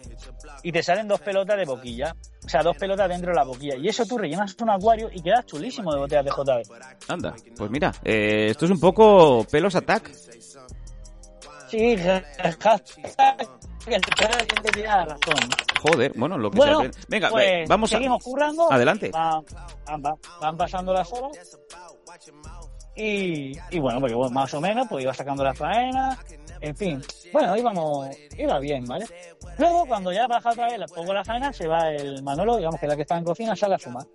y 0.63 0.71
te 0.71 0.83
salen 0.83 1.07
dos 1.07 1.19
pelotas 1.21 1.57
de 1.57 1.65
boquilla. 1.65 2.15
O 2.45 2.49
sea, 2.49 2.61
dos 2.63 2.75
pelotas 2.77 3.07
dentro 3.09 3.29
de 3.31 3.35
la 3.35 3.43
boquilla. 3.43 3.75
Y 3.77 3.87
eso 3.87 4.05
tú 4.05 4.17
rellenas 4.17 4.55
un 4.61 4.69
acuario 4.69 5.09
y 5.11 5.21
quedas 5.21 5.45
chulísimo 5.45 5.91
de 5.93 5.99
botellas 5.99 6.25
de 6.25 6.31
JB. 6.31 7.11
Anda, 7.11 7.33
pues 7.57 7.69
mira, 7.71 7.91
eh, 8.03 8.47
esto 8.51 8.65
es 8.65 8.71
un 8.71 8.79
poco 8.79 9.45
pelos 9.49 9.75
attack. 9.75 10.11
Sí, 11.69 11.97
hashtag 11.97 12.81
que 13.85 14.83
razón. 14.85 15.49
Joder, 15.81 16.11
bueno, 16.15 16.37
lo 16.37 16.49
que 16.51 16.57
Bueno, 16.57 16.81
se. 16.83 16.91
Venga, 17.07 17.29
pues, 17.29 17.67
vamos 17.69 17.91
a... 17.91 17.95
seguimos 17.95 18.23
currando. 18.23 18.71
Adelante. 18.71 19.11
Va- 19.11 19.41
van, 19.85 20.01
van- 20.01 20.15
van 20.41 20.57
pasando 20.57 20.93
las 20.93 21.11
horas. 21.13 21.57
Y, 22.95 23.51
y 23.69 23.79
bueno, 23.79 23.99
porque 23.99 24.15
bueno, 24.15 24.31
más 24.31 24.53
o 24.53 24.61
menos, 24.61 24.87
pues 24.89 25.03
iba 25.03 25.13
sacando 25.13 25.43
la 25.43 25.53
faena. 25.53 26.17
En 26.61 26.75
fin, 26.75 27.01
bueno, 27.31 27.55
íbamos, 27.57 28.07
iba 28.37 28.59
bien, 28.59 28.85
¿vale? 28.85 29.05
Luego, 29.57 29.85
cuando 29.85 30.11
ya 30.11 30.27
baja 30.27 30.51
otra 30.51 30.67
vez, 30.67 30.91
pongo 30.93 31.13
la 31.13 31.23
faena, 31.23 31.51
se 31.53 31.67
va 31.67 31.89
el 31.91 32.21
Manolo, 32.23 32.57
digamos 32.57 32.79
que 32.79 32.87
la 32.87 32.95
que 32.95 33.01
está 33.03 33.17
en 33.17 33.23
cocina, 33.23 33.55
sale 33.55 33.75
a 33.75 33.79
fumar. 33.79 34.05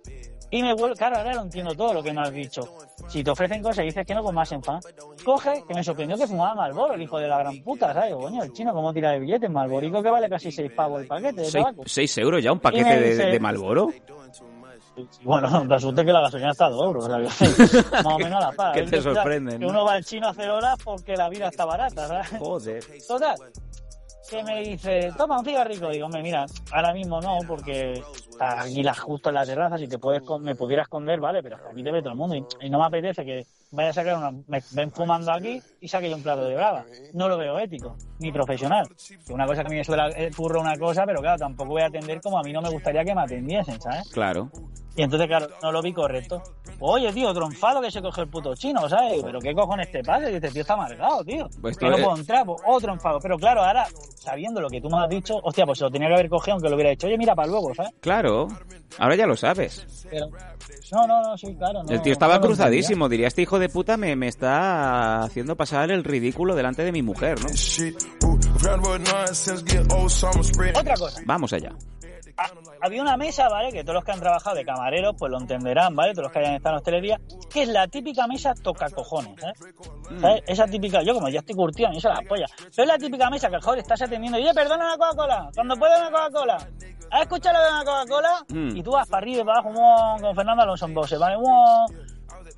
Y 0.49 0.61
me 0.61 0.73
vuelve, 0.75 0.95
claro, 0.95 1.17
ahora 1.17 1.33
lo 1.33 1.41
entiendo 1.41 1.73
todo 1.73 1.93
lo 1.95 2.03
que 2.03 2.13
me 2.13 2.21
has 2.21 2.31
dicho. 2.31 2.61
Si 3.07 3.23
te 3.23 3.31
ofrecen 3.31 3.63
cosas 3.63 3.79
y 3.83 3.87
dices 3.87 4.05
que 4.05 4.13
no, 4.13 4.21
pues 4.21 4.35
más 4.35 4.51
en 4.51 4.61
fan. 4.63 4.79
Coge, 5.25 5.63
que 5.67 5.73
me 5.73 5.83
sorprendió 5.83 6.15
que 6.15 6.27
fumaba 6.27 6.53
Malboro, 6.53 6.93
el 6.93 7.01
hijo 7.01 7.17
de 7.17 7.27
la 7.27 7.39
gran 7.39 7.63
puta, 7.63 7.91
¿sabes? 7.91 8.13
Coño, 8.13 8.43
el 8.43 8.53
chino, 8.53 8.71
¿cómo 8.71 8.93
tira 8.93 9.11
de 9.11 9.19
billetes? 9.19 9.49
Malborico 9.49 10.03
que 10.03 10.09
vale 10.11 10.29
casi 10.29 10.51
6 10.51 10.71
pavos 10.73 11.01
el 11.01 11.07
paquete 11.07 11.41
de 11.41 11.45
Seis, 11.45 11.63
tabaco. 11.63 11.83
seis 11.87 12.15
euros 12.19 12.43
ya, 12.43 12.51
un 12.51 12.59
paquete 12.59 13.15
de 13.15 13.39
Malboro. 13.39 13.89
Bueno, 15.23 15.63
resulta 15.67 16.05
que 16.05 16.13
la 16.13 16.21
gasolina 16.21 16.51
está 16.51 16.65
a 16.65 16.69
dos 16.69 16.83
euros, 16.83 17.05
o 17.05 17.07
sea, 17.07 17.17
que 17.17 17.91
más 18.03 18.05
o 18.05 18.19
menos 18.19 18.43
a 18.43 18.47
la 18.47 18.51
par. 18.51 18.73
¿Qué 18.73 18.81
Es 18.81 18.89
te 18.89 18.97
que, 18.97 19.01
claro, 19.01 19.15
sorprende, 19.15 19.51
Que 19.53 19.59
no? 19.59 19.69
uno 19.69 19.85
va 19.85 19.93
al 19.93 20.05
chino 20.05 20.27
a 20.27 20.31
hacer 20.31 20.49
horas 20.49 20.77
porque 20.83 21.15
la 21.15 21.29
vida 21.29 21.47
está 21.47 21.65
barata, 21.65 22.07
¿sabes? 22.07 22.29
Joder. 22.39 22.83
Total, 23.07 23.35
que 24.29 24.43
me 24.43 24.61
dice, 24.63 25.11
toma 25.17 25.39
un 25.39 25.45
cigarrico. 25.45 25.89
Digo, 25.89 26.05
hombre, 26.05 26.21
mira, 26.21 26.45
ahora 26.71 26.93
mismo 26.93 27.19
no, 27.21 27.39
porque 27.47 28.01
aquí 28.39 28.83
la, 28.83 28.93
justo 28.93 29.29
en 29.29 29.35
la 29.35 29.45
terraza, 29.45 29.77
si 29.77 29.87
te 29.87 29.97
puedes 29.97 30.23
me 30.39 30.55
pudiera 30.55 30.83
esconder, 30.83 31.19
vale, 31.19 31.43
pero 31.43 31.57
aquí 31.71 31.83
te 31.83 31.91
ve 31.91 32.01
todo 32.01 32.11
el 32.11 32.17
mundo 32.17 32.35
y, 32.35 32.45
y 32.61 32.69
no 32.69 32.79
me 32.79 32.85
apetece 32.85 33.25
que 33.25 33.45
vaya 33.71 33.89
a 33.89 33.93
sacar 33.93 34.17
una, 34.17 34.31
me 34.47 34.61
ven 34.71 34.91
fumando 34.91 35.31
aquí 35.31 35.61
y 35.81 35.87
saque 35.87 36.09
yo 36.09 36.15
un 36.15 36.23
plato 36.23 36.45
de 36.45 36.55
brava. 36.55 36.85
No 37.13 37.27
lo 37.27 37.37
veo 37.37 37.59
ético, 37.59 37.95
ni 38.23 38.31
profesional. 38.31 38.87
Que 39.25 39.33
una 39.33 39.45
cosa 39.45 39.61
que 39.61 39.67
a 39.67 39.69
mí 39.69 39.75
me 39.77 39.83
suele 39.83 40.03
el 40.15 40.35
curro 40.35 40.61
una 40.61 40.77
cosa, 40.77 41.03
pero 41.05 41.21
claro, 41.21 41.37
tampoco 41.37 41.71
voy 41.71 41.81
a 41.81 41.87
atender 41.87 42.19
como 42.21 42.39
a 42.39 42.41
mí 42.41 42.51
no 42.51 42.61
me 42.61 42.69
gustaría 42.69 43.03
que 43.03 43.13
me 43.13 43.21
atendiesen, 43.21 43.79
¿sabes? 43.79 44.09
Claro. 44.09 44.49
Y 44.95 45.01
entonces, 45.01 45.27
claro, 45.27 45.47
no 45.61 45.71
lo 45.71 45.81
vi 45.81 45.91
correcto. 45.91 46.41
Oye, 46.79 47.11
tío, 47.11 47.33
tronfado 47.33 47.81
que 47.81 47.89
se 47.89 48.01
coge 48.01 48.21
el 48.21 48.27
puto 48.27 48.53
chino, 48.55 48.87
¿sabes? 48.87 49.23
Pero 49.23 49.39
qué 49.39 49.53
cojones 49.53 49.91
te 49.91 50.03
pasa, 50.03 50.29
y 50.29 50.35
este 50.35 50.49
tío 50.49 50.61
está 50.61 50.75
amargado, 50.75 51.23
tío. 51.23 51.49
Pues 51.61 51.77
que 51.77 51.89
no 51.89 51.97
puedo 51.97 52.15
entrar, 52.17 52.45
pues, 52.45 52.61
otro 52.65 52.93
enfado. 52.93 53.19
Pero 53.19 53.37
claro, 53.37 53.63
ahora, 53.63 53.87
sabiendo 54.15 54.61
lo 54.61 54.69
que 54.69 54.79
tú 54.79 54.89
me 54.89 55.03
has 55.03 55.09
dicho, 55.09 55.39
hostia, 55.41 55.65
pues 55.65 55.79
se 55.79 55.85
lo 55.85 55.91
tenía 55.91 56.09
que 56.09 56.13
haber 56.13 56.29
cogido 56.29 56.53
aunque 56.53 56.69
lo 56.69 56.75
hubiera 56.75 56.91
dicho. 56.91 57.07
Oye, 57.07 57.17
mira, 57.17 57.33
para 57.33 57.47
luego, 57.47 57.73
¿sabes? 57.73 57.91
Claro. 58.01 58.47
Ahora 58.99 59.15
ya 59.15 59.25
lo 59.25 59.35
sabes. 59.35 60.05
Pero, 60.11 60.27
no, 60.91 61.07
no, 61.07 61.21
no, 61.23 61.37
sí, 61.37 61.55
claro. 61.55 61.83
No, 61.83 61.91
El 61.91 62.01
tío 62.01 62.13
estaba 62.13 62.35
no 62.35 62.41
cruzadísimo. 62.41 63.09
Diría, 63.09 63.27
este 63.27 63.41
hijo 63.41 63.57
de 63.57 63.69
puta 63.69 63.97
me, 63.97 64.15
me 64.15 64.27
está 64.27 65.23
haciendo 65.23 65.55
pasar 65.55 65.91
el 65.91 66.03
ridículo 66.03 66.55
delante 66.55 66.83
de 66.83 66.91
mi 66.91 67.01
mujer, 67.01 67.39
¿no? 67.41 67.49
Otra 70.79 70.95
cosa. 70.95 71.21
Vamos 71.25 71.53
allá. 71.53 71.71
Ah, 72.35 72.49
había 72.81 73.01
una 73.01 73.15
mesa, 73.15 73.47
¿vale? 73.47 73.71
Que 73.71 73.83
todos 73.83 73.95
los 73.95 74.03
que 74.03 74.11
han 74.11 74.19
trabajado 74.19 74.55
de 74.55 74.65
camareros, 74.65 75.15
pues 75.17 75.31
lo 75.31 75.39
entenderán, 75.39 75.95
¿vale? 75.95 76.13
Todos 76.13 76.23
los 76.23 76.31
que 76.31 76.39
hayan 76.39 76.55
estado 76.55 76.75
en 76.75 76.77
hostelería, 76.79 77.21
que 77.51 77.63
es 77.63 77.69
la 77.69 77.87
típica 77.87 78.25
mesa 78.25 78.53
toca 78.55 78.89
cojones, 78.89 79.39
¿sabes? 79.39 79.59
¿Sabes? 80.19 80.43
Esa 80.47 80.65
típica, 80.65 81.03
yo 81.03 81.13
como 81.13 81.29
ya 81.29 81.39
estoy 81.39 81.55
curtido, 81.55 81.89
a 81.89 81.91
mí 81.91 81.97
eso 81.97 82.09
la 82.09 82.21
polla. 82.27 82.45
Pero 82.57 82.83
es 82.83 82.87
la 82.87 82.97
típica 82.97 83.29
mesa 83.29 83.49
que 83.49 83.55
el 83.55 83.61
joder 83.61 83.79
estás 83.79 84.01
atendiendo 84.01 84.39
y, 84.39 84.43
oye, 84.43 84.53
perdona 84.53 84.85
una 84.85 84.97
Coca-Cola, 84.97 85.51
cuando 85.53 85.75
pueda 85.75 85.97
una 85.99 86.09
Coca-Cola. 86.11 86.67
¿Has 87.11 87.21
escuchado 87.21 87.59
lo 87.59 87.63
de 87.63 87.69
una 87.69 87.83
Coca-Cola? 87.85 88.45
Mm. 88.49 88.77
Y 88.77 88.83
tú 88.83 88.91
vas 88.91 89.07
para 89.07 89.21
arriba 89.21 89.41
y 89.41 89.45
para 89.45 89.59
abajo, 89.59 90.19
con 90.19 90.35
Fernando 90.35 90.63
Alonso 90.63 90.85
en 90.85 90.93
voces, 90.95 91.19
¿vale? 91.19 91.37
¡muah! 91.37 91.85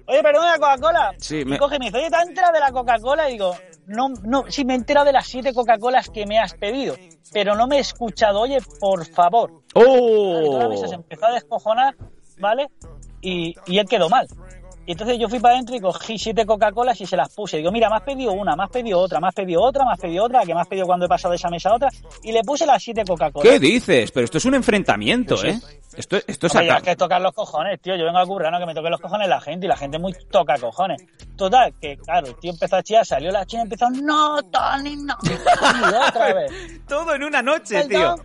Oye, 0.08 0.22
perdona 0.22 0.56
Coca-Cola. 0.58 1.14
Sí, 1.18 1.42
y 1.42 1.46
me- 1.46 1.58
coge 1.58 1.78
y 1.78 1.80
me 1.80 1.86
dice, 1.86 1.98
oye, 1.98 2.10
¿te 2.10 2.16
has 2.16 2.28
enterado 2.28 2.54
de 2.54 2.60
la 2.60 2.72
Coca-Cola? 2.72 3.30
Y 3.30 3.34
digo, 3.34 3.56
no, 3.88 4.10
no, 4.24 4.44
sí 4.50 4.64
me 4.66 4.74
he 4.74 4.76
enterado 4.76 5.06
de 5.06 5.14
las 5.14 5.26
siete 5.28 5.54
Coca-Colas 5.54 6.10
que 6.10 6.26
me 6.26 6.40
has 6.40 6.54
pedido, 6.54 6.96
pero 7.34 7.56
no 7.56 7.68
me 7.68 7.78
he 7.78 7.80
escuchado, 7.80 8.42
oye, 8.42 8.60
por 8.80 9.06
favor. 9.06 9.64
La 9.74 10.70
mesa 10.70 10.88
se 10.88 10.96
¡Oh! 10.96 11.00
empezó 11.00 11.26
a 11.26 11.32
descojonar, 11.32 11.96
¿vale? 12.40 12.68
Y, 13.22 13.56
y 13.66 13.80
él 13.80 13.88
quedó 13.88 14.10
mal. 14.10 14.28
Y 14.88 14.92
entonces 14.92 15.18
yo 15.20 15.28
fui 15.28 15.40
para 15.40 15.56
adentro 15.56 15.76
y 15.76 15.80
cogí 15.80 16.18
siete 16.18 16.46
Coca-Colas 16.46 17.00
y 17.02 17.06
se 17.06 17.18
las 17.18 17.34
puse. 17.34 17.58
Digo, 17.58 17.72
mira, 17.72 17.90
me 17.90 17.96
has 17.96 18.04
pedido 18.04 18.34
una, 18.34 18.56
me 18.56 18.64
has 18.64 18.70
pedido 18.70 19.00
otra, 19.00 19.20
me 19.20 19.28
has 19.28 19.34
pedido 19.34 19.64
otra, 19.64 19.84
me 19.84 19.94
has 19.94 20.00
pedido 20.00 20.26
otra, 20.26 20.42
que 20.46 20.54
me 20.54 20.62
has 20.62 20.68
pedido 20.68 20.86
cuando 20.86 21.06
he 21.06 21.10
pasado 21.10 21.32
de 21.32 21.38
esa 21.38 21.50
mesa 21.50 21.70
a 21.70 21.76
otra. 21.76 21.90
Y 22.24 22.32
le 22.32 22.44
puse 22.44 22.66
las 22.66 22.84
siete 22.84 23.04
Coca-Colas. 23.04 23.50
¿Qué 23.50 23.60
dices? 23.60 24.12
Pero 24.12 24.26
esto 24.26 24.38
es 24.38 24.46
un 24.46 24.56
enfrentamiento, 24.56 25.44
¿eh? 25.44 25.60
Esto, 25.98 26.18
esto 26.28 26.48
es 26.48 26.56
ataque. 26.56 26.90
que 26.90 26.96
tocar 26.96 27.22
los 27.22 27.34
cojones, 27.34 27.80
tío. 27.82 27.96
Yo 27.96 28.06
vengo 28.06 28.20
a 28.20 28.26
currar, 28.26 28.52
no 28.52 28.60
que 28.60 28.66
me 28.66 28.76
toque 28.76 28.90
los 28.90 29.00
cojones 29.00 29.30
la 29.30 29.40
gente 29.40 29.66
y 29.66 29.70
la 29.70 29.78
gente 29.78 29.98
muy 29.98 30.14
toca 30.30 30.58
cojones. 30.58 31.02
Total, 31.36 31.74
que 31.80 31.98
claro, 31.98 32.28
el 32.28 32.36
tío 32.36 32.52
empezó 32.52 32.76
a 32.76 32.84
chillar, 32.84 33.06
salió 33.06 33.32
la 33.32 33.46
china 33.46 33.64
y 33.64 33.66
empezó, 33.66 33.90
no, 33.90 34.42
Tony, 34.44 34.98
no. 34.98 35.16
Y 35.26 36.10
otra 36.10 36.34
vez. 36.34 36.52
Todo 36.88 37.16
en 37.16 37.24
una 37.24 37.42
noche, 37.42 37.86
tío. 37.88 38.16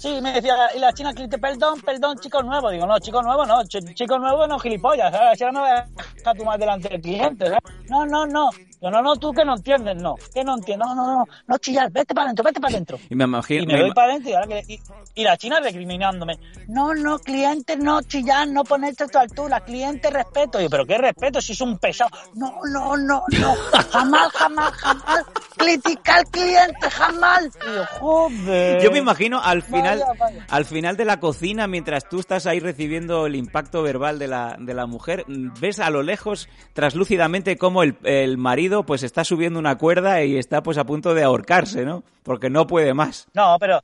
Sí, 0.00 0.18
me 0.22 0.32
decía, 0.32 0.56
y 0.74 0.78
la 0.78 0.94
china 0.94 1.12
perdón, 1.38 1.78
perdón, 1.82 2.18
chico 2.18 2.42
nuevo. 2.42 2.70
Digo, 2.70 2.86
no, 2.86 2.98
chico 3.00 3.22
nuevo 3.22 3.44
no, 3.44 3.60
ch- 3.64 3.92
chico 3.94 4.18
nuevo 4.18 4.46
no, 4.46 4.58
gilipollas, 4.58 5.12
¿sabes? 5.12 5.36
Si 5.36 5.44
ahora 5.44 5.52
no 5.52 5.60
voy 5.60 5.70
a 5.70 5.86
dejar 6.14 6.36
tu 6.38 6.44
más 6.46 6.58
delante 6.58 6.88
del 6.88 7.02
cliente, 7.02 7.44
¿sabes? 7.44 7.60
No, 7.90 8.06
no, 8.06 8.26
no. 8.26 8.48
Yo, 8.82 8.90
no, 8.90 9.02
no, 9.02 9.16
tú 9.16 9.32
que 9.32 9.44
no 9.44 9.56
entiendes, 9.56 9.96
no. 9.96 10.14
Que 10.34 10.42
no 10.42 10.54
entiendes, 10.56 10.86
no, 10.88 10.94
no, 10.94 11.06
no, 11.18 11.24
no 11.46 11.58
chillar, 11.58 11.90
vete 11.90 12.14
para 12.14 12.26
adentro, 12.26 12.44
vete 12.44 12.60
para 12.60 12.72
adentro. 12.74 12.98
Y 13.10 13.14
me 13.14 13.24
imagino... 13.24 13.62
Y 13.62 13.66
me 13.66 13.74
me 13.74 13.82
voy 13.82 13.92
para 13.92 14.12
adentro 14.12 14.30
y, 14.30 14.34
ahora 14.34 14.46
que- 14.46 14.64
y, 14.68 14.80
y 15.16 15.24
la 15.24 15.36
china 15.36 15.60
recriminándome. 15.60 16.38
No, 16.68 16.94
no, 16.94 17.18
cliente, 17.18 17.76
no 17.76 18.00
chillar, 18.02 18.48
no 18.48 18.64
ponerte 18.64 19.04
a 19.04 19.08
tu 19.08 19.18
altura, 19.18 19.60
cliente, 19.60 20.08
respeto. 20.10 20.58
Y 20.60 20.64
yo, 20.64 20.70
pero 20.70 20.86
qué 20.86 20.96
respeto 20.98 21.40
si 21.40 21.52
es 21.52 21.60
un 21.60 21.78
pesado. 21.78 22.10
No, 22.34 22.54
no, 22.72 22.96
no, 22.96 23.22
no, 23.38 23.54
jamás, 23.90 24.32
jamás, 24.32 24.72
jamás 24.72 25.24
criticar 25.56 26.24
cliente, 26.30 26.90
jamás. 26.90 27.44
Y 27.70 27.74
yo, 27.74 27.84
joder. 27.98 28.82
Yo 28.82 28.90
me 28.90 28.98
imagino 28.98 29.40
al 29.42 29.62
final, 29.62 29.98
Vaya, 30.00 30.12
vaya. 30.18 30.46
al 30.48 30.64
final 30.64 30.96
de 30.96 31.04
la 31.04 31.20
cocina, 31.20 31.66
mientras 31.66 32.08
tú 32.08 32.18
estás 32.20 32.46
ahí 32.46 32.60
recibiendo 32.60 33.26
el 33.26 33.36
impacto 33.36 33.82
verbal 33.82 34.18
de 34.18 34.28
la, 34.28 34.56
de 34.58 34.72
la 34.74 34.86
mujer, 34.86 35.24
ves 35.28 35.80
a 35.80 35.90
lo 35.90 36.02
lejos, 36.02 36.48
traslúcidamente, 36.72 37.56
cómo 37.58 37.82
el, 37.82 37.96
el 38.04 38.38
marido 38.38 38.69
pues 38.84 39.02
está 39.02 39.24
subiendo 39.24 39.58
una 39.58 39.76
cuerda 39.76 40.22
y 40.22 40.36
está 40.36 40.62
pues 40.62 40.78
a 40.78 40.84
punto 40.84 41.14
de 41.14 41.22
ahorcarse, 41.22 41.84
¿no? 41.84 42.02
Porque 42.22 42.50
no 42.50 42.66
puede 42.66 42.94
más. 42.94 43.28
No, 43.34 43.56
pero 43.58 43.80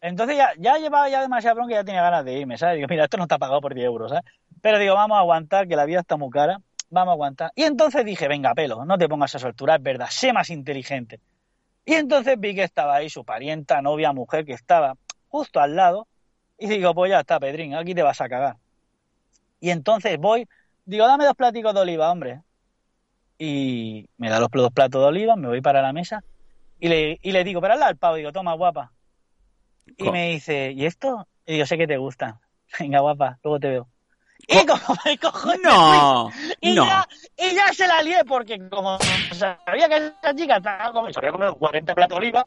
entonces 0.00 0.36
ya, 0.36 0.52
ya 0.58 0.76
llevaba 0.76 1.08
ya 1.08 1.22
demasiado 1.22 1.56
bronca 1.56 1.72
y 1.72 1.76
ya 1.76 1.84
tenía 1.84 2.02
ganas 2.02 2.24
de 2.24 2.38
irme, 2.38 2.58
¿sabes? 2.58 2.76
Digo, 2.76 2.88
mira, 2.90 3.04
esto 3.04 3.16
no 3.16 3.24
está 3.24 3.38
pagado 3.38 3.60
por 3.60 3.74
10 3.74 3.86
euros, 3.86 4.10
¿sabes? 4.10 4.24
Pero 4.60 4.78
digo, 4.78 4.94
vamos 4.94 5.16
a 5.16 5.20
aguantar, 5.20 5.66
que 5.66 5.76
la 5.76 5.86
vida 5.86 6.00
está 6.00 6.16
muy 6.16 6.30
cara, 6.30 6.58
vamos 6.90 7.12
a 7.12 7.14
aguantar. 7.14 7.52
Y 7.54 7.62
entonces 7.62 8.04
dije, 8.04 8.28
venga, 8.28 8.54
pelo, 8.54 8.84
no 8.84 8.98
te 8.98 9.08
pongas 9.08 9.34
a 9.34 9.38
esa 9.38 9.46
altura, 9.46 9.76
es 9.76 9.82
verdad, 9.82 10.08
sé 10.10 10.32
más 10.32 10.50
inteligente. 10.50 11.20
Y 11.84 11.94
entonces 11.94 12.38
vi 12.38 12.54
que 12.54 12.64
estaba 12.64 12.96
ahí 12.96 13.10
su 13.10 13.24
parienta, 13.24 13.82
novia, 13.82 14.12
mujer, 14.12 14.44
que 14.44 14.52
estaba 14.52 14.94
justo 15.28 15.60
al 15.60 15.76
lado, 15.76 16.06
y 16.58 16.68
digo, 16.68 16.94
pues 16.94 17.10
ya 17.10 17.20
está, 17.20 17.40
Pedrín, 17.40 17.74
aquí 17.74 17.94
te 17.94 18.02
vas 18.02 18.20
a 18.20 18.28
cagar. 18.28 18.56
Y 19.60 19.70
entonces 19.70 20.18
voy, 20.18 20.46
digo, 20.84 21.06
dame 21.06 21.24
dos 21.24 21.34
platicos 21.34 21.74
de 21.74 21.80
oliva, 21.80 22.10
hombre. 22.10 22.42
Y 23.38 24.06
me 24.16 24.30
da 24.30 24.38
los 24.38 24.48
dos 24.50 24.72
platos 24.72 25.00
de 25.02 25.08
oliva, 25.08 25.36
me 25.36 25.48
voy 25.48 25.60
para 25.60 25.82
la 25.82 25.92
mesa, 25.92 26.22
y 26.78 26.88
le, 26.88 27.18
y 27.20 27.32
le 27.32 27.44
digo, 27.44 27.60
pero 27.60 27.74
hazla 27.74 27.86
al 27.86 27.96
pavo, 27.96 28.16
digo, 28.16 28.32
toma, 28.32 28.54
guapa. 28.54 28.92
Y 29.96 30.04
Co- 30.04 30.12
me 30.12 30.28
dice, 30.30 30.72
¿y 30.72 30.86
esto? 30.86 31.26
Y 31.46 31.58
yo 31.58 31.66
sé 31.66 31.76
que 31.76 31.86
te 31.86 31.96
gusta. 31.96 32.40
Venga, 32.78 33.00
guapa, 33.00 33.38
luego 33.42 33.60
te 33.60 33.68
veo. 33.70 33.88
Y 34.46 34.66
como 34.66 34.80
me 35.04 35.16
cojo 35.18 35.52
No, 35.62 36.30
y, 36.60 36.74
no. 36.74 36.84
ya, 36.86 37.06
y 37.38 37.54
ya 37.54 37.72
se 37.72 37.86
la 37.86 38.02
lié 38.02 38.24
porque 38.24 38.58
como 38.68 38.98
sabía 39.30 39.88
que 39.88 39.96
esa 39.96 40.34
chica 40.34 40.56
estaba 40.56 40.92
comiendo, 40.92 41.12
se 41.14 41.20
había 41.20 41.32
comido 41.32 41.54
40 41.56 41.94
platos 41.94 42.16
de 42.18 42.26
oliva, 42.26 42.46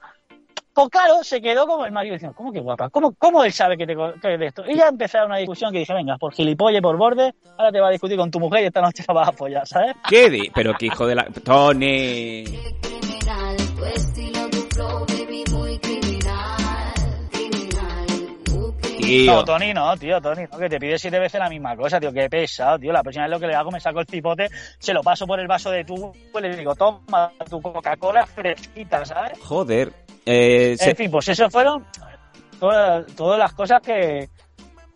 pues 0.78 0.89
claro, 0.89 1.23
se 1.23 1.41
quedó 1.41 1.65
como 1.65 1.88
el 1.88 1.91
marido 1.91 2.13
diciendo, 2.13 2.36
¿cómo 2.38 2.51
que 2.53 2.59
guapa? 2.59 2.91
¿Cómo, 2.91 3.15
cómo 3.17 3.43
él 3.43 3.51
sabe 3.51 3.75
que 3.78 3.88
te 3.88 3.95
que 3.95 4.34
es 4.34 4.39
de 4.39 4.45
esto? 4.45 4.63
Y 4.67 4.75
ya 4.75 4.89
empezó 4.89 5.25
una 5.25 5.38
discusión 5.38 5.71
que 5.71 5.80
dije, 5.80 5.91
venga, 5.91 6.17
por 6.19 6.36
gilipollas, 6.36 6.84
por 6.84 6.97
borde, 6.97 7.34
ahora 7.57 7.71
te 7.71 7.80
vas 7.80 7.88
a 7.88 7.91
discutir 7.93 8.15
con 8.15 8.30
tu 8.30 8.39
mujer 8.39 8.61
y 8.61 8.67
esta 8.67 8.82
noche 8.82 9.03
la 9.07 9.13
vas 9.15 9.28
a 9.28 9.32
apoyar, 9.32 9.67
¿sabes? 9.67 9.95
¿Qué 10.07 10.30
di? 10.30 10.51
Pero 10.53 10.75
qué 10.75 10.86
hijo 10.86 11.07
de 11.07 11.15
la... 11.15 11.25
Tony. 11.43 12.43
criminal, 12.43 13.57
tu 13.75 13.86
estilo, 13.86 14.49
tu 14.51 14.57
flow, 14.75 15.05
baby, 15.07 15.43
muy 15.51 15.80
criminal, 15.80 16.93
criminal, 17.32 18.07
muy 18.51 18.71
criminal. 18.73 19.01
Tío. 19.01 19.34
No, 19.34 19.43
Tony, 19.45 19.73
no, 19.73 19.97
tío, 19.97 20.21
Tony, 20.21 20.43
no, 20.51 20.59
que 20.59 20.69
te 20.69 20.78
pide 20.78 20.99
siete 20.99 21.17
veces 21.17 21.39
la 21.39 21.49
misma 21.49 21.75
cosa, 21.75 21.99
tío, 21.99 22.13
qué 22.13 22.30
pesado, 22.30 22.78
tío. 22.78 22.93
La 22.93 23.01
próxima 23.01 23.25
vez 23.25 23.32
lo 23.32 23.39
que 23.39 23.47
le 23.47 23.55
hago, 23.55 23.71
me 23.71 23.80
saco 23.80 23.99
el 23.99 24.05
cipote, 24.05 24.47
se 24.78 24.93
lo 24.93 25.01
paso 25.01 25.25
por 25.25 25.39
el 25.39 25.47
vaso 25.47 25.71
de 25.71 25.84
tubo 25.84 26.13
y 26.36 26.39
le 26.39 26.55
digo, 26.55 26.75
toma 26.75 27.32
tu 27.49 27.59
Coca-Cola 27.63 28.28
fresquita, 28.28 29.03
¿sabes? 29.03 29.39
Joder. 29.41 30.06
Eh, 30.30 30.75
se- 30.78 30.89
En 30.91 30.95
fin, 30.95 31.09
pues 31.11 31.28
eso 31.30 31.49
fueron 31.49 31.86
todas, 32.59 33.05
todas 33.15 33.39
las 33.39 33.53
cosas 33.53 33.82
que, 33.82 34.30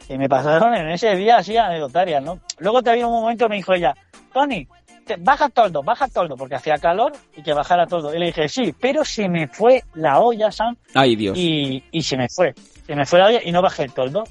que 0.07 0.17
me 0.17 0.27
pasaron 0.27 0.73
en 0.75 0.89
ese 0.89 1.15
día 1.15 1.37
así 1.37 1.55
anecdotarias, 1.57 2.21
¿no? 2.23 2.39
Luego 2.59 2.81
te 2.83 2.89
había 2.91 3.07
un 3.07 3.13
momento 3.21 3.47
me 3.47 3.55
dijo 3.55 3.73
ella, 3.73 3.95
Tony, 4.33 4.67
te- 5.05 5.15
baja 5.17 5.45
el 5.45 5.51
toldo, 5.51 5.81
baja 5.83 6.07
toldo, 6.07 6.35
porque 6.35 6.55
hacía 6.55 6.77
calor 6.77 7.13
y 7.35 7.41
que 7.43 7.53
bajara 7.53 7.87
todo. 7.87 8.13
Y 8.13 8.19
le 8.19 8.27
dije, 8.27 8.49
sí, 8.49 8.73
pero 8.79 9.05
se 9.05 9.29
me 9.29 9.47
fue 9.47 9.83
la 9.93 10.19
olla, 10.19 10.51
Sam, 10.51 10.75
Ay, 10.93 11.15
Dios. 11.15 11.37
y, 11.37 11.83
y 11.91 12.03
se 12.03 12.17
me 12.17 12.27
fue. 12.29 12.53
Se 12.85 12.95
me 12.95 13.05
fue 13.05 13.19
la 13.19 13.27
olla 13.27 13.39
y 13.43 13.51
no 13.51 13.61
bajé 13.61 13.83
el 13.83 13.93
toldo. 13.93 14.23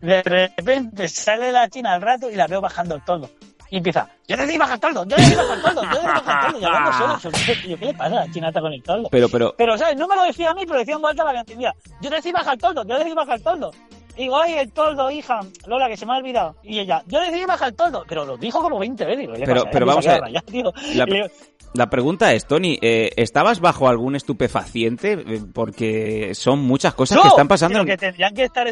De 0.00 0.22
repente 0.22 1.08
sale 1.08 1.50
la 1.52 1.68
china 1.68 1.94
al 1.94 2.02
rato 2.02 2.30
y 2.30 2.36
la 2.36 2.46
veo 2.46 2.60
bajando 2.60 2.94
el 2.94 3.02
toldo. 3.02 3.30
Y 3.70 3.78
empieza, 3.78 4.08
yo 4.28 4.36
decidí 4.36 4.58
bajar 4.58 4.74
el 4.74 4.80
toldo, 4.80 5.04
yo 5.06 5.16
decidí 5.16 5.34
bajar 5.36 5.56
el 5.56 5.62
toldo, 5.62 5.82
yo 5.82 6.02
bajar 6.02 6.44
el 6.46 6.52
toldo. 6.52 6.60
Y 6.60 6.64
hablando 6.64 6.92
sola, 6.92 7.18
yo, 7.22 7.30
yo, 7.68 7.78
¿qué 7.78 7.86
le 7.86 7.94
pasa 7.94 8.06
a 8.22 8.24
la 8.26 8.32
china 8.32 8.48
está 8.48 8.60
con 8.60 8.72
el 8.72 8.82
toldo? 8.82 9.08
Pero, 9.10 9.28
pero, 9.28 9.54
Pero, 9.58 9.76
¿sabes? 9.78 9.96
No 9.96 10.06
me 10.06 10.14
lo 10.16 10.24
decía 10.24 10.50
a 10.50 10.54
mí, 10.54 10.64
pero 10.66 10.78
decía 10.78 10.94
en 10.94 11.00
vuelta 11.02 11.22
para 11.24 11.34
que 11.34 11.40
entendía. 11.40 11.74
Yo 12.00 12.10
decidí 12.10 12.32
bajar 12.32 12.54
el 12.54 12.60
toldo, 12.60 12.84
yo 12.86 12.96
decidí 12.96 13.14
bajar 13.14 13.36
el 13.36 13.42
toldo. 13.42 13.70
Y 14.18 14.22
digo, 14.22 14.40
ay, 14.40 14.54
el 14.54 14.72
toldo, 14.72 15.10
hija, 15.10 15.40
Lola, 15.66 15.88
que 15.88 15.96
se 15.96 16.06
me 16.06 16.14
ha 16.14 16.16
olvidado. 16.16 16.56
Y 16.62 16.78
ella, 16.78 17.02
yo 17.06 17.20
decidí 17.20 17.44
bajar 17.44 17.68
el 17.68 17.74
toldo. 17.74 18.02
Pero 18.08 18.24
lo 18.24 18.36
dijo 18.38 18.62
como 18.62 18.78
20 18.78 19.04
veces. 19.04 19.18
Digo, 19.20 19.32
¿qué 19.34 19.40
le 19.40 19.44
Pero- 19.46 19.60
pasa? 19.62 19.70
pero 19.72 19.86
vamos 19.86 20.06
a 20.06 20.12
ver. 20.12 20.20
rayar, 20.22 20.42
tío. 20.44 20.72
La- 20.94 21.04
digo, 21.04 21.26
la 21.74 21.90
pregunta 21.90 22.32
es, 22.32 22.46
Tony, 22.46 22.78
eh, 22.80 23.10
¿estabas 23.16 23.60
bajo 23.60 23.88
algún 23.88 24.16
estupefaciente? 24.16 25.12
Eh, 25.12 25.40
Porque 25.52 26.34
son 26.34 26.60
muchas 26.60 26.94
cosas 26.94 27.18
que 27.20 27.28
están 27.28 27.48
pasando. 27.48 27.78
Lo 27.80 27.84
que 27.84 27.98
tendrían 27.98 28.32
que 28.32 28.44
estar, 28.44 28.66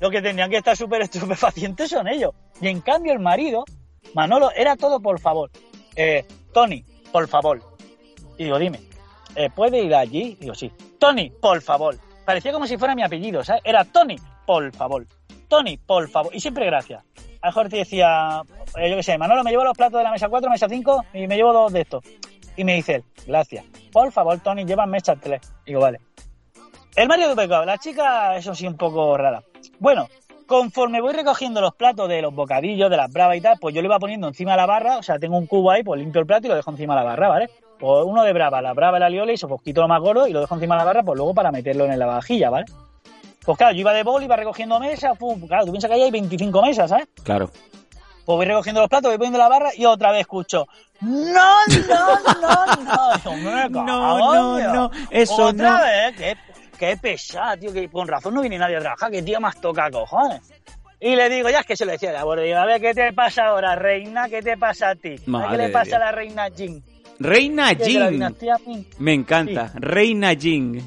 lo 0.00 0.10
que 0.10 0.20
tendrían 0.20 0.50
que 0.50 0.56
estar 0.56 0.76
súper 0.76 1.02
estupefacientes 1.02 1.90
son 1.90 2.08
ellos. 2.08 2.32
Y 2.60 2.66
en 2.66 2.80
cambio 2.80 3.12
el 3.12 3.20
marido, 3.20 3.64
Manolo, 4.14 4.50
era 4.52 4.76
todo 4.76 5.00
por 5.00 5.20
favor. 5.20 5.50
Eh, 5.96 6.24
Tony, 6.52 6.84
por 7.12 7.28
favor. 7.28 7.60
Y 8.36 8.44
digo, 8.44 8.58
dime, 8.58 8.80
eh, 9.34 9.50
¿puede 9.54 9.82
ir 9.82 9.94
allí? 9.94 10.36
Digo, 10.40 10.54
sí. 10.54 10.72
Tony, 10.98 11.30
por 11.30 11.60
favor. 11.62 11.96
Parecía 12.24 12.52
como 12.52 12.66
si 12.66 12.76
fuera 12.76 12.94
mi 12.94 13.02
apellido, 13.02 13.42
¿sabes? 13.44 13.62
Era 13.64 13.84
Tony, 13.84 14.16
por 14.46 14.70
favor. 14.74 15.06
Tony, 15.48 15.76
por 15.78 16.08
favor. 16.08 16.34
Y 16.34 16.40
siempre 16.40 16.66
gracias. 16.66 17.02
A 17.40 17.50
lo 17.50 17.68
decía, 17.68 18.42
eh, 18.76 18.90
yo 18.90 18.96
qué 18.96 19.02
sé, 19.02 19.16
Manolo, 19.16 19.44
me 19.44 19.50
llevo 19.50 19.64
los 19.64 19.76
platos 19.76 19.98
de 19.98 20.04
la 20.04 20.10
mesa 20.10 20.28
4, 20.28 20.50
mesa 20.50 20.68
5 20.68 21.04
y 21.14 21.26
me 21.26 21.36
llevo 21.36 21.52
dos 21.52 21.72
de 21.72 21.82
estos. 21.82 22.04
Y 22.56 22.64
me 22.64 22.74
dice 22.74 22.96
él, 22.96 23.04
gracias. 23.26 23.64
Por 23.92 24.10
favor, 24.10 24.38
Tony, 24.40 24.64
lleva 24.64 24.86
mesa 24.86 25.14
3. 25.14 25.40
Digo, 25.64 25.80
vale. 25.80 26.00
El 26.96 27.06
Mario 27.06 27.28
de 27.28 27.36
pecado, 27.36 27.64
la 27.64 27.78
chica, 27.78 28.36
eso 28.36 28.54
sí, 28.54 28.66
un 28.66 28.76
poco 28.76 29.16
rara. 29.16 29.42
Bueno, 29.78 30.08
conforme 30.48 31.00
voy 31.02 31.12
recogiendo 31.12 31.60
los 31.60 31.74
platos 31.74 32.08
de 32.08 32.22
los 32.22 32.34
bocadillos, 32.34 32.90
de 32.90 32.96
las 32.96 33.12
bravas 33.12 33.36
y 33.36 33.40
tal, 33.42 33.58
pues 33.60 33.74
yo 33.74 33.82
lo 33.82 33.86
iba 33.86 33.98
poniendo 33.98 34.26
encima 34.26 34.52
de 34.52 34.56
la 34.56 34.66
barra, 34.66 34.96
o 34.96 35.02
sea, 35.02 35.18
tengo 35.18 35.36
un 35.36 35.46
cubo 35.46 35.70
ahí, 35.70 35.84
pues 35.84 36.00
limpio 36.00 36.20
el 36.22 36.26
plato 36.26 36.46
y 36.46 36.48
lo 36.48 36.56
dejo 36.56 36.70
encima 36.70 36.94
de 36.94 37.00
la 37.02 37.10
barra, 37.10 37.28
¿vale? 37.28 37.50
Pues 37.78 38.04
uno 38.06 38.24
de 38.24 38.32
brava, 38.32 38.60
la 38.62 38.72
brava 38.72 38.96
y 38.96 39.00
la 39.00 39.10
lioli, 39.10 39.34
eso 39.34 39.46
pues 39.46 39.60
quito 39.62 39.82
lo 39.82 39.88
más 39.88 40.00
gordo 40.00 40.26
y 40.26 40.32
lo 40.32 40.40
dejo 40.40 40.54
encima 40.54 40.74
de 40.74 40.78
la 40.80 40.84
barra, 40.86 41.02
pues 41.02 41.16
luego 41.18 41.34
para 41.34 41.52
meterlo 41.52 41.84
en 41.84 41.98
la 41.98 42.06
vajilla, 42.06 42.48
¿vale? 42.50 42.64
Pues 43.44 43.58
claro, 43.58 43.74
yo 43.74 43.80
iba 43.80 43.92
de 43.92 44.02
bol, 44.02 44.22
iba 44.22 44.36
recogiendo 44.36 44.80
mesas, 44.80 45.16
pum, 45.18 45.46
claro, 45.46 45.66
tú 45.66 45.70
piensas 45.72 45.88
que 45.90 45.94
ahí 45.94 46.02
hay 46.02 46.10
25 46.10 46.62
mesas, 46.62 46.90
¿sabes? 46.90 47.08
Claro. 47.22 47.50
Pues 48.24 48.36
voy 48.36 48.46
recogiendo 48.46 48.80
los 48.80 48.88
platos, 48.90 49.10
voy 49.10 49.18
poniendo 49.18 49.38
la 49.38 49.48
barra 49.48 49.70
y 49.76 49.84
otra 49.84 50.10
vez 50.12 50.22
escucho, 50.22 50.66
no, 51.02 51.56
no, 51.88 52.40
no, 52.40 52.66
no. 52.82 53.16
Digo, 53.16 53.36
"Me 53.36 53.68
No, 53.70 54.18
no, 54.18 54.56
tío". 54.56 54.72
no, 54.72 54.90
eso 55.10 55.44
otra 55.46 55.70
no. 55.78 55.82
vez, 55.84 56.16
qué, 56.16 56.36
qué 56.78 56.96
pesada, 56.96 57.56
tío, 57.56 57.72
que 57.72 57.88
con 57.88 58.08
razón 58.08 58.34
no 58.34 58.40
viene 58.40 58.58
nadie 58.58 58.76
a 58.76 58.80
trabajar, 58.80 59.10
que 59.10 59.22
tío 59.22 59.40
más 59.40 59.60
toca 59.60 59.90
cojones. 59.90 60.40
Y 61.00 61.14
le 61.14 61.28
digo, 61.28 61.48
ya 61.48 61.60
es 61.60 61.66
que 61.66 61.76
se 61.76 61.84
lo 61.84 61.92
decía 61.92 62.10
de 62.10 62.16
abuelo, 62.16 62.42
digo, 62.42 62.58
a 62.58 62.64
ver, 62.64 62.80
¿qué 62.80 62.92
te 62.92 63.12
pasa 63.12 63.46
ahora, 63.46 63.76
reina? 63.76 64.28
¿Qué 64.28 64.42
te 64.42 64.56
pasa 64.56 64.90
a 64.90 64.94
ti? 64.94 65.14
¿A 65.14 65.30
Madre 65.30 65.50
¿Qué 65.50 65.56
le 65.64 65.68
pasa 65.68 65.96
a 65.96 65.98
la 66.00 66.12
reina 66.12 66.48
Jin? 66.50 66.82
Reina 67.20 67.74
Jing. 67.74 68.24
Me 68.98 69.12
encanta. 69.14 69.72
Reina 69.74 70.34
Jing. 70.34 70.80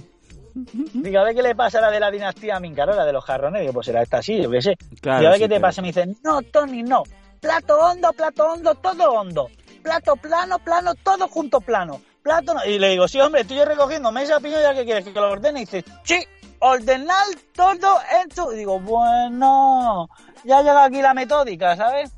Digo, 0.54 1.20
a 1.20 1.24
ver 1.24 1.36
qué 1.36 1.42
le 1.42 1.56
pasa 1.56 1.80
a 1.80 1.82
la 1.82 1.92
de 1.92 2.00
la 2.00 2.12
dinastía 2.12 2.60
Ming, 2.60 2.74
claro, 2.74 2.94
la 2.94 3.06
de 3.06 3.14
los 3.14 3.24
jarrones. 3.24 3.62
Digo, 3.62 3.74
pues 3.74 3.86
será 3.86 4.02
esta 4.02 4.18
así, 4.18 4.42
yo 4.42 4.50
qué 4.50 4.62
sé. 4.62 4.78
Claro, 5.00 5.20
Digo, 5.20 5.28
a 5.28 5.32
ver 5.32 5.40
sí, 5.40 5.44
qué 5.46 5.56
te 5.56 5.60
pasa. 5.62 5.82
Me 5.82 5.88
dice, 5.90 6.08
no, 6.24 6.42
Tony, 6.42 6.84
no. 6.84 7.04
Plato 7.40 7.80
hondo, 7.80 8.12
plato 8.14 8.52
hondo, 8.52 8.76
todo 8.76 9.12
hondo. 9.14 9.50
Plato 9.82 10.16
plano, 10.16 10.60
plano, 10.60 10.94
todo 10.96 11.28
junto 11.28 11.62
plano. 11.62 12.02
Plato 12.24 12.54
no. 12.54 12.64
Y 12.66 12.78
le 12.80 12.90
digo, 12.90 13.08
sí, 13.08 13.20
hombre, 13.20 13.42
estoy 13.42 13.58
yo 13.58 13.66
recogiendo 13.66 14.12
mesa 14.12 14.40
piño, 14.40 14.60
ya 14.62 14.74
que 14.74 14.86
quieres 14.86 15.04
que 15.06 15.12
lo 15.12 15.32
ordene. 15.32 15.62
Y 15.62 15.66
dice, 15.66 15.84
sí, 16.04 16.24
ordenar 16.60 17.26
todo 17.56 18.00
su. 18.34 18.54
Y 18.54 18.58
digo, 18.58 18.80
bueno, 18.80 20.08
ya 20.44 20.60
ha 20.60 20.62
llegado 20.62 20.80
aquí 20.80 21.02
la 21.02 21.14
metódica, 21.14 21.76
¿sabes? 21.76 22.12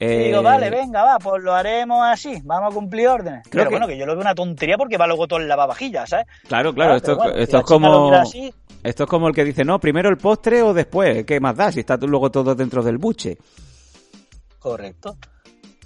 Y 0.00 0.06
digo, 0.06 0.38
Eh, 0.38 0.42
vale, 0.42 0.70
venga, 0.70 1.02
va, 1.02 1.18
pues 1.18 1.42
lo 1.42 1.52
haremos 1.52 2.06
así, 2.06 2.40
vamos 2.44 2.70
a 2.70 2.74
cumplir 2.74 3.08
órdenes. 3.08 3.42
Creo 3.48 3.62
Pero 3.64 3.64
que- 3.64 3.74
bueno, 3.74 3.86
que 3.88 3.98
yo 3.98 4.06
lo 4.06 4.12
veo 4.12 4.20
una 4.20 4.34
tontería 4.34 4.76
porque 4.76 4.96
va 4.96 5.08
luego 5.08 5.26
todo 5.26 5.40
en 5.40 5.48
lavavajillas, 5.48 6.08
¿sabes? 6.10 6.26
Claro, 6.46 6.72
claro, 6.72 6.92
Ah, 6.94 6.96
esto, 6.98 7.16
bueno, 7.16 7.34
esto 7.34 7.58
es 7.58 7.64
como... 7.64 8.12
así, 8.14 8.54
Esto 8.84 9.04
es 9.04 9.10
como 9.10 9.26
el 9.26 9.34
que 9.34 9.42
dice, 9.42 9.64
no, 9.64 9.80
primero 9.80 10.08
el 10.08 10.16
postre 10.16 10.62
o 10.62 10.72
después, 10.72 11.24
¿qué 11.24 11.40
más 11.40 11.56
da? 11.56 11.72
Si 11.72 11.80
está 11.80 11.96
luego 11.96 12.30
todo 12.30 12.54
dentro 12.54 12.80
del 12.84 12.96
buche. 12.98 13.38
Correcto. 14.60 15.16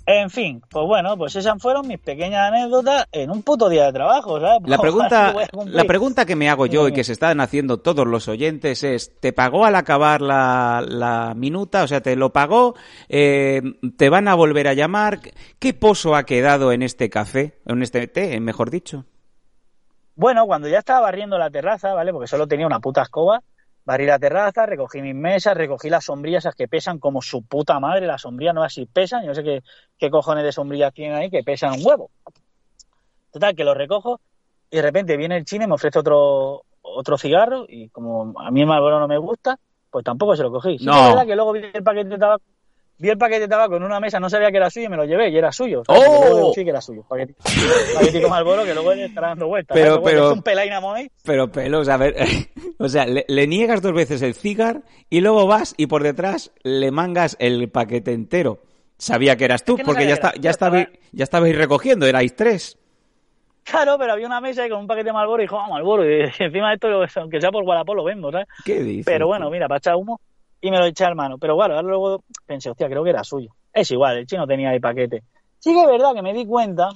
En 0.05 0.30
fin, 0.30 0.61
pues 0.68 0.84
bueno, 0.86 1.16
pues 1.16 1.36
esas 1.36 1.61
fueron 1.62 1.86
mis 1.86 2.00
pequeñas 2.00 2.48
anécdotas 2.48 3.07
en 3.12 3.30
un 3.30 3.42
puto 3.42 3.68
día 3.68 3.84
de 3.84 3.92
trabajo, 3.92 4.40
¿sabes? 4.40 4.61
La 4.64 4.78
pregunta, 4.80 5.34
la 5.66 5.84
pregunta 5.84 6.26
que 6.26 6.34
me 6.34 6.48
hago 6.48 6.66
yo 6.66 6.88
y 6.88 6.92
que 6.92 7.05
se 7.05 7.12
están 7.12 7.40
haciendo 7.40 7.78
todos 7.78 8.07
los 8.07 8.26
oyentes 8.26 8.82
es, 8.82 9.18
¿te 9.20 9.32
pagó 9.32 9.64
al 9.64 9.76
acabar 9.76 10.20
la, 10.20 10.84
la 10.86 11.34
minuta? 11.36 11.84
O 11.84 11.86
sea, 11.86 12.00
¿te 12.00 12.16
lo 12.16 12.32
pagó? 12.32 12.74
Eh, 13.09 13.62
¿Te 13.96 14.09
van 14.09 14.26
a 14.26 14.34
volver 14.34 14.66
a 14.66 14.74
llamar? 14.74 15.20
¿Qué 15.59 15.72
pozo 15.72 16.16
ha 16.16 16.24
quedado 16.24 16.72
en 16.72 16.82
este 16.82 17.09
café? 17.09 17.61
En 17.66 17.82
este 17.82 18.09
té, 18.09 18.40
mejor 18.40 18.70
dicho. 18.70 19.05
Bueno, 20.14 20.46
cuando 20.46 20.68
ya 20.68 20.78
estaba 20.78 21.00
barriendo 21.00 21.38
la 21.38 21.50
terraza, 21.50 21.94
¿vale? 21.94 22.12
Porque 22.12 22.26
solo 22.26 22.46
tenía 22.46 22.66
una 22.66 22.80
puta 22.80 23.03
escoba, 23.03 23.42
barrí 23.84 24.06
la 24.06 24.18
terraza, 24.18 24.66
recogí 24.66 25.02
mis 25.02 25.14
mesas, 25.14 25.56
recogí 25.56 25.90
las 25.90 26.04
sombrillas 26.04 26.44
esas 26.44 26.54
que 26.54 26.68
pesan 26.68 26.98
como 26.98 27.20
su 27.22 27.42
puta 27.42 27.78
madre, 27.80 28.06
las 28.06 28.22
sombrillas 28.22 28.54
no 28.54 28.62
así 28.62 28.86
pesan, 28.86 29.22
yo 29.22 29.28
no 29.28 29.34
sé 29.34 29.42
qué, 29.42 29.62
qué 29.98 30.10
cojones 30.10 30.44
de 30.44 30.52
sombrillas 30.52 30.92
tienen 30.92 31.16
ahí 31.16 31.30
que 31.30 31.42
pesan 31.42 31.72
un 31.74 31.86
huevo. 31.86 32.10
Total, 33.32 33.54
que 33.56 33.64
los 33.64 33.76
recojo 33.76 34.20
y 34.70 34.76
de 34.76 34.82
repente 34.82 35.16
viene 35.16 35.36
el 35.36 35.44
chino 35.44 35.64
y 35.64 35.68
me 35.68 35.74
ofrece 35.74 35.98
otro, 35.98 36.62
otro 36.82 37.18
cigarro 37.18 37.64
y 37.68 37.88
como 37.88 38.34
a 38.38 38.50
mí 38.50 38.60
el 38.60 38.66
Marlboro 38.66 39.00
no 39.00 39.08
me 39.08 39.18
gusta, 39.18 39.58
pues 39.90 40.04
tampoco 40.04 40.36
se 40.36 40.42
lo 40.42 40.50
cogí. 40.52 40.78
Sí 40.78 40.84
No. 40.86 40.96
es 40.96 41.08
verdad 41.08 41.26
que 41.26 41.34
luego 41.36 41.52
vi 41.52 41.60
el 41.72 41.82
paquete 41.82 42.10
de 42.10 42.18
tabaco, 42.18 42.44
vi 43.03 43.09
el 43.11 43.18
paquete 43.18 43.40
de 43.40 43.48
tabaco 43.48 43.76
en 43.76 43.82
una 43.82 43.98
mesa, 43.98 44.20
no 44.20 44.30
sabía 44.30 44.53
que 44.53 44.59
era 44.59 44.70
suyo 44.70 44.86
y 44.86 44.88
me 44.88 44.96
lo 44.96 45.05
llevé 45.05 45.28
y 45.28 45.36
era 45.36 45.50
suyo. 45.50 45.82
¡Oh! 45.88 46.53
Sí 46.55 46.62
que 46.62 46.70
era 46.70 46.80
suyo. 46.80 47.03
Paquete, 47.09 47.34
paquetico 47.94 48.28
Marlboro 48.28 48.64
que 48.64 48.72
luego 48.72 48.94
le 48.94 49.07
estará 49.07 49.28
dando 49.30 49.48
vueltas. 49.48 49.74
Pero- 49.74 49.94
¿sabes? 49.96 50.03
Luego 50.05 50.09
pero- 50.09 50.30
es 50.30 50.36
un 50.36 50.42
pelaina 50.44 50.80
ahí 50.94 51.11
Pero 51.24 51.50
pelos, 51.50 51.88
a 51.88 51.96
ver, 51.96 52.14
o 52.78 52.88
sea, 52.88 53.05
le, 53.05 53.24
le 53.26 53.46
niegas 53.48 53.82
dos 53.82 53.92
veces 53.92 54.22
el 54.22 54.34
cigar 54.34 54.82
y 55.11 55.20
luego 55.20 55.48
vas 55.48 55.74
y 55.76 55.88
por 55.88 56.05
detrás 56.05 56.53
le 56.62 56.92
mangas 56.92 57.36
el 57.40 57.68
paquete 57.70 58.12
entero. 58.12 58.61
Sabía 58.98 59.36
que 59.36 59.46
eras 59.46 59.64
tú, 59.64 59.72
Es 59.72 59.78
que 59.78 59.82
no 59.82 59.86
porque 59.88 60.07
ya, 60.07 60.14
está, 60.14 60.32
ya, 60.40 60.50
estabais, 60.50 60.86
ya 61.11 61.24
estabais 61.24 61.57
recogiendo, 61.57 62.07
erais 62.07 62.36
tres. 62.36 62.78
Claro, 63.64 63.96
pero 63.98 64.12
había 64.12 64.26
una 64.28 64.40
mesa 64.40 64.62
ahí 64.62 64.68
con 64.70 64.78
un 64.78 64.86
paquete 64.86 65.07
de 65.07 65.12
Malboro 65.12 65.42
y 65.42 65.46
dijo, 65.46 65.59
ah, 65.59 65.68
Malboro. 65.68 66.09
Y 66.09 66.22
encima 66.38 66.68
de 66.68 66.74
esto, 66.74 67.20
aunque 67.20 67.40
sea 67.40 67.50
por 67.50 67.64
Wallapop, 67.64 67.96
lo 67.96 68.05
vendo, 68.05 68.30
¿sabes? 68.30 68.46
¿Qué 68.64 68.80
dices? 68.80 69.07
Pero 69.07 69.26
bueno, 69.26 69.50
mira, 69.50 69.66
para 69.66 69.78
echar 69.78 69.96
humo. 69.96 70.20
Y 70.62 70.70
me 70.70 70.78
lo 70.78 70.86
eché 70.86 71.04
al 71.04 71.14
mano. 71.16 71.36
Pero 71.38 71.54
bueno, 71.56 71.74
ahora 71.74 71.86
luego 71.86 72.22
pensé, 72.46 72.70
hostia, 72.70 72.88
creo 72.88 73.04
que 73.04 73.10
era 73.10 73.22
suyo. 73.24 73.50
Es 73.74 73.90
igual, 73.90 74.16
el 74.18 74.26
chino 74.26 74.46
tenía 74.46 74.70
ahí 74.70 74.80
paquete. 74.80 75.22
Sí 75.58 75.74
que 75.74 75.80
es 75.82 75.86
verdad 75.86 76.14
que 76.14 76.22
me 76.22 76.32
di 76.32 76.46
cuenta 76.46 76.88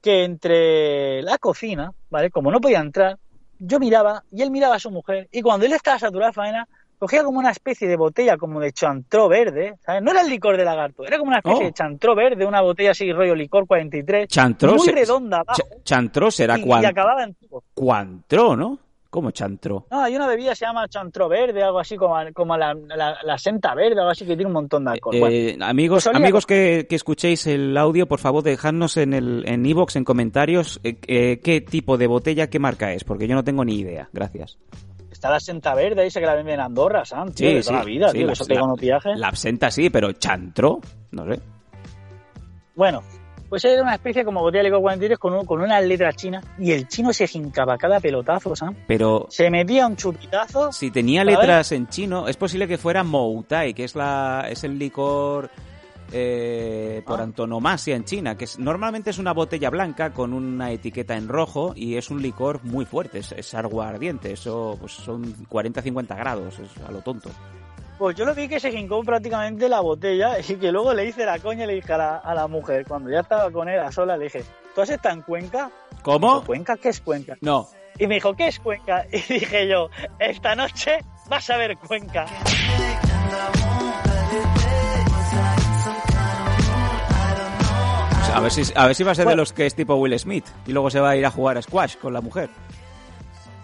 que 0.00 0.24
entre 0.24 1.22
la 1.22 1.38
cocina, 1.38 1.92
¿vale? 2.10 2.30
Como 2.30 2.50
no 2.52 2.60
podía 2.60 2.78
entrar, 2.80 3.18
yo 3.58 3.78
miraba 3.80 4.22
y 4.30 4.42
él 4.42 4.50
miraba 4.50 4.76
a 4.76 4.78
su 4.78 4.90
mujer. 4.90 5.28
Y 5.32 5.42
cuando 5.42 5.66
él 5.66 5.72
estaba 5.72 5.98
saturado 5.98 6.30
de 6.30 6.34
faena, 6.34 6.68
cogía 6.98 7.24
como 7.24 7.38
una 7.38 7.50
especie 7.50 7.88
de 7.88 7.96
botella 7.96 8.36
como 8.36 8.60
de 8.60 8.72
chantró 8.72 9.28
verde, 9.28 9.74
¿sabes? 9.84 10.02
No 10.02 10.10
era 10.12 10.20
el 10.22 10.28
licor 10.28 10.56
de 10.56 10.64
lagarto, 10.64 11.04
era 11.04 11.18
como 11.18 11.28
una 11.30 11.38
especie 11.38 11.62
Oh. 11.64 11.66
de 11.66 11.72
chantró 11.72 12.14
verde, 12.14 12.44
una 12.46 12.60
botella 12.60 12.90
así, 12.92 13.12
rollo 13.12 13.34
licor 13.34 13.66
43. 13.66 14.28
Chantró 14.28 14.72
Muy 14.74 14.80
se- 14.86 14.92
redonda 14.92 15.38
abajo. 15.38 15.60
Ch- 15.62 15.82
chantró 15.84 16.30
será 16.30 16.58
y, 16.58 16.62
cuan- 16.62 16.82
y 16.82 16.86
acababa 16.86 17.24
en 17.24 17.36
cuantró, 17.74 18.56
¿no? 18.56 18.78
¿Cómo 19.10 19.30
chantró? 19.30 19.86
No, 19.90 20.02
hay 20.02 20.14
una 20.16 20.26
bebida 20.26 20.50
que 20.50 20.56
se 20.56 20.66
llama 20.66 20.86
chantró 20.86 21.28
verde, 21.30 21.62
algo 21.62 21.78
así 21.80 21.96
como, 21.96 22.14
como 22.34 22.56
la, 22.58 22.74
la, 22.74 23.16
la 23.22 23.38
senta 23.38 23.74
verde, 23.74 23.98
algo 24.00 24.10
así 24.10 24.26
que 24.26 24.34
tiene 24.36 24.46
un 24.46 24.52
montón 24.52 24.84
de 24.84 24.90
alcohol. 24.90 25.16
Bueno, 25.18 25.34
Eh, 25.34 25.56
amigos, 25.62 26.06
amigos 26.08 26.44
que, 26.44 26.86
que 26.88 26.94
escuchéis 26.96 27.46
el 27.46 27.74
audio, 27.78 28.06
por 28.06 28.18
favor, 28.18 28.42
dejadnos 28.42 28.98
en 28.98 29.14
el 29.14 29.48
en 29.48 29.64
iVoox, 29.64 29.96
en 29.96 30.04
comentarios, 30.04 30.78
eh, 30.84 30.98
eh, 31.06 31.40
qué 31.42 31.62
tipo 31.62 31.96
de 31.96 32.06
botella, 32.06 32.48
qué 32.50 32.58
marca 32.58 32.92
es, 32.92 33.02
porque 33.04 33.26
yo 33.26 33.34
no 33.34 33.44
tengo 33.44 33.64
ni 33.64 33.76
idea. 33.76 34.08
Gracias. 34.12 34.58
está 35.10 35.30
la 35.30 35.40
senta 35.40 35.74
verde, 35.74 36.04
dice 36.04 36.20
que 36.20 36.26
la 36.26 36.34
venden 36.34 36.54
en 36.54 36.60
Andorra, 36.60 37.04
Sam, 37.04 37.32
tío, 37.32 37.48
de 37.48 37.62
toda 37.62 37.78
la 37.78 37.84
vida, 37.84 38.08
sí, 38.10 38.18
tío, 38.18 38.26
la- 38.26 38.32
que 38.34 38.42
eso 38.42 38.54
la- 38.54 38.62
unos 38.64 38.78
viajes. 38.80 39.18
La 39.18 39.28
absenta 39.28 39.70
sí, 39.70 39.88
pero 39.90 40.12
chantró, 40.12 40.80
no 41.12 41.24
sé. 41.32 41.40
Bueno, 42.76 43.02
pues 43.48 43.64
era 43.64 43.82
una 43.82 43.94
especie 43.94 44.24
como 44.24 44.40
botella 44.40 44.62
de 44.62 44.68
licor 44.68 44.80
43 44.82 45.18
con, 45.18 45.34
un- 45.34 45.46
con 45.46 45.60
unas 45.60 45.82
letras 45.84 46.16
chinas 46.16 46.44
y 46.58 46.72
el 46.72 46.86
chino 46.88 47.12
se 47.12 47.26
jincaba 47.26 47.76
cada 47.78 48.00
pelotazo, 48.00 48.54
Sam. 48.54 48.74
Pero 48.86 49.26
Se 49.30 49.50
metía 49.50 49.86
un 49.86 49.96
chupitazo. 49.96 50.70
si 50.72 50.90
tenía 50.90 51.22
¿sabes? 51.22 51.38
letras 51.38 51.72
en 51.72 51.88
chino, 51.88 52.28
es 52.28 52.36
posible 52.36 52.68
que 52.68 52.78
fuera 52.78 53.02
Moutai, 53.04 53.74
que 53.74 53.84
es 53.84 53.94
la 53.96 54.46
es 54.50 54.64
el 54.64 54.78
licor 54.78 55.50
eh, 56.12 57.02
por 57.06 57.20
Ah. 57.20 57.24
antonomasia 57.24 57.94
en 57.94 58.04
China, 58.04 58.34
que 58.36 58.44
es- 58.44 58.58
normalmente 58.58 59.10
es 59.10 59.18
una 59.18 59.32
botella 59.34 59.68
blanca 59.68 60.12
con 60.14 60.32
una 60.32 60.72
etiqueta 60.72 61.14
en 61.16 61.28
rojo 61.28 61.74
y 61.76 61.96
es 61.96 62.10
un 62.10 62.22
licor 62.22 62.64
muy 62.64 62.86
fuerte, 62.86 63.18
es, 63.18 63.32
es 63.32 63.54
aguardiente, 63.54 64.32
eso 64.32 64.78
pues 64.80 64.92
son 64.92 65.22
40-50 65.48 66.16
grados, 66.16 66.58
es 66.60 66.70
a 66.86 66.90
lo 66.90 67.02
tonto. 67.02 67.28
Pues 67.98 68.16
yo 68.16 68.24
lo 68.24 68.32
vi 68.32 68.46
que 68.46 68.60
se 68.60 68.70
jincó 68.70 69.02
prácticamente 69.02 69.68
la 69.68 69.80
botella 69.80 70.38
y 70.48 70.54
que 70.54 70.70
luego 70.70 70.94
le 70.94 71.06
hice 71.06 71.26
la 71.26 71.38
coña 71.40 71.64
y 71.64 71.66
le 71.66 71.74
dije 71.74 71.92
a 71.92 71.98
la, 71.98 72.16
a 72.16 72.34
la 72.34 72.46
mujer, 72.46 72.84
cuando 72.86 73.10
ya 73.10 73.20
estaba 73.20 73.50
con 73.50 73.68
él 73.68 73.80
a 73.80 73.90
sola, 73.90 74.16
le 74.16 74.24
dije, 74.24 74.44
¿tú 74.74 74.82
has 74.82 74.90
estado 74.90 75.16
en 75.16 75.22
Cuenca? 75.22 75.70
¿Cómo? 76.02 76.44
¿Cuenca? 76.44 76.76
¿Qué 76.76 76.90
es 76.90 77.00
Cuenca? 77.00 77.36
No. 77.40 77.68
Y 77.98 78.06
me 78.06 78.14
dijo, 78.14 78.34
¿qué 78.34 78.46
es 78.48 78.60
Cuenca? 78.60 79.04
Y 79.12 79.20
dije 79.20 79.66
yo, 79.66 79.90
esta 80.20 80.54
noche 80.54 81.00
vas 81.28 81.50
a 81.50 81.56
ver 81.56 81.76
Cuenca. 81.76 82.26
A 88.32 88.40
ver 88.40 88.52
si, 88.52 88.62
a 88.76 88.86
ver 88.86 88.94
si 88.94 89.02
va 89.02 89.10
a 89.10 89.14
ser 89.16 89.26
de 89.26 89.34
los 89.34 89.52
que 89.52 89.66
es 89.66 89.74
tipo 89.74 89.96
Will 89.96 90.16
Smith 90.16 90.44
y 90.64 90.72
luego 90.72 90.90
se 90.90 91.00
va 91.00 91.10
a 91.10 91.16
ir 91.16 91.26
a 91.26 91.30
jugar 91.32 91.58
a 91.58 91.62
squash 91.62 91.96
con 91.96 92.12
la 92.12 92.20
mujer. 92.20 92.48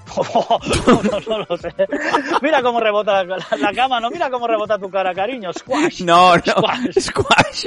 no, 0.86 1.20
no 1.38 1.46
lo 1.48 1.56
sé. 1.56 1.72
Mira 2.42 2.62
cómo 2.62 2.80
rebota 2.80 3.24
la, 3.24 3.38
la 3.58 3.72
cama, 3.72 4.00
no, 4.00 4.10
mira 4.10 4.30
cómo 4.30 4.46
rebota 4.46 4.78
tu 4.78 4.90
cara, 4.90 5.14
cariño. 5.14 5.52
Squash. 5.52 6.02
No, 6.02 6.36
no. 6.36 6.42
Squash. 6.42 7.00
Squash. 7.00 7.66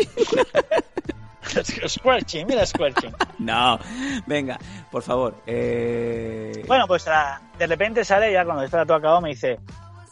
Squirching, 1.88 2.47
mira 2.47 2.65
Squirching. 2.65 3.13
No. 3.39 3.79
Venga, 4.25 4.59
por 4.91 5.01
favor. 5.03 5.35
Eh... 5.45 6.63
Bueno, 6.67 6.88
pues 6.88 7.07
ah, 7.07 7.41
de 7.57 7.67
repente 7.67 8.03
sale 8.03 8.31
ya 8.31 8.43
cuando 8.45 8.63
está 8.63 8.85
todo 8.85 8.97
acabado 8.97 9.21
me 9.21 9.29
dice, 9.29 9.59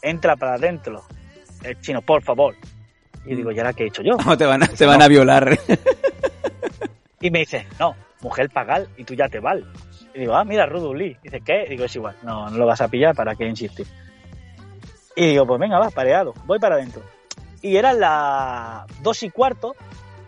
entra 0.02 0.36
para 0.36 0.54
adentro. 0.54 1.04
El 1.62 1.80
chino, 1.80 2.00
por 2.02 2.22
favor. 2.22 2.54
Y 3.24 3.34
digo, 3.34 3.50
¿y 3.50 3.58
ahora 3.58 3.72
qué 3.72 3.84
he 3.84 3.86
hecho 3.88 4.02
yo? 4.02 4.16
No, 4.24 4.36
te 4.36 4.46
van 4.46 4.62
a, 4.62 4.68
te 4.68 4.86
van 4.86 5.02
a 5.02 5.08
violar. 5.08 5.58
Y 7.20 7.30
me 7.30 7.40
dice, 7.40 7.66
no, 7.78 7.94
mujer 8.20 8.50
pagal 8.50 8.88
y 8.96 9.04
tú 9.04 9.14
ya 9.14 9.28
te 9.28 9.40
vas. 9.40 9.58
Y 10.16 10.20
digo, 10.20 10.34
ah, 10.34 10.44
mira, 10.44 10.64
Rudu 10.66 10.94
Lee. 10.94 11.16
Dice, 11.22 11.40
¿qué? 11.42 11.66
Digo, 11.68 11.84
es 11.84 11.94
igual, 11.94 12.16
no, 12.22 12.48
no 12.48 12.56
lo 12.56 12.64
vas 12.66 12.80
a 12.80 12.88
pillar, 12.88 13.14
¿para 13.14 13.34
qué 13.34 13.46
insistir? 13.46 13.86
Y 15.14 15.26
digo, 15.28 15.46
pues 15.46 15.60
venga, 15.60 15.78
va, 15.78 15.90
pareado, 15.90 16.32
voy 16.46 16.58
para 16.58 16.76
adentro. 16.76 17.02
Y 17.62 17.76
eran 17.76 18.00
las 18.00 18.86
dos 19.02 19.22
y 19.22 19.30
cuarto, 19.30 19.74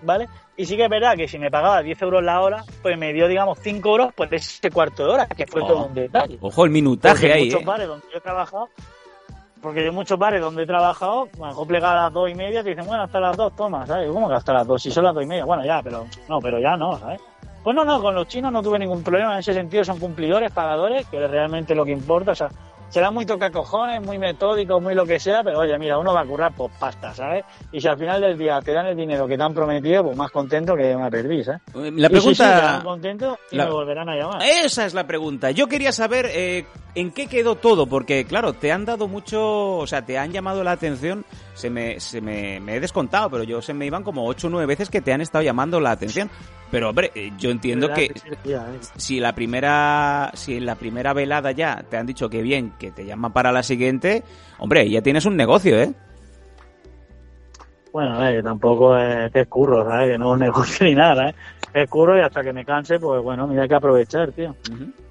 ¿vale? 0.03 0.29
Y 0.57 0.67
sí 0.67 0.77
que 0.77 0.85
es 0.85 0.91
verdad 0.91 1.15
que 1.17 1.27
si 1.29 1.39
me 1.39 1.51
pagaba 1.51 1.83
10 1.83 2.03
euros 2.03 2.23
la 2.23 2.41
hora, 2.41 2.65
pues 2.83 2.99
me 2.99 3.13
dio, 3.13 3.29
digamos, 3.29 3.59
5 3.63 3.89
euros 3.89 4.13
por 4.15 4.33
ese 4.35 4.71
cuarto 4.71 5.05
de 5.07 5.11
hora, 5.13 5.27
que 5.27 5.47
fue 5.47 5.63
Oh. 5.63 5.67
todo 5.67 5.87
un 5.87 5.95
detalle. 5.95 6.37
Ojo, 6.41 6.65
el 6.65 6.71
minutaje 6.71 7.15
Porque 7.15 7.27
en 7.27 7.33
ahí, 7.33 7.45
muchos 7.47 7.63
¿eh? 7.63 7.65
bares 7.65 7.89
donde 7.89 8.07
yo 8.13 8.19
he 8.19 8.21
trabajado, 8.21 8.69
porque 9.63 9.87
en 9.87 9.95
muchos 9.95 10.19
bares 10.19 10.41
donde 10.41 10.63
he 10.65 10.67
trabajado, 10.67 11.29
me 11.39 11.67
plegado 11.67 11.99
a 11.99 12.03
las 12.05 12.13
dos 12.13 12.31
y 12.31 12.35
media, 12.35 12.63
te 12.63 12.71
dicen, 12.71 12.87
bueno, 12.87 13.05
hasta 13.05 13.21
las 13.21 13.37
dos, 13.37 13.55
toma, 13.57 13.87
¿sabes? 13.87 14.11
¿Cómo 14.11 14.29
que 14.29 14.35
hasta 14.35 14.53
las 14.53 14.67
dos? 14.67 14.83
Si 14.83 14.91
son 14.91 15.05
las 15.05 15.15
dos 15.15 15.23
y 15.23 15.27
media, 15.27 15.45
bueno, 15.45 15.65
ya, 15.65 15.81
pero 15.83 16.07
no, 16.29 16.41
pero 16.41 16.59
ya 16.59 16.77
no, 16.77 16.99
¿sabes? 16.99 17.21
Pues 17.63 17.75
no, 17.77 17.85
no, 17.85 18.01
con 18.01 18.15
los 18.15 18.27
chinos 18.29 18.53
no 18.53 18.63
tuve 18.63 18.79
ningún 18.79 19.03
problema 19.03 19.35
en 19.35 19.41
ese 19.41 19.53
sentido, 19.53 19.85
son 19.85 19.99
cumplidores, 19.99 20.51
pagadores, 20.53 21.07
que 21.09 21.23
es 21.23 21.31
realmente 21.31 21.75
lo 21.75 21.85
que 21.85 21.93
importa, 21.93 22.33
o 22.33 22.35
sea, 22.35 22.49
serán 22.89 23.13
muy 23.13 23.27
tocacojones, 23.27 24.01
muy 24.01 24.17
metódicos, 24.17 24.81
muy 24.81 24.95
lo 24.95 25.05
que 25.05 25.21
sea, 25.21 25.43
pero 25.45 25.59
oye, 25.59 25.77
mira, 25.79 25.99
uno 25.99 26.15
va 26.15 26.23
a 26.23 26.25
currar 26.25 26.55
por 26.55 26.71
pasta, 26.71 27.13
¿sabes? 27.13 27.45
Y 27.71 27.81
si 27.83 27.89
al 27.89 27.99
final 27.99 28.21
del 28.23 28.39
día 28.39 28.61
te 28.63 28.73
dan 28.73 28.87
el 28.87 28.97
dinero 28.97 29.27
que 29.29 29.37
te 29.37 29.43
han 29.43 29.53
prometido, 29.53 30.05
pues 30.05 30.17
más 30.17 30.31
contento 30.31 30.75
que 30.75 30.97
me 30.97 31.11
perdí, 31.11 31.45
¿sabes? 31.45 31.61
La 31.75 31.81
Y 31.83 31.85
sí, 31.85 31.91
sí, 31.93 32.09
pregunta... 32.11 32.45
quedarán 32.45 32.83
contentos 32.85 33.39
y 33.51 33.57
la- 33.57 33.65
me 33.67 33.71
volverán 33.73 34.09
a 34.09 34.17
llamar. 34.17 34.43
Esa 34.43 34.87
es 34.87 34.95
la 34.95 35.07
pregunta. 35.07 35.51
Yo 35.51 35.67
quería 35.67 35.93
saber 35.93 36.31
eh, 36.33 36.65
en 36.95 37.11
qué 37.13 37.27
quedó 37.27 37.57
todo, 37.57 37.87
porque 37.87 38.25
claro, 38.25 38.55
te 38.55 38.73
han 38.73 38.87
dado 38.87 39.07
mucho, 39.09 39.77
o 39.77 39.87
sea, 39.87 40.01
te 40.07 40.17
han 40.17 40.33
llamado 40.33 40.65
la 40.65 40.71
atención, 40.73 41.27
se 41.59 41.71
me, 41.71 41.99
se 41.99 42.21
me, 42.21 42.61
me 42.61 42.77
he 42.77 42.81
descontado, 42.81 43.29
pero 43.31 43.43
yo 43.43 43.61
se 43.61 43.75
me 43.75 43.85
iban 43.85 44.05
como 44.05 44.25
ocho 44.27 44.47
o 44.47 44.51
nueve 44.51 44.67
veces 44.67 44.89
que 44.89 45.01
te 45.01 45.13
han 45.13 45.21
estado 45.21 45.43
llamando 45.43 45.81
la 45.81 45.91
atención. 45.91 46.31
Pero 46.71 46.91
hombre, 46.91 47.11
eh, 47.15 47.33
yo 47.37 47.51
entiendo 47.51 47.89
¿Verdad 47.89 48.03
que 48.03 48.13
si 48.97 49.19
la 49.19 49.35
primera, 49.35 50.31
si 50.35 50.57
en 50.57 50.67
la 50.67 50.77
primera 50.77 51.13
velada 51.15 51.51
ya 51.53 51.83
te 51.91 51.97
han 51.97 52.07
dicho 52.07 52.29
que 52.31 52.43
bien, 52.43 52.73
que 52.79 52.91
te 52.93 53.05
llaman 53.05 53.33
para 53.33 53.51
la 53.51 53.63
siguiente, 53.63 54.23
hombre, 54.59 54.89
ya 54.89 55.03
tienes 55.03 55.27
un 55.27 55.37
negocio, 55.37 55.81
¿eh? 55.81 55.93
Bueno, 57.93 58.25
eh, 58.29 58.43
tampoco 58.43 58.97
es 58.97 59.33
que 59.33 59.41
es 59.41 59.49
curro, 59.49 59.85
¿sabes? 59.85 60.13
Que 60.13 60.19
no 60.19 60.35
es 60.35 60.41
negocio 60.43 60.87
ni 60.87 60.95
nada, 60.95 61.31
¿eh? 61.31 61.35
Es 61.75 61.91
curro 61.91 62.17
y 62.17 62.21
hasta 62.21 62.43
que 62.43 62.53
me 62.53 62.65
canse, 62.65 62.99
pues 62.99 63.23
bueno, 63.23 63.47
mira, 63.47 63.63
hay 63.63 63.69
que 63.69 63.75
aprovechar, 63.75 64.31
tío. 64.33 64.55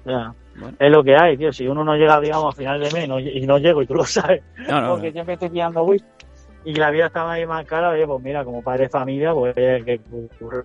Bueno. 0.04 0.34
es 0.78 0.90
lo 0.90 1.04
que 1.04 1.14
hay, 1.16 1.36
tío. 1.36 1.52
Si 1.52 1.66
uno 1.68 1.84
no 1.84 1.94
llega, 1.96 2.20
digamos, 2.20 2.54
a 2.54 2.56
final 2.56 2.80
de 2.80 2.90
mes 2.92 3.08
no- 3.08 3.20
y 3.20 3.46
no 3.46 3.58
llego 3.58 3.82
y 3.82 3.86
tú 3.86 3.94
lo 3.94 4.04
sabes, 4.04 4.42
No, 4.68 4.80
no, 4.80 4.90
porque 4.92 5.12
siempre 5.12 5.34
estoy 5.34 5.50
pillando 5.50 5.82
whisky 5.84 6.06
y 6.68 6.74
la 6.74 6.90
vida 6.90 7.06
está 7.06 7.32
ahí 7.32 7.46
más 7.46 7.64
cara, 7.64 7.88
oye, 7.88 8.06
pues 8.06 8.22
mira, 8.22 8.44
como 8.44 8.60
padre 8.60 8.82
de 8.82 8.88
familia, 8.90 9.32
pues 9.32 9.54
que 9.54 9.98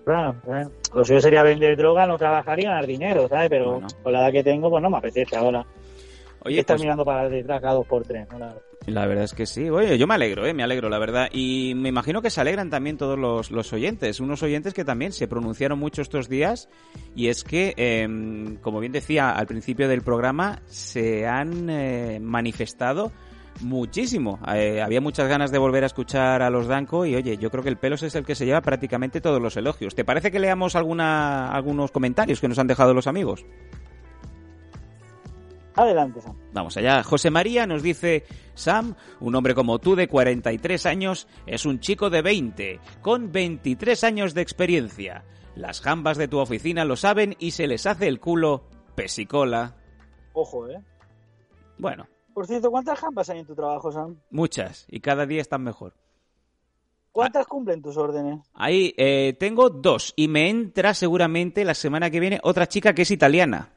¿sabes? 0.04 0.68
Lo 0.94 1.02
suyo 1.02 1.18
sería 1.18 1.42
vender 1.42 1.78
droga, 1.78 2.06
no 2.06 2.18
trabajar 2.18 2.60
y 2.60 2.64
ganar 2.64 2.86
dinero, 2.86 3.26
¿sabes? 3.26 3.48
Pero 3.48 3.72
Bueno. 3.72 3.86
con 4.02 4.12
la 4.12 4.20
edad 4.20 4.32
que 4.32 4.44
tengo, 4.44 4.68
pues 4.68 4.82
no 4.82 4.90
me 4.90 4.98
apetece 4.98 5.34
ahora. 5.34 5.64
Oye, 6.44 6.60
estar 6.60 6.76
pues, 6.76 6.82
mirando 6.82 7.06
para 7.06 7.26
detrás 7.30 7.58
cada 7.62 7.72
dos 7.72 7.86
por 7.86 8.02
tres, 8.02 8.28
¿no? 8.30 8.38
La 8.38 8.46
verdad. 8.48 8.62
La 8.86 9.06
verdad 9.06 9.24
es 9.24 9.32
que 9.32 9.46
sí. 9.46 9.70
Oye, 9.70 9.96
yo 9.96 10.06
me 10.06 10.12
alegro, 10.12 10.44
¿eh? 10.44 10.52
Me 10.52 10.62
alegro, 10.62 10.90
la 10.90 10.98
verdad. 10.98 11.28
Y 11.32 11.72
me 11.74 11.88
imagino 11.88 12.20
que 12.20 12.28
se 12.28 12.42
alegran 12.42 12.68
también 12.68 12.98
todos 12.98 13.18
los, 13.18 13.50
los 13.50 13.72
oyentes. 13.72 14.20
Unos 14.20 14.42
oyentes 14.42 14.74
que 14.74 14.84
también 14.84 15.10
se 15.12 15.26
pronunciaron 15.26 15.78
mucho 15.78 16.02
estos 16.02 16.28
días. 16.28 16.68
Y 17.16 17.28
es 17.28 17.44
que, 17.44 17.72
em, 17.78 18.56
como 18.56 18.80
bien 18.80 18.92
decía 18.92 19.30
al 19.30 19.46
principio 19.46 19.88
del 19.88 20.02
programa, 20.02 20.60
se 20.66 21.26
han 21.26 21.70
eh, 21.70 22.18
manifestado 22.20 23.10
muchísimo. 23.60 24.38
Eh, 24.54 24.82
había 24.82 25.00
muchas 25.00 25.28
ganas 25.28 25.50
de 25.50 25.58
volver 25.58 25.84
a 25.84 25.86
escuchar 25.86 26.42
a 26.42 26.50
los 26.50 26.66
Danco. 26.66 27.06
Y 27.06 27.14
oye, 27.14 27.36
yo 27.36 27.50
creo 27.50 27.62
que 27.62 27.68
el 27.68 27.76
Pelos 27.76 28.02
es 28.02 28.14
el 28.14 28.24
que 28.24 28.34
se 28.34 28.46
lleva 28.46 28.60
prácticamente 28.60 29.20
todos 29.20 29.40
los 29.40 29.56
elogios. 29.56 29.94
¿Te 29.94 30.04
parece 30.04 30.30
que 30.30 30.38
leamos 30.38 30.76
alguna, 30.76 31.52
algunos 31.52 31.90
comentarios 31.90 32.40
que 32.40 32.48
nos 32.48 32.58
han 32.58 32.66
dejado 32.66 32.94
los 32.94 33.06
amigos? 33.06 33.44
Adelante, 35.76 36.20
Sam. 36.20 36.36
Vamos 36.52 36.76
allá. 36.76 37.02
José 37.02 37.30
María 37.30 37.66
nos 37.66 37.82
dice, 37.82 38.24
Sam, 38.54 38.94
un 39.20 39.34
hombre 39.34 39.54
como 39.54 39.78
tú 39.80 39.96
de 39.96 40.06
43 40.06 40.86
años 40.86 41.26
es 41.46 41.66
un 41.66 41.80
chico 41.80 42.10
de 42.10 42.22
20, 42.22 42.80
con 43.02 43.32
23 43.32 44.04
años 44.04 44.34
de 44.34 44.42
experiencia. 44.42 45.24
Las 45.56 45.80
jambas 45.80 46.16
de 46.16 46.28
tu 46.28 46.38
oficina 46.38 46.84
lo 46.84 46.96
saben 46.96 47.34
y 47.38 47.52
se 47.52 47.66
les 47.66 47.86
hace 47.86 48.06
el 48.06 48.20
culo 48.20 48.64
pesicola. 48.94 49.74
Ojo, 50.32 50.68
¿eh? 50.68 50.80
Bueno, 51.78 52.06
Por 52.34 52.48
cierto, 52.48 52.70
¿cuántas 52.70 52.98
jambas 52.98 53.30
hay 53.30 53.38
en 53.38 53.46
tu 53.46 53.54
trabajo, 53.54 53.92
Sam? 53.92 54.16
muchas, 54.30 54.86
y 54.88 55.00
cada 55.00 55.24
día 55.24 55.40
están 55.40 55.62
mejor. 55.62 55.94
¿Cuántas 57.12 57.46
cumplen 57.46 57.80
tus 57.80 57.96
órdenes? 57.96 58.40
Ahí 58.54 58.92
eh, 58.96 59.36
tengo 59.38 59.70
dos, 59.70 60.12
y 60.16 60.26
me 60.26 60.50
entra 60.50 60.94
seguramente 60.94 61.64
la 61.64 61.74
semana 61.74 62.10
que 62.10 62.18
viene 62.18 62.40
otra 62.42 62.66
chica 62.66 62.92
que 62.92 63.02
es 63.02 63.10
italiana. 63.12 63.70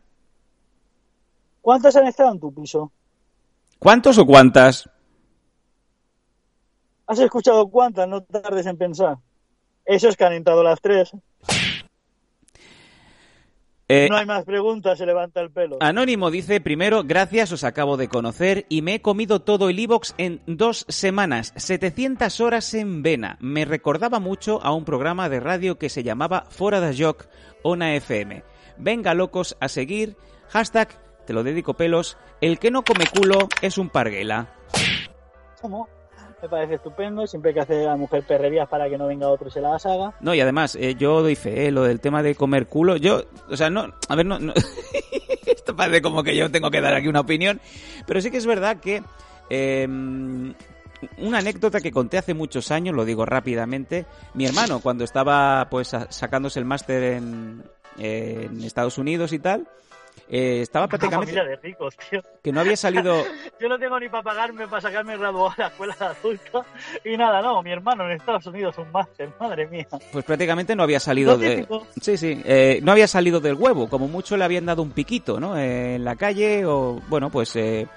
¿Cuántas 1.61 1.95
han 1.97 2.07
estado 2.07 2.31
en 2.31 2.39
tu 2.39 2.51
piso? 2.51 2.91
¿Cuántos 3.77 4.17
o 4.17 4.25
cuántas? 4.25 4.89
¿Has 7.05 7.19
escuchado 7.19 7.67
cuántas? 7.67 8.07
No 8.07 8.23
tardes 8.23 8.65
en 8.65 8.77
pensar. 8.77 9.17
Eso 9.85 10.09
es 10.09 10.17
que 10.17 10.25
han 10.25 10.33
entrado 10.33 10.63
las 10.63 10.81
tres. 10.81 11.11
Eh, 13.89 14.07
No 14.09 14.17
hay 14.17 14.25
más 14.25 14.43
preguntas, 14.43 14.97
se 14.97 15.05
levanta 15.05 15.39
el 15.39 15.49
pelo. 15.49 15.77
Anónimo 15.79 16.29
dice, 16.29 16.59
primero, 16.59 17.03
gracias, 17.05 17.51
os 17.53 17.63
acabo 17.63 17.95
de 17.95 18.09
conocer 18.09 18.65
y 18.67 18.81
me 18.81 18.95
he 18.95 19.01
comido 19.01 19.41
todo 19.41 19.69
el 19.69 19.79
iVox 19.79 20.13
en 20.17 20.41
dos 20.45 20.85
semanas, 20.89 21.53
700 21.55 22.41
horas 22.41 22.73
en 22.73 23.01
vena. 23.01 23.37
Me 23.39 23.63
recordaba 23.63 24.19
mucho 24.19 24.61
a 24.61 24.73
un 24.73 24.83
programa 24.83 25.29
de 25.29 25.39
radio 25.39 25.77
que 25.77 25.89
se 25.89 26.03
llamaba 26.03 26.45
Fora 26.49 26.81
de 26.81 27.01
Joc, 27.01 27.27
Ona 27.63 27.95
FM. 27.95 28.43
Venga 28.77 29.13
locos 29.13 29.55
a 29.61 29.69
seguir, 29.69 30.17
hashtag, 30.49 30.89
te 31.25 31.31
lo 31.33 31.43
dedico 31.43 31.75
pelos, 31.75 32.17
el 32.41 32.59
que 32.59 32.71
no 32.71 32.83
come 32.83 33.05
culo 33.07 33.47
es 33.61 33.77
un 33.77 33.89
parguela. 33.89 34.53
¿Cómo? 35.61 35.87
Me 36.41 36.49
parece 36.49 36.75
estupendo. 36.75 37.25
Siempre 37.25 37.49
hay 37.49 37.55
que 37.55 37.61
hacer 37.61 37.87
a 37.87 37.91
la 37.91 37.97
mujer 37.97 38.23
perrerías 38.23 38.67
para 38.69 38.89
que 38.89 38.97
no 38.97 39.07
venga 39.07 39.27
otro 39.27 39.47
y 39.47 39.51
se 39.51 39.61
las 39.61 39.85
haga. 39.85 40.13
No, 40.19 40.33
y 40.35 40.41
además, 40.41 40.75
eh, 40.75 40.95
yo 40.95 41.21
doy 41.21 41.35
fe, 41.35 41.67
eh, 41.67 41.71
lo 41.71 41.83
del 41.83 41.99
tema 41.99 42.21
de 42.23 42.35
comer 42.35 42.67
culo, 42.67 42.95
yo, 42.97 43.23
o 43.49 43.57
sea, 43.57 43.69
no, 43.69 43.93
a 44.07 44.15
ver, 44.15 44.25
no, 44.25 44.37
esto 45.45 45.75
parece 45.75 46.01
como 46.01 46.23
que 46.23 46.35
yo 46.35 46.51
tengo 46.51 46.69
que 46.69 46.81
dar 46.81 46.93
aquí 46.93 47.07
una 47.07 47.21
opinión, 47.21 47.59
pero 48.05 48.21
sí 48.21 48.29
que 48.31 48.37
es 48.37 48.45
verdad 48.45 48.77
que 48.79 49.01
eh, 49.49 49.85
una 51.17 51.37
anécdota 51.39 51.81
que 51.81 51.91
conté 51.91 52.17
hace 52.17 52.33
muchos 52.33 52.69
años, 52.71 52.95
lo 52.95 53.05
digo 53.05 53.25
rápidamente, 53.25 54.05
mi 54.33 54.45
hermano 54.45 54.79
cuando 54.79 55.03
estaba 55.03 55.67
pues 55.69 55.87
sa- 55.89 56.11
sacándose 56.11 56.59
el 56.59 56.65
máster 56.65 57.03
en, 57.03 57.63
en 57.97 58.63
Estados 58.63 58.97
Unidos 58.97 59.33
y 59.33 59.39
tal, 59.39 59.67
eh, 60.29 60.61
estaba 60.61 60.87
prácticamente 60.87 61.31
Familia 61.33 61.49
de 61.49 61.61
ricos, 61.61 61.95
tío. 62.09 62.21
que 62.43 62.51
no 62.51 62.59
había 62.59 62.75
salido 62.75 63.23
Yo 63.59 63.69
no 63.69 63.79
tengo 63.79 63.99
ni 63.99 64.09
para 64.09 64.23
pagarme 64.23 64.67
para 64.67 64.81
sacarme 64.81 65.17
graduado 65.17 65.49
a 65.49 65.55
la 65.57 65.67
escuela 65.67 65.95
de 65.99 66.05
adultos. 66.05 66.65
Y 67.03 67.17
nada, 67.17 67.41
no, 67.41 67.61
mi 67.63 67.71
hermano 67.71 68.05
en 68.05 68.11
Estados 68.11 68.45
Unidos 68.47 68.77
un 68.77 68.91
máster, 68.91 69.29
madre 69.39 69.67
mía. 69.67 69.87
Pues 70.11 70.25
prácticamente 70.25 70.75
no 70.75 70.83
había 70.83 70.99
salido 70.99 71.37
de... 71.37 71.67
Sí, 72.01 72.17
sí, 72.17 72.41
eh, 72.45 72.79
no 72.83 72.91
había 72.91 73.07
salido 73.07 73.39
del 73.39 73.55
huevo, 73.55 73.87
como 73.89 74.07
mucho 74.07 74.37
le 74.37 74.43
habían 74.43 74.65
dado 74.65 74.81
un 74.81 74.91
piquito, 74.91 75.39
¿no? 75.39 75.57
Eh, 75.57 75.95
en 75.95 76.03
la 76.03 76.15
calle 76.15 76.65
o, 76.65 77.01
bueno, 77.07 77.29
pues 77.29 77.55
eh, 77.55 77.87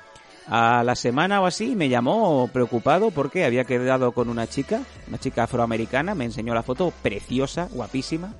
a 0.47 0.83
la 0.83 0.95
semana 0.95 1.41
o 1.41 1.47
así 1.47 1.77
me 1.77 1.89
llamó 1.89 2.49
preocupado 2.53 3.11
porque 3.11 3.45
había 3.45 3.65
quedado 3.65 4.13
con 4.13 4.29
una 4.29 4.47
chica, 4.47 4.81
una 5.09 5.19
chica 5.19 5.45
afroamericana, 5.45 6.15
me 6.15 6.25
enseñó 6.25 6.55
la 6.55 6.63
foto, 6.63 6.93
preciosa, 7.03 7.69
guapísima. 7.71 8.35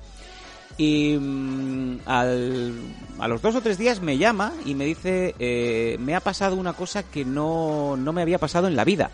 Y 0.77 1.17
mm, 1.19 1.99
al- 2.05 2.73
a 3.19 3.27
los 3.27 3.41
dos 3.41 3.55
o 3.55 3.61
tres 3.61 3.77
días 3.77 4.01
me 4.01 4.17
llama 4.17 4.51
y 4.65 4.73
me 4.73 4.85
dice, 4.85 5.35
eh, 5.39 5.97
me 5.99 6.15
ha 6.15 6.19
pasado 6.21 6.55
una 6.55 6.73
cosa 6.73 7.03
que 7.03 7.23
no, 7.25 7.95
no 7.97 8.13
me 8.13 8.21
había 8.21 8.39
pasado 8.39 8.67
en 8.67 8.75
la 8.75 8.83
vida. 8.83 9.11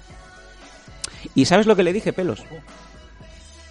¿Y 1.36 1.46
sabes 1.46 1.66
lo 1.68 1.76
que 1.76 1.84
le 1.84 1.94
dije, 1.94 2.14
pelos? 2.14 2.44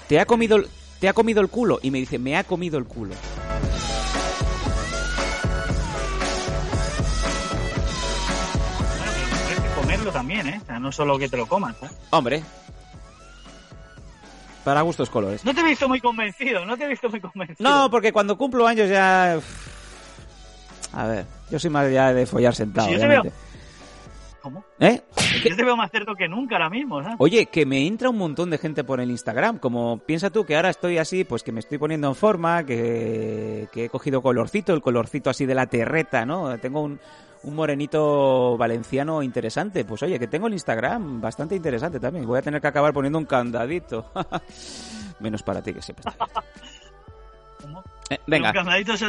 Te 0.09 0.20
ha 0.20 0.26
comido, 0.26 0.57
el- 0.57 0.68
te 1.01 1.09
ha 1.09 1.12
comido 1.14 1.41
el 1.41 1.49
culo. 1.49 1.78
Y 1.82 1.91
me 1.91 1.99
dice, 1.99 2.18
me 2.18 2.37
ha 2.37 2.45
comido 2.45 2.78
el 2.78 2.84
culo. 2.84 3.14
Bueno, 8.99 9.12
pero 9.14 9.47
tienes 9.47 9.61
que 9.64 9.80
comerlo 9.80 10.12
también, 10.12 10.47
¿eh? 10.49 10.61
O 10.62 10.66
sea, 10.66 10.78
no 10.78 10.93
solo 10.93 11.18
que 11.18 11.28
te 11.28 11.37
lo 11.37 11.47
comas, 11.47 11.76
¿eh? 11.82 11.89
Hombre. 12.11 12.43
Para 14.67 14.81
gustos 14.81 15.09
colores. 15.09 15.45
No 15.45 15.55
te 15.55 15.61
he 15.61 15.64
visto 15.64 15.89
muy 15.89 16.01
convencido, 16.01 16.67
no 16.67 16.77
te 16.77 16.83
he 16.83 16.89
visto 16.89 17.09
muy 17.09 17.21
convencido. 17.21 17.71
No, 17.71 17.89
porque 17.89 18.12
cuando 18.12 18.37
cumplo 18.37 18.67
años 18.67 18.89
ya... 18.89 19.39
A 20.93 21.07
ver, 21.07 21.25
yo 21.49 21.61
soy 21.61 21.71
más 21.71 21.89
ya 21.93 22.12
de 22.12 22.27
follar 22.27 22.53
sentado, 22.53 22.89
Sí, 22.89 22.95
yo 22.95 23.23
te. 23.23 23.33
¿Cómo? 24.47 24.64
¿Eh? 24.78 25.03
Yo 25.44 25.57
te 25.57 25.64
veo 25.64 25.76
más 25.76 25.90
cerdo 25.90 26.14
que 26.14 26.28
nunca 26.28 26.55
ahora 26.55 26.70
mismo, 26.70 27.03
¿sabes? 27.03 27.16
Oye, 27.18 27.47
que 27.47 27.66
me 27.66 27.84
entra 27.84 28.11
un 28.11 28.16
montón 28.16 28.49
de 28.49 28.59
gente 28.59 28.84
por 28.84 29.01
el 29.01 29.11
Instagram. 29.11 29.59
Como 29.59 29.99
piensa 29.99 30.30
tú 30.30 30.44
que 30.44 30.55
ahora 30.55 30.70
estoy 30.70 30.99
así, 30.99 31.24
pues 31.24 31.42
que 31.42 31.51
me 31.51 31.59
estoy 31.59 31.78
poniendo 31.78 32.07
en 32.07 32.14
forma, 32.14 32.64
que, 32.64 33.66
que 33.72 33.86
he 33.86 33.88
cogido 33.88 34.22
colorcito, 34.22 34.72
el 34.72 34.82
colorcito 34.82 35.30
así 35.30 35.47
de 35.47 35.57
la 35.57 35.66
terreta, 35.66 36.24
¿no? 36.24 36.57
Tengo 36.59 36.80
un, 36.80 37.01
un 37.42 37.55
morenito 37.57 38.57
valenciano 38.57 39.20
interesante. 39.20 39.84
Pues 39.84 40.05
oye, 40.05 40.16
que 40.16 40.28
tengo 40.28 40.47
el 40.47 40.53
Instagram 40.53 41.20
bastante 41.20 41.57
interesante 41.57 41.99
también. 41.99 42.24
Voy 42.24 42.38
a 42.38 42.42
tener 42.42 42.61
que 42.61 42.68
acabar 42.68 42.92
poniendo 42.92 43.18
un 43.18 43.26
candadito. 43.26 44.12
Menos 45.18 45.42
para 45.42 45.61
ti, 45.61 45.74
que 45.74 45.82
siempre. 45.82 46.05
Eh, 48.11 48.19
venga. 48.27 48.51
Un 48.51 48.55
candadito, 48.55 48.93
es 48.95 49.01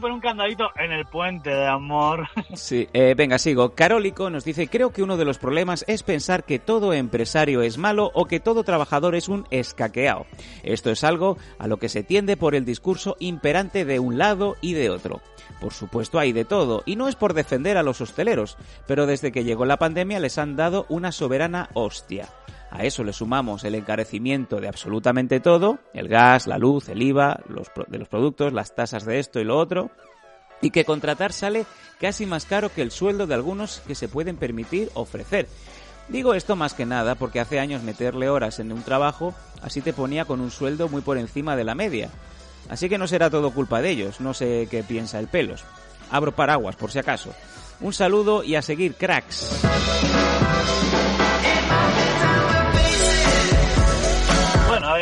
poner 0.00 0.12
un 0.12 0.20
candadito 0.20 0.70
en 0.76 0.92
el 0.92 1.06
puente 1.06 1.50
de 1.50 1.66
amor. 1.66 2.26
Sí, 2.54 2.88
eh, 2.92 3.14
venga, 3.16 3.38
sigo. 3.38 3.74
Carólico 3.74 4.30
nos 4.30 4.44
dice, 4.44 4.68
creo 4.68 4.90
que 4.90 5.02
uno 5.02 5.16
de 5.16 5.24
los 5.24 5.38
problemas 5.38 5.84
es 5.88 6.02
pensar 6.02 6.44
que 6.44 6.58
todo 6.58 6.92
empresario 6.92 7.62
es 7.62 7.76
malo 7.76 8.10
o 8.14 8.26
que 8.26 8.40
todo 8.40 8.64
trabajador 8.64 9.14
es 9.14 9.28
un 9.28 9.46
escaqueado. 9.50 10.26
Esto 10.62 10.90
es 10.90 11.04
algo 11.04 11.36
a 11.58 11.66
lo 11.66 11.78
que 11.78 11.88
se 11.88 12.02
tiende 12.02 12.36
por 12.36 12.54
el 12.54 12.64
discurso 12.64 13.16
imperante 13.20 13.84
de 13.84 13.98
un 13.98 14.18
lado 14.18 14.56
y 14.60 14.72
de 14.72 14.90
otro. 14.90 15.20
Por 15.60 15.72
supuesto 15.72 16.18
hay 16.18 16.32
de 16.32 16.44
todo, 16.44 16.82
y 16.86 16.96
no 16.96 17.08
es 17.08 17.16
por 17.16 17.34
defender 17.34 17.76
a 17.76 17.82
los 17.82 18.00
hosteleros, 18.00 18.56
pero 18.86 19.06
desde 19.06 19.32
que 19.32 19.44
llegó 19.44 19.64
la 19.64 19.78
pandemia 19.78 20.20
les 20.20 20.38
han 20.38 20.56
dado 20.56 20.86
una 20.88 21.12
soberana 21.12 21.70
hostia. 21.74 22.28
A 22.76 22.84
eso 22.84 23.04
le 23.04 23.14
sumamos 23.14 23.64
el 23.64 23.74
encarecimiento 23.74 24.60
de 24.60 24.68
absolutamente 24.68 25.40
todo, 25.40 25.78
el 25.94 26.08
gas, 26.08 26.46
la 26.46 26.58
luz, 26.58 26.90
el 26.90 27.00
IVA, 27.00 27.40
los 27.48 27.68
de 27.88 27.96
los 27.96 28.06
productos, 28.06 28.52
las 28.52 28.74
tasas 28.74 29.06
de 29.06 29.18
esto 29.18 29.40
y 29.40 29.44
lo 29.44 29.56
otro, 29.56 29.90
y 30.60 30.70
que 30.70 30.84
contratar 30.84 31.32
sale 31.32 31.64
casi 31.98 32.26
más 32.26 32.44
caro 32.44 32.68
que 32.70 32.82
el 32.82 32.90
sueldo 32.90 33.26
de 33.26 33.32
algunos 33.32 33.80
que 33.86 33.94
se 33.94 34.08
pueden 34.08 34.36
permitir 34.36 34.90
ofrecer. 34.92 35.48
Digo 36.08 36.34
esto 36.34 36.54
más 36.54 36.74
que 36.74 36.84
nada 36.84 37.14
porque 37.14 37.40
hace 37.40 37.60
años 37.60 37.82
meterle 37.82 38.28
horas 38.28 38.60
en 38.60 38.70
un 38.70 38.82
trabajo 38.82 39.34
así 39.62 39.80
te 39.80 39.94
ponía 39.94 40.26
con 40.26 40.42
un 40.42 40.50
sueldo 40.50 40.90
muy 40.90 41.00
por 41.00 41.16
encima 41.16 41.56
de 41.56 41.64
la 41.64 41.74
media. 41.74 42.10
Así 42.68 42.90
que 42.90 42.98
no 42.98 43.06
será 43.06 43.30
todo 43.30 43.52
culpa 43.52 43.80
de 43.80 43.88
ellos, 43.88 44.20
no 44.20 44.34
sé 44.34 44.68
qué 44.70 44.82
piensa 44.82 45.18
el 45.18 45.28
pelos. 45.28 45.64
Abro 46.10 46.32
paraguas 46.32 46.76
por 46.76 46.90
si 46.92 46.98
acaso. 46.98 47.32
Un 47.80 47.94
saludo 47.94 48.44
y 48.44 48.54
a 48.54 48.60
seguir, 48.60 48.96
cracks. 48.96 49.48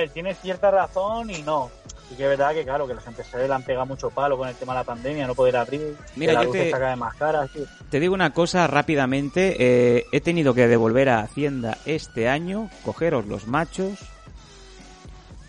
Ver, 0.04 0.10
tienes 0.12 0.38
cierta 0.40 0.70
razón 0.70 1.30
y 1.30 1.42
no. 1.42 1.70
Y 2.10 2.16
que 2.16 2.24
es 2.24 2.28
verdad 2.28 2.52
que, 2.52 2.64
claro, 2.64 2.86
que 2.86 2.94
los 2.94 3.06
empresarios 3.06 3.48
le 3.48 3.54
han 3.54 3.62
pegado 3.62 3.86
mucho 3.86 4.10
palo 4.10 4.36
con 4.36 4.46
el 4.48 4.54
tema 4.56 4.74
de 4.74 4.80
la 4.80 4.84
pandemia, 4.84 5.26
no 5.26 5.34
poder 5.34 5.56
abrir, 5.56 5.96
Mira, 6.16 6.32
que 6.32 6.34
la 6.34 6.40
yo 6.42 6.46
luz 6.48 6.52
te- 6.56 6.70
está 6.70 6.96
más 6.96 7.14
cara. 7.16 7.46
sí. 7.52 7.64
Te 7.90 7.98
digo 8.00 8.12
una 8.14 8.30
cosa 8.34 8.66
rápidamente. 8.66 9.56
eh, 9.58 10.04
he 10.12 10.20
tenido 10.20 10.52
que 10.54 10.68
devolver 10.68 11.08
a 11.08 11.20
Hacienda 11.20 11.78
este 11.86 12.28
año, 12.28 12.68
cogeros 12.84 13.26
los 13.26 13.46
machos, 13.46 13.98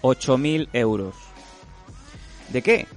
8.000 0.02 0.70
euros. 0.74 1.16
¿De 2.50 2.62
qué? 2.62 2.88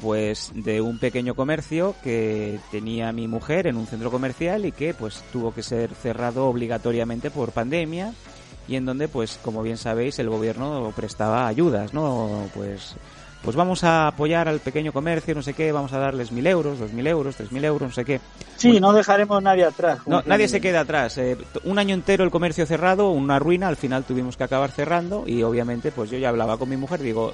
Pues 0.00 0.52
de 0.54 0.80
un 0.80 0.98
pequeño 0.98 1.34
comercio 1.34 1.94
que 2.02 2.58
tenía 2.70 3.12
mi 3.12 3.28
mujer 3.28 3.66
en 3.66 3.76
un 3.76 3.86
centro 3.86 4.10
comercial 4.10 4.64
y 4.64 4.72
que 4.72 4.94
pues 4.94 5.22
tuvo 5.32 5.52
que 5.52 5.62
ser 5.62 5.94
cerrado 5.94 6.46
obligatoriamente 6.46 7.30
por 7.30 7.52
pandemia 7.52 8.12
y 8.70 8.76
en 8.76 8.86
donde 8.86 9.08
pues 9.08 9.38
como 9.42 9.62
bien 9.64 9.76
sabéis 9.76 10.20
el 10.20 10.30
gobierno 10.30 10.92
prestaba 10.94 11.48
ayudas, 11.48 11.92
¿no? 11.92 12.48
Pues 12.54 12.94
pues 13.42 13.56
vamos 13.56 13.82
a 13.84 14.06
apoyar 14.06 14.48
al 14.48 14.60
pequeño 14.60 14.92
comercio, 14.92 15.34
no 15.34 15.42
sé 15.42 15.54
qué, 15.54 15.72
vamos 15.72 15.92
a 15.92 15.98
darles 15.98 16.30
mil 16.30 16.46
euros, 16.46 16.78
dos 16.78 16.92
mil 16.92 17.06
euros, 17.06 17.34
tres 17.34 17.50
mil 17.50 17.64
euros, 17.64 17.88
no 17.88 17.94
sé 17.94 18.04
qué. 18.04 18.20
Sí, 18.56 18.78
no 18.78 18.92
dejaremos 18.92 19.42
nadie 19.42 19.64
atrás. 19.64 19.98
No, 20.06 20.22
nadie 20.24 20.46
se 20.46 20.60
queda 20.60 20.80
atrás. 20.80 21.18
Eh, 21.18 21.36
un 21.64 21.78
año 21.78 21.94
entero 21.94 22.22
el 22.22 22.30
comercio 22.30 22.64
cerrado, 22.64 23.10
una 23.10 23.40
ruina, 23.40 23.66
al 23.66 23.76
final 23.76 24.04
tuvimos 24.04 24.36
que 24.36 24.44
acabar 24.44 24.70
cerrando 24.70 25.24
y 25.26 25.42
obviamente 25.42 25.90
pues 25.90 26.10
yo 26.10 26.18
ya 26.18 26.28
hablaba 26.28 26.56
con 26.56 26.68
mi 26.68 26.76
mujer, 26.76 27.00
digo, 27.00 27.32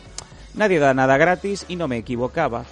nadie 0.55 0.79
da 0.79 0.95
nada 0.95 1.19
gratis 1.19 1.67
y 1.69 1.77
no 1.77 1.87
me 1.87 1.99
equivocaba. 1.99 2.65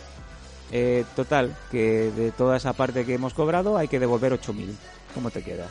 Eh, 0.72 1.04
total, 1.14 1.54
que 1.70 2.12
de 2.12 2.30
toda 2.30 2.56
esa 2.56 2.72
parte 2.72 3.04
que 3.04 3.14
hemos 3.14 3.34
cobrado 3.34 3.76
hay 3.76 3.88
que 3.88 4.00
devolver 4.00 4.32
8.000. 4.32 4.74
¿Cómo 5.12 5.30
te 5.30 5.42
quedas? 5.42 5.70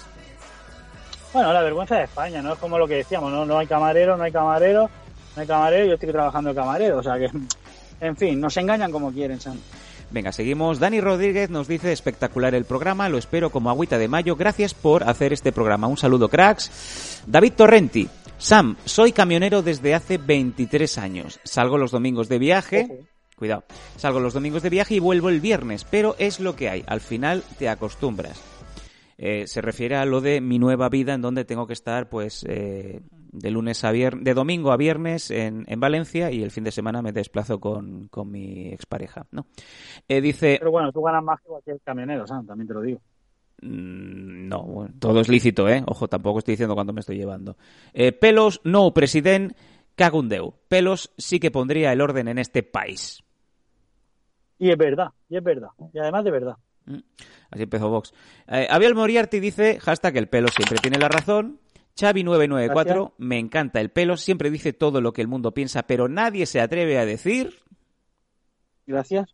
Bueno, 1.33 1.51
la 1.51 1.63
vergüenza 1.63 1.95
de 1.95 2.03
España, 2.03 2.41
¿no? 2.41 2.53
Es 2.53 2.59
como 2.59 2.77
lo 2.77 2.87
que 2.87 2.95
decíamos, 2.95 3.31
no, 3.31 3.43
no 3.45 3.57
hay 3.57 3.65
camarero, 3.65 4.15
no 4.15 4.23
hay 4.23 4.31
camarero, 4.31 4.89
no 5.35 5.41
hay 5.41 5.47
camarero, 5.47 5.85
yo 5.87 5.93
estoy 5.95 6.11
trabajando 6.11 6.51
de 6.51 6.55
camarero, 6.55 6.99
o 6.99 7.03
sea 7.03 7.17
que, 7.17 7.27
en 8.01 8.15
fin, 8.15 8.39
nos 8.39 8.55
engañan 8.57 8.91
como 8.91 9.11
quieren, 9.11 9.39
Sam. 9.39 9.57
Venga, 10.11 10.31
seguimos. 10.31 10.79
Dani 10.79 11.01
Rodríguez 11.01 11.49
nos 11.49 11.67
dice 11.67 11.91
espectacular 11.91 12.53
el 12.53 12.65
programa, 12.65 13.09
lo 13.09 13.17
espero 13.17 13.49
como 13.49 13.71
agüita 13.71 13.97
de 13.97 14.07
mayo. 14.07 14.35
Gracias 14.35 14.75
por 14.75 15.09
hacer 15.09 15.33
este 15.33 15.51
programa. 15.51 15.87
Un 15.87 15.97
saludo, 15.97 16.29
cracks. 16.29 17.23
David 17.25 17.53
Torrenti. 17.53 18.07
Sam, 18.37 18.75
soy 18.85 19.11
camionero 19.11 19.63
desde 19.63 19.95
hace 19.95 20.19
23 20.19 20.99
años. 20.99 21.39
Salgo 21.43 21.79
los 21.79 21.89
domingos 21.89 22.29
de 22.29 22.37
viaje. 22.37 23.07
Cuidado. 23.35 23.63
Salgo 23.97 24.19
los 24.19 24.35
domingos 24.35 24.61
de 24.61 24.69
viaje 24.69 24.93
y 24.95 24.99
vuelvo 24.99 25.29
el 25.29 25.41
viernes, 25.41 25.83
pero 25.83 26.15
es 26.19 26.39
lo 26.39 26.55
que 26.55 26.69
hay. 26.69 26.83
Al 26.85 27.01
final 27.01 27.43
te 27.57 27.67
acostumbras. 27.67 28.52
Eh, 29.25 29.47
se 29.47 29.61
refiere 29.61 29.95
a 29.95 30.03
lo 30.03 30.19
de 30.19 30.41
mi 30.41 30.59
nueva 30.59 30.89
vida 30.89 31.13
en 31.13 31.21
donde 31.21 31.45
tengo 31.45 31.65
que 31.65 31.71
estar 31.71 32.09
pues 32.09 32.45
eh, 32.45 32.99
de 33.31 33.51
lunes 33.51 33.81
a 33.85 33.91
viernes, 33.93 34.21
de 34.25 34.33
domingo 34.33 34.73
a 34.73 34.75
viernes 34.75 35.31
en, 35.31 35.63
en 35.69 35.79
Valencia 35.79 36.29
y 36.29 36.43
el 36.43 36.51
fin 36.51 36.65
de 36.65 36.71
semana 36.71 37.01
me 37.01 37.13
desplazo 37.13 37.57
con, 37.61 38.09
con 38.09 38.29
mi 38.29 38.67
expareja, 38.67 39.25
¿no? 39.31 39.45
Eh, 40.09 40.19
dice, 40.19 40.57
Pero 40.59 40.71
bueno, 40.71 40.91
tú 40.91 41.01
ganas 41.03 41.23
más 41.23 41.39
que 41.39 41.47
cualquier 41.47 41.79
camionero, 41.85 42.27
Sam, 42.27 42.45
también 42.45 42.67
te 42.67 42.73
lo 42.73 42.81
digo. 42.81 42.99
Mm, 43.61 44.49
No, 44.49 44.63
bueno, 44.63 44.93
todo 44.99 45.21
es 45.21 45.29
lícito, 45.29 45.69
¿eh? 45.69 45.81
Ojo, 45.87 46.09
tampoco 46.09 46.39
estoy 46.39 46.55
diciendo 46.55 46.75
cuánto 46.75 46.91
me 46.91 46.99
estoy 46.99 47.15
llevando. 47.15 47.55
Eh, 47.93 48.11
pelos, 48.11 48.59
no, 48.65 48.93
president, 48.93 49.53
cagundeu. 49.95 50.53
Pelos 50.67 51.13
sí 51.17 51.39
que 51.39 51.49
pondría 51.49 51.93
el 51.93 52.01
orden 52.01 52.27
en 52.27 52.39
este 52.39 52.61
país. 52.61 53.23
Y 54.59 54.69
es 54.69 54.77
verdad, 54.77 55.11
y 55.29 55.37
es 55.37 55.43
verdad, 55.43 55.69
y 55.93 55.99
además 55.99 56.25
de 56.25 56.31
verdad. 56.31 56.55
Mm, 56.85 56.97
Así 57.51 57.63
empezó 57.63 57.89
Vox. 57.89 58.13
Eh, 58.47 58.67
Abiel 58.69 58.95
Moriarty 58.95 59.39
dice, 59.39 59.79
hashtag 59.79 60.17
el 60.17 60.27
pelo 60.27 60.47
siempre 60.49 60.79
tiene 60.79 60.97
la 60.97 61.07
razón. 61.09 61.59
Xavi994, 61.95 62.83
Gracias. 62.85 63.07
me 63.19 63.37
encanta 63.37 63.79
el 63.79 63.91
pelo, 63.91 64.17
siempre 64.17 64.49
dice 64.49 64.73
todo 64.73 64.99
lo 64.99 65.13
que 65.13 65.21
el 65.21 65.27
mundo 65.27 65.53
piensa, 65.53 65.83
pero 65.83 66.07
nadie 66.09 66.47
se 66.47 66.59
atreve 66.59 66.97
a 66.97 67.05
decir. 67.05 67.55
Gracias. 68.87 69.29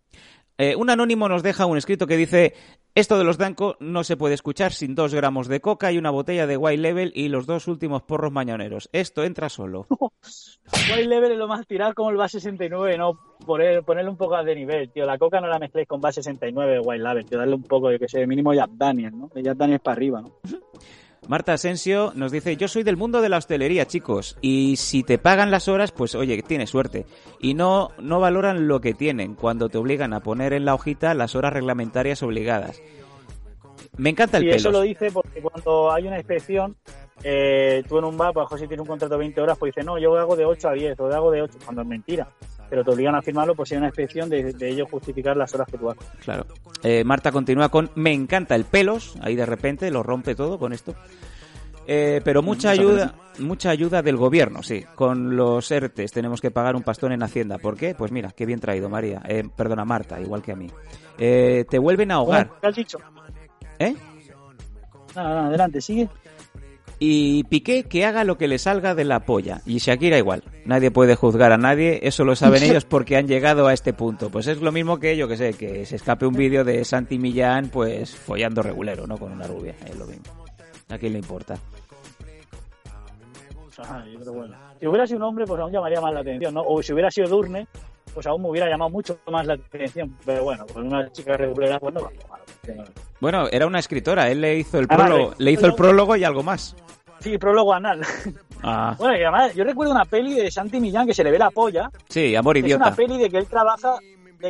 Eh, 0.61 0.75
un 0.75 0.89
anónimo 0.89 1.29
nos 1.29 1.41
deja 1.41 1.65
un 1.65 1.77
escrito 1.77 2.05
que 2.05 2.17
dice, 2.17 2.53
esto 2.93 3.17
de 3.17 3.23
los 3.23 3.37
Danco 3.37 3.77
no 3.79 4.03
se 4.03 4.17
puede 4.17 4.33
escuchar 4.33 4.73
sin 4.73 4.93
dos 4.93 5.15
gramos 5.15 5.47
de 5.47 5.61
coca 5.61 5.89
y 5.89 5.97
una 5.97 6.09
botella 6.09 6.47
de 6.47 6.57
White 6.57 6.81
Level 6.81 7.13
y 7.15 7.29
los 7.29 7.45
dos 7.45 7.69
últimos 7.69 8.01
porros 8.01 8.33
mañaneros. 8.33 8.89
Esto 8.91 9.23
entra 9.23 9.47
solo. 9.47 9.87
White 10.91 11.07
Level 11.07 11.31
es 11.31 11.37
lo 11.37 11.47
más 11.47 11.65
tirar 11.65 11.93
como 11.93 12.09
el 12.09 12.17
base 12.17 12.41
69, 12.41 12.97
no 12.97 13.17
poner, 13.45 13.83
ponerle 13.83 14.09
un 14.09 14.17
poco 14.17 14.35
de 14.43 14.53
nivel, 14.53 14.91
tío. 14.91 15.05
La 15.05 15.17
coca 15.17 15.39
no 15.39 15.47
la 15.47 15.59
mezcléis 15.59 15.87
con 15.87 16.01
base 16.01 16.21
69 16.21 16.73
de 16.73 16.79
White 16.81 17.03
Level, 17.03 17.25
tío. 17.25 17.37
Darle 17.37 17.55
un 17.55 17.63
poco, 17.63 17.89
yo 17.89 17.97
que 17.97 18.09
sé, 18.09 18.27
mínimo 18.27 18.53
Jack 18.53 18.71
Daniel, 18.71 19.17
¿no? 19.17 19.29
De 19.33 19.41
Jack 19.41 19.55
Daniel 19.55 19.79
para 19.79 19.95
arriba, 19.95 20.21
¿no? 20.21 20.39
Marta 21.29 21.53
Asensio 21.53 22.11
nos 22.15 22.31
dice, 22.31 22.57
yo 22.57 22.67
soy 22.67 22.81
del 22.81 22.97
mundo 22.97 23.21
de 23.21 23.29
la 23.29 23.37
hostelería, 23.37 23.85
chicos, 23.85 24.35
y 24.41 24.77
si 24.77 25.03
te 25.03 25.19
pagan 25.19 25.51
las 25.51 25.67
horas, 25.67 25.91
pues 25.91 26.15
oye, 26.15 26.41
tienes 26.41 26.71
suerte. 26.71 27.05
Y 27.39 27.53
no, 27.53 27.91
no 27.99 28.19
valoran 28.19 28.67
lo 28.67 28.81
que 28.81 28.95
tienen 28.95 29.35
cuando 29.35 29.69
te 29.69 29.77
obligan 29.77 30.13
a 30.13 30.21
poner 30.21 30.53
en 30.53 30.65
la 30.65 30.73
hojita 30.73 31.13
las 31.13 31.35
horas 31.35 31.53
reglamentarias 31.53 32.23
obligadas. 32.23 32.81
Me 33.95 34.09
encanta 34.09 34.37
el 34.37 34.45
Y 34.45 34.47
pelo. 34.47 34.57
eso 34.57 34.71
lo 34.71 34.81
dice 34.81 35.11
porque 35.11 35.39
cuando 35.39 35.91
hay 35.91 36.07
una 36.07 36.17
inspección, 36.17 36.75
eh, 37.23 37.83
tú 37.87 37.99
en 37.99 38.05
un 38.05 38.17
bar, 38.17 38.33
pues 38.33 38.47
José 38.47 38.67
tiene 38.67 38.81
un 38.81 38.87
contrato 38.87 39.13
de 39.13 39.19
20 39.19 39.39
horas, 39.39 39.55
pues 39.59 39.75
dice, 39.75 39.85
no, 39.85 39.99
yo 39.99 40.17
hago 40.17 40.35
de 40.35 40.45
8 40.45 40.67
a 40.67 40.73
10 40.73 40.99
o 40.99 41.13
hago 41.13 41.29
de 41.29 41.43
8, 41.43 41.59
cuando 41.63 41.83
es 41.83 41.87
mentira. 41.87 42.27
Pero 42.69 42.83
te 42.83 42.91
obligan 42.91 43.15
a 43.15 43.21
firmarlo, 43.21 43.55
pues 43.55 43.69
si 43.69 43.75
hay 43.75 43.79
una 43.79 43.87
inspección 43.87 44.29
de, 44.29 44.53
de 44.53 44.69
ellos 44.69 44.87
justificar 44.89 45.35
las 45.35 45.53
horas 45.55 45.67
que 45.71 45.77
tú 45.77 45.89
haces. 45.89 46.05
Claro. 46.23 46.45
Eh, 46.83 47.03
Marta 47.03 47.31
continúa 47.31 47.69
con 47.69 47.89
me 47.95 48.13
encanta 48.13 48.55
el 48.55 48.65
pelos, 48.65 49.15
ahí 49.21 49.35
de 49.35 49.45
repente 49.45 49.89
lo 49.91 50.03
rompe 50.03 50.35
todo 50.35 50.59
con 50.59 50.73
esto. 50.73 50.95
Eh, 51.91 52.21
pero 52.23 52.43
mucha 52.43 52.69
ayuda, 52.69 53.15
mucha 53.39 53.71
ayuda 53.71 54.03
del 54.03 54.15
gobierno, 54.15 54.61
sí. 54.61 54.85
Con 54.93 55.35
los 55.35 55.71
ERTES 55.71 56.11
tenemos 56.11 56.39
que 56.39 56.51
pagar 56.51 56.75
un 56.75 56.83
pastón 56.83 57.13
en 57.13 57.23
Hacienda. 57.23 57.57
¿Por 57.57 57.75
qué? 57.75 57.95
Pues 57.95 58.11
mira, 58.11 58.31
qué 58.31 58.45
bien 58.45 58.59
traído, 58.59 58.89
María. 58.89 59.23
Eh, 59.27 59.43
perdona, 59.55 59.85
Marta, 59.85 60.21
igual 60.21 60.43
que 60.43 60.51
a 60.51 60.55
mí. 60.55 60.67
Eh, 61.17 61.65
te 61.67 61.79
vuelven 61.79 62.11
a 62.11 62.15
ahogar, 62.15 62.51
¿Qué 62.61 62.67
has 62.67 62.75
dicho? 62.75 62.99
¿eh? 63.79 63.95
Nada, 65.15 65.29
nada, 65.29 65.47
adelante, 65.47 65.81
sigue. 65.81 66.07
Y 67.01 67.45
Piqué 67.45 67.83
que 67.83 68.05
haga 68.05 68.25
lo 68.25 68.37
que 68.37 68.49
le 68.49 68.57
salga 68.57 68.93
de 68.93 69.05
la 69.05 69.21
polla. 69.21 69.61
Y 69.65 69.77
Shakira 69.77 70.17
igual. 70.17 70.43
Nadie 70.65 70.91
puede 70.91 71.15
juzgar 71.15 71.51
a 71.53 71.57
nadie, 71.57 71.99
eso 72.03 72.25
lo 72.25 72.35
saben 72.35 72.61
ellos 72.69 72.83
porque 72.85 73.15
han 73.15 73.27
llegado 73.27 73.67
a 73.67 73.73
este 73.73 73.93
punto. 73.93 74.29
Pues 74.29 74.47
es 74.47 74.61
lo 74.61 74.71
mismo 74.73 74.99
que 74.99 75.15
yo 75.15 75.27
que 75.27 75.37
sé, 75.37 75.53
que 75.53 75.85
se 75.85 75.95
escape 75.95 76.25
un 76.25 76.35
vídeo 76.35 76.63
de 76.65 76.83
Santi 76.83 77.17
Millán 77.17 77.69
pues 77.69 78.13
follando 78.15 78.61
regulero, 78.61 79.07
¿no? 79.07 79.17
Con 79.17 79.31
una 79.31 79.47
rubia, 79.47 79.75
es 79.85 79.97
lo 79.97 80.05
mismo. 80.05 80.23
¿A 80.89 80.97
quién 80.97 81.13
le 81.13 81.19
importa? 81.19 81.57
Ay, 83.87 84.15
pero 84.19 84.33
bueno. 84.33 84.55
Si 84.79 84.87
hubiera 84.87 85.07
sido 85.07 85.17
un 85.19 85.23
hombre, 85.23 85.45
pues 85.45 85.59
aún 85.61 85.71
llamaría 85.71 86.01
más 86.01 86.13
la 86.13 86.19
atención, 86.19 86.53
¿no? 86.53 86.61
O 86.63 86.81
si 86.83 86.91
hubiera 86.93 87.09
sido 87.09 87.27
Durne, 87.29 87.65
pues 88.13 88.27
aún 88.27 88.41
me 88.41 88.49
hubiera 88.49 88.67
llamado 88.69 88.89
mucho 88.89 89.17
más 89.31 89.45
la 89.45 89.53
atención. 89.53 90.15
Pero 90.25 90.43
bueno, 90.43 90.65
con 90.73 90.87
una 90.87 91.09
chica 91.11 91.37
regulera, 91.37 91.79
pues 91.79 91.93
no. 91.93 92.09
Bueno, 93.21 93.47
era 93.51 93.65
una 93.67 93.79
escritora, 93.79 94.29
él 94.29 94.41
le 94.41 94.57
hizo 94.57 94.79
el 94.79 94.87
Ah, 94.89 94.97
prólogo, 94.97 95.33
le 95.37 95.51
hizo 95.51 95.65
el 95.65 95.75
prólogo 95.75 96.15
y 96.15 96.23
algo 96.23 96.43
más. 96.43 96.75
Sí, 97.19 97.37
prólogo 97.37 97.73
anal. 97.73 98.01
Ah, 98.63 98.93
Bueno, 98.97 99.15
y 99.17 99.21
además, 99.23 99.53
yo 99.55 99.63
recuerdo 99.63 99.93
una 99.93 100.03
peli 100.05 100.33
de 100.35 100.51
Santi 100.51 100.79
Millán 100.79 101.07
que 101.07 101.13
se 101.13 101.23
le 101.23 101.31
ve 101.31 101.39
la 101.39 101.49
polla. 101.49 101.89
sí, 102.09 102.35
amor 102.35 102.57
Es 102.57 102.63
una 102.63 102.67
idiota. 102.75 102.95
peli 102.95 103.17
de 103.17 103.29
que 103.29 103.37
él 103.37 103.47
trabaja. 103.47 103.95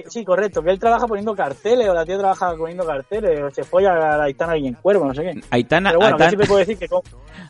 Sí, 0.10 0.24
correcto, 0.24 0.62
que 0.62 0.72
él 0.72 0.80
trabaja 0.80 1.08
poniendo 1.08 1.36
carteles, 1.36 1.88
o 1.90 1.94
la 1.94 2.06
tía 2.06 2.18
trabaja 2.18 2.56
poniendo 2.56 2.86
carteles, 2.86 3.42
o 3.42 3.50
se 3.50 3.64
folla 3.64 3.92
a 3.94 4.24
Aitana 4.24 4.56
en 4.56 4.74
cuervo, 4.76 5.06
no 5.06 5.14
sé 5.14 5.22
qué. 5.24 5.42
Aitana, 5.50 5.90
Pero 5.92 6.00
bueno, 6.02 6.18
que 6.18 6.24
Aitana- 6.24 6.30
siempre 6.30 6.48
puedo 6.48 6.60
decir 6.60 6.78
que. 6.78 6.88
con- 6.88 7.02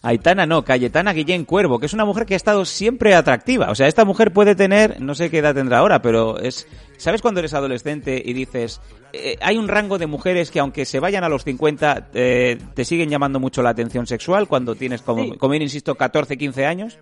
Aitana 0.02 0.46
no, 0.46 0.64
Cayetana 0.64 1.12
Guillén 1.14 1.44
Cuervo, 1.46 1.78
que 1.80 1.86
es 1.88 1.94
una 1.94 2.06
mujer 2.06 2.26
que 2.26 2.34
ha 2.34 2.38
estado 2.38 2.64
siempre 2.64 3.14
atractiva. 3.16 3.70
O 3.70 3.76
sea, 3.76 3.88
esta 3.88 4.06
mujer 4.06 4.32
puede 4.32 4.56
tener, 4.56 5.02
no 5.02 5.14
sé 5.16 5.30
qué 5.30 5.40
edad 5.40 5.54
tendrá 5.54 5.80
ahora, 5.80 6.02
pero 6.02 6.38
es... 6.40 6.68
¿Sabes 6.98 7.22
cuando 7.22 7.40
eres 7.40 7.54
adolescente 7.54 8.22
y 8.24 8.34
dices, 8.34 8.82
eh, 9.14 9.38
hay 9.42 9.58
un 9.58 9.68
rango 9.70 9.98
de 9.98 10.06
mujeres 10.08 10.52
que 10.52 10.60
aunque 10.60 10.86
se 10.86 11.00
vayan 11.00 11.24
a 11.24 11.30
los 11.30 11.44
50, 11.46 12.10
eh, 12.14 12.58
te 12.74 12.84
siguen 12.86 13.10
llamando 13.10 13.40
mucho 13.40 13.62
la 13.62 13.70
atención 13.70 14.06
sexual 14.08 14.48
cuando 14.50 14.76
tienes, 14.76 15.02
como, 15.02 15.24
Sí. 15.24 15.32
como 15.38 15.52
bien 15.52 15.64
insisto, 15.64 15.96
14, 15.96 16.38
15 16.38 16.66
años? 16.66 17.00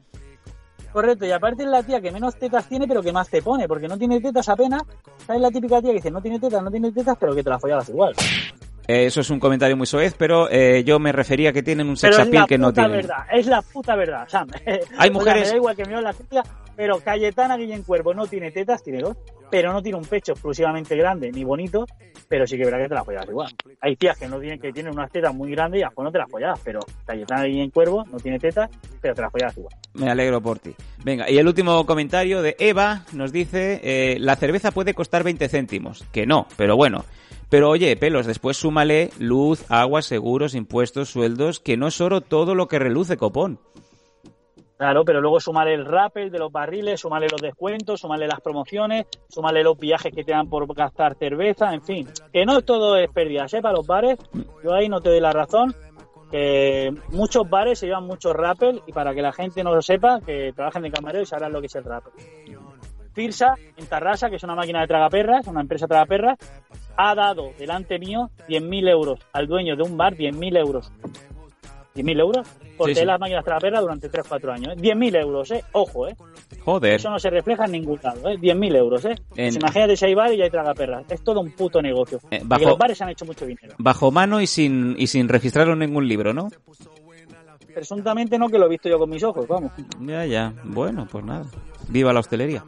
Correcto, 0.98 1.28
y 1.28 1.32
aparte 1.32 1.62
es 1.62 1.70
la 1.70 1.84
tía 1.84 2.02
que 2.02 2.12
menos 2.12 2.36
tetas 2.38 2.68
tiene, 2.68 2.88
pero 2.88 3.04
que 3.04 3.12
más 3.12 3.30
te 3.30 3.43
pone, 3.43 3.68
porque 3.68 3.88
no 3.88 4.00
tiene 4.00 4.20
tetas 4.20 4.50
apenas. 4.50 4.82
¿Sabes 5.28 5.43
la 5.43 5.52
típica 5.52 5.80
tía 5.80 5.91
que 5.91 5.98
dice, 5.98 6.10
no 6.10 6.24
tiene 6.24 6.39
tetas, 6.39 6.64
no 6.64 6.72
tiene 6.72 6.91
tetas, 6.91 7.16
pero 7.20 7.36
que 7.36 7.43
te 7.43 7.52
la 7.52 7.60
follabas 7.60 7.88
igual? 7.89 8.16
Eh, 8.88 9.06
eso 9.06 9.20
es 9.22 9.30
un 9.30 9.40
comentario 9.40 9.76
muy 9.76 9.86
soez, 9.86 10.16
pero 10.18 10.50
eh, 10.50 10.84
yo 10.86 10.98
me 11.00 11.12
refería 11.12 11.50
a 11.50 11.54
que 11.54 11.62
tienen 11.64 11.90
un 11.90 11.98
sex 11.98 12.16
es 12.16 12.20
appeal 12.26 12.42
la 12.44 12.48
que 12.48 12.58
no 12.58 12.70
puta 12.70 12.82
tienen. 12.84 12.98
verdad, 12.98 13.18
es 13.34 13.46
la 13.48 13.62
puta 13.62 13.96
verdad, 13.96 14.28
Sam. 14.30 14.48
Hay 14.66 14.80
O 14.80 14.98
sea, 14.98 15.12
mujeres- 15.12 15.44
me 15.44 15.50
da 15.50 15.56
igual 15.58 15.76
que 15.76 15.86
me 15.86 16.02
la 16.02 16.14
copia, 16.14 16.44
pero 16.76 17.00
Cayetana 17.00 17.58
Guillén 17.58 17.84
Cuervo 17.84 18.14
no 18.14 18.28
tiene 18.28 18.52
tetas, 18.52 18.82
tiene 18.84 19.00
dos, 19.00 19.18
pero 19.52 19.74
no 19.74 19.82
tiene 19.82 19.98
un 19.98 20.06
pecho 20.06 20.34
exclusivamente 20.34 20.96
grande 20.96 21.32
ni 21.32 21.44
bonito, 21.44 21.86
pero 22.30 22.46
sí 22.48 22.56
que 22.58 22.64
verá 22.66 22.78
que 22.78 22.88
te 22.88 22.94
la 22.96 23.04
follas 23.04 23.26
igual. 23.28 23.52
Hay 23.82 23.96
tías 23.98 24.18
que 24.18 24.28
no 24.28 24.40
tienen, 24.40 24.60
que 24.60 24.72
tienen 24.72 24.94
unas 24.94 25.12
tetas 25.12 25.34
muy 25.34 25.52
grandes 25.52 25.82
y 25.82 25.84
después 25.84 26.06
no 26.06 26.12
te 26.12 26.20
las 26.20 26.30
follas, 26.30 26.60
pero 26.64 26.80
Cayetana 27.06 27.44
Guillén 27.44 27.72
Cuervo 27.72 28.06
no 28.12 28.18
tiene 28.20 28.40
tetas, 28.40 28.70
pero 29.02 29.14
te 29.16 29.22
las 29.22 29.32
follas 29.32 29.58
igual. 29.58 29.74
Me 29.96 30.10
alegro 30.10 30.40
por 30.40 30.60
ti. 30.60 30.74
Venga, 31.04 31.30
y 31.30 31.38
el 31.38 31.48
último 31.48 31.86
comentario 31.86 32.42
de 32.42 32.56
Eva 32.60 33.04
nos 33.14 33.32
dice, 33.34 33.82
eh, 33.84 34.18
la 34.20 34.36
cerveza 34.36 34.72
puede 34.72 34.94
costar 34.94 35.24
20 35.24 35.50
céntimos. 35.50 36.06
Que 36.14 36.26
no, 36.26 36.48
pero 36.56 36.76
bueno. 36.78 37.04
Pero 37.50 37.70
oye, 37.70 37.95
pelos, 37.95 38.26
después 38.26 38.58
súmale 38.58 39.10
luz, 39.20 39.66
agua, 39.70 40.02
seguros, 40.02 40.54
impuestos, 40.54 41.10
sueldos, 41.10 41.60
que 41.60 41.78
no 41.78 41.88
es 41.88 42.02
oro 42.02 42.22
todo 42.22 42.56
lo 42.56 42.68
que 42.68 42.80
reluce, 42.80 43.16
copón. 43.16 43.60
Claro, 44.78 45.04
pero 45.06 45.22
luego 45.22 45.39
súmale 45.39 45.74
el 45.74 45.86
rappel 45.86 46.30
de 46.30 46.38
los 46.38 46.52
barriles, 46.52 47.00
súmale 47.00 47.28
los 47.30 47.41
descuentos, 47.41 48.02
súmale 48.02 48.28
las 48.28 48.41
promociones, 48.41 49.08
súmale 49.28 49.64
los 49.64 49.78
viajes 49.78 50.14
que 50.14 50.24
te 50.24 50.34
dan 50.34 50.50
por 50.50 50.72
gastar 50.76 51.16
cerveza, 51.16 51.74
en 51.74 51.82
fin. 51.82 52.08
Que 52.32 52.45
no 52.45 52.62
todo 52.62 52.95
es 52.95 53.10
pérdida, 53.10 53.48
¿eh? 53.52 53.62
Para 53.62 53.76
los 53.76 53.88
bares, 53.88 54.20
yo 54.64 54.74
ahí 54.74 54.88
no 54.88 55.02
te 55.02 55.10
doy 55.10 55.20
la 55.20 55.32
razón. 55.32 55.74
Que 56.30 56.93
muchos 57.10 57.50
bares 57.50 57.80
se 57.80 57.88
llevan 57.88 58.06
mucho 58.06 58.34
rappel 58.34 58.82
y 58.86 58.91
para 58.91 59.16
que 59.16 59.22
la 59.22 59.32
gente 59.32 59.64
no 59.64 59.74
lo 59.74 59.82
sepa, 59.82 60.20
que 60.20 60.52
trabajen 60.54 60.84
de 60.84 60.91
camarero 60.91 61.24
y 61.24 61.26
sabrán 61.26 61.54
lo 61.54 61.62
que 61.62 61.68
es 61.68 61.76
el 61.76 61.86
rappel. 61.86 62.14
Firsa, 63.18 63.55
en 63.76 63.88
Tarrasa, 63.88 64.30
que 64.30 64.36
es 64.36 64.43
una 64.43 64.53
máquina 64.53 64.82
de 64.82 64.88
tragaperras, 64.88 65.47
una 65.47 65.61
empresa 65.61 65.88
tragaperras, 65.88 66.38
ha 66.95 67.15
dado 67.15 67.49
delante 67.57 67.97
mío 67.97 68.30
100.000 68.47 68.89
euros 68.89 69.20
al 69.34 69.47
dueño 69.47 69.76
de 69.76 69.82
un 69.82 69.97
bar, 69.97 70.13
10.000 70.15 70.55
euros. 70.55 70.91
10.000 71.95 72.20
euros 72.20 72.47
por 72.78 72.93
Sí, 72.93 73.03
las 73.05 73.20
máquinas 73.20 73.43
tragaperras 73.43 73.82
durante 73.82 74.07
3-4 74.11 74.53
años. 74.53 74.74
¿eh? 74.74 74.80
10.000 74.80 75.15
euros, 75.20 75.49
¿eh? 75.49 75.63
Ojo, 75.72 76.07
¿eh? 76.07 76.15
Joder. 76.63 76.93
Eso 76.93 77.09
no 77.09 77.18
se 77.18 77.32
refleja 77.32 77.65
en 77.65 77.72
ningún 77.72 77.99
lado, 78.03 78.30
¿eh? 78.30 78.38
10.000 78.38 78.76
euros, 78.76 79.03
¿eh? 79.05 79.13
En- 79.13 79.18
Pues 79.30 79.55
imagínate 79.55 79.97
si 79.97 80.05
hay 80.05 80.13
bar 80.13 80.32
y 80.32 80.41
hay 80.43 80.51
tragaperras. 80.51 81.05
Es 81.09 81.24
todo 81.24 81.39
un 81.41 81.49
puto 81.53 81.82
negocio. 81.82 82.20
Eh, 82.30 82.38
Porque 82.41 82.45
bajo- 82.45 82.65
los 82.70 82.78
bares 82.78 83.01
han 83.01 83.09
hecho 83.09 83.26
mucho 83.26 83.47
dinero. 83.47 83.74
Bajo 83.80 84.11
mano 84.11 84.39
y 84.41 84.45
sin, 84.45 84.93
y 84.99 85.07
sin 85.07 85.28
registrarlo 85.28 85.74
en 85.74 85.80
ningún 85.80 86.07
libro, 86.07 86.34
¿no? 86.36 86.49
Presuntamente 87.78 88.40
no, 88.40 88.50
que 88.50 88.58
lo 88.58 88.66
he 88.66 88.70
visto 88.70 88.90
yo 88.90 88.98
con 88.98 89.08
mis 89.08 89.24
ojos, 89.24 89.48
vamos. 89.48 89.72
Ya, 90.02 90.26
ya. 90.26 90.52
Bueno, 90.64 91.08
pues 91.12 91.24
nada. 91.24 91.46
Viva 91.90 92.12
la 92.12 92.22
hostelería. 92.22 92.64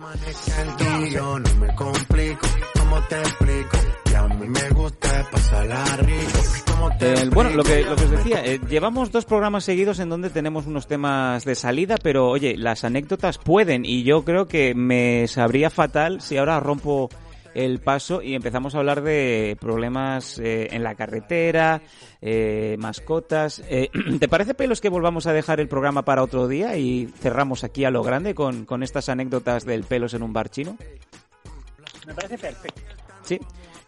Yo 1.11 1.39
no 1.39 1.55
me 1.55 1.73
complico, 1.73 2.45
¿cómo 2.79 3.01
te 3.09 3.15
explico? 3.19 3.77
Que 4.05 4.15
a 4.15 4.27
mí 4.27 4.47
me 4.47 4.69
gusta 4.69 5.27
pasarla 5.31 5.83
rico. 5.97 6.39
¿Cómo 6.71 6.95
te 6.99 7.13
El- 7.23 7.31
bueno, 7.31 7.49
lo 7.49 7.63
que, 7.63 7.81
lo 7.81 7.95
que 7.95 8.03
os 8.03 8.11
decía, 8.11 8.45
eh, 8.45 8.59
llevamos 8.69 9.11
dos 9.11 9.25
programas 9.25 9.63
seguidos 9.63 9.97
en 9.99 10.09
donde 10.09 10.29
tenemos 10.29 10.67
unos 10.67 10.85
temas 10.85 11.43
de 11.43 11.55
salida, 11.55 11.95
pero 12.03 12.29
oye, 12.29 12.55
las 12.55 12.83
anécdotas 12.83 13.39
pueden 13.39 13.85
y 13.85 14.03
yo 14.03 14.23
creo 14.23 14.45
que 14.45 14.75
me 14.75 15.27
sabría 15.27 15.71
fatal 15.71 16.21
si 16.21 16.37
ahora 16.37 16.59
rompo 16.59 17.09
el 17.53 17.79
paso 17.79 18.21
y 18.21 18.35
empezamos 18.35 18.75
a 18.75 18.79
hablar 18.79 19.01
de 19.01 19.57
problemas 19.59 20.39
eh, 20.39 20.67
en 20.71 20.83
la 20.83 20.95
carretera, 20.95 21.81
eh, 22.21 22.75
mascotas. 22.79 23.61
Eh, 23.69 23.89
¿Te 24.19 24.27
parece, 24.27 24.53
Pelos, 24.53 24.81
que 24.81 24.89
volvamos 24.89 25.27
a 25.27 25.33
dejar 25.33 25.59
el 25.59 25.67
programa 25.67 26.03
para 26.03 26.23
otro 26.23 26.47
día 26.47 26.77
y 26.77 27.07
cerramos 27.19 27.63
aquí 27.63 27.85
a 27.85 27.91
lo 27.91 28.03
grande 28.03 28.35
con, 28.35 28.65
con 28.65 28.83
estas 28.83 29.09
anécdotas 29.09 29.65
del 29.65 29.83
Pelos 29.83 30.13
en 30.13 30.23
un 30.23 30.33
bar 30.33 30.49
chino? 30.49 30.77
Me 32.07 32.13
parece 32.13 32.37
perfecto. 32.37 32.81
Sí. 33.23 33.39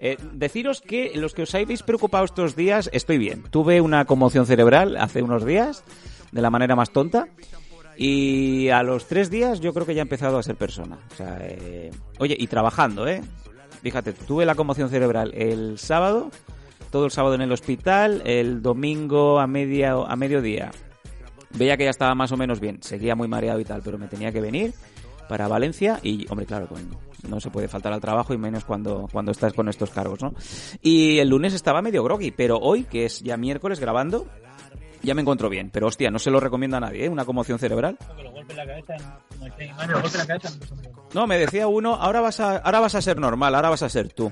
Eh, 0.03 0.18
deciros 0.34 0.82
que 0.82 1.12
los 1.16 1.36
que 1.36 1.43
os 1.43 1.53
habéis 1.53 1.84
preocupado 1.84 2.26
estos 2.26 2.55
días, 2.55 2.89
estoy 2.91 3.20
bien. 3.20 3.43
Tuve 3.51 3.82
una 3.82 4.05
conmoción 4.05 4.47
cerebral 4.47 4.97
hace 4.97 5.22
unos 5.22 5.45
días, 5.45 5.84
de 6.32 6.41
la 6.41 6.49
manera 6.49 6.76
más 6.76 6.91
tonta. 6.91 7.28
Y 7.97 8.70
a 8.70 8.82
los 8.82 9.05
tres 9.05 9.30
días 9.30 9.59
yo 9.59 9.74
creo 9.74 9.86
que 9.86 9.93
ya 9.93 10.01
he 10.01 10.03
empezado 10.03 10.39
a 10.39 10.43
ser 10.43 10.55
persona. 10.55 10.97
O 11.12 11.16
sea, 11.16 11.38
eh, 11.41 11.91
oye, 12.18 12.36
y 12.38 12.47
trabajando, 12.47 13.07
¿eh? 13.07 13.22
Fíjate, 13.82 14.14
tuve 14.14 14.46
la 14.46 14.56
conmoción 14.56 14.90
cerebral 14.90 15.32
el 15.34 15.78
sábado, 15.80 16.30
todo 16.92 17.06
el 17.06 17.12
sábado 17.12 17.36
en 17.36 17.42
el 17.42 17.52
hospital, 17.52 18.22
el 18.26 18.62
domingo 18.62 19.40
a, 19.40 19.48
media, 19.48 19.94
a 19.94 20.16
mediodía. 20.16 20.72
Veía 21.58 21.76
que 21.78 21.86
ya 21.86 21.90
estaba 21.90 22.16
más 22.16 22.32
o 22.32 22.38
menos 22.38 22.60
bien, 22.60 22.82
seguía 22.82 23.16
muy 23.16 23.28
mareado 23.28 23.60
y 23.60 23.66
tal, 23.66 23.82
pero 23.84 23.98
me 23.98 24.08
tenía 24.08 24.32
que 24.32 24.40
venir 24.42 24.74
para 25.28 25.48
Valencia 25.48 26.00
y, 26.04 26.26
hombre, 26.30 26.46
claro, 26.46 26.68
con- 26.68 26.96
no 27.28 27.40
se 27.40 27.50
puede 27.52 27.68
faltar 27.68 27.94
al 27.94 28.02
trabajo 28.02 28.34
y 28.34 28.38
menos 28.38 28.66
cuando, 28.66 29.08
cuando 29.12 29.32
estás 29.32 29.54
con 29.54 29.70
estos 29.70 29.92
cargos, 29.92 30.22
¿no? 30.22 30.34
Y 30.82 31.20
el 31.20 31.30
lunes 31.30 31.54
estaba 31.54 31.82
medio 31.82 32.04
groggy, 32.04 32.32
pero 32.32 32.58
hoy, 32.58 32.84
que 32.84 33.06
es 33.06 33.22
ya 33.22 33.38
miércoles 33.38 33.80
grabando, 33.80 34.26
ya 35.04 35.14
me 35.14 35.22
encuentro 35.22 35.49
bien. 35.49 35.70
Pero 35.72 35.88
hostia, 35.88 36.12
no 36.12 36.20
se 36.20 36.32
lo 36.32 36.39
recomiendo 36.39 36.78
a 36.78 36.80
nadie, 36.80 37.06
¿eh? 37.06 37.10
Una 37.10 37.26
conmoción 37.26 37.60
cerebral. 37.60 37.97
No, 41.14 41.28
me 41.28 41.38
decía 41.38 41.68
uno, 41.68 41.95
ahora 41.95 42.22
vas 42.22 42.39
a, 42.39 42.58
ahora 42.58 42.80
vas 42.80 42.95
a 42.95 43.02
ser 43.02 43.18
normal, 43.18 43.56
ahora 43.56 43.70
vas 43.70 43.84
a 43.84 43.89
ser 43.89 44.14
tú. 44.14 44.32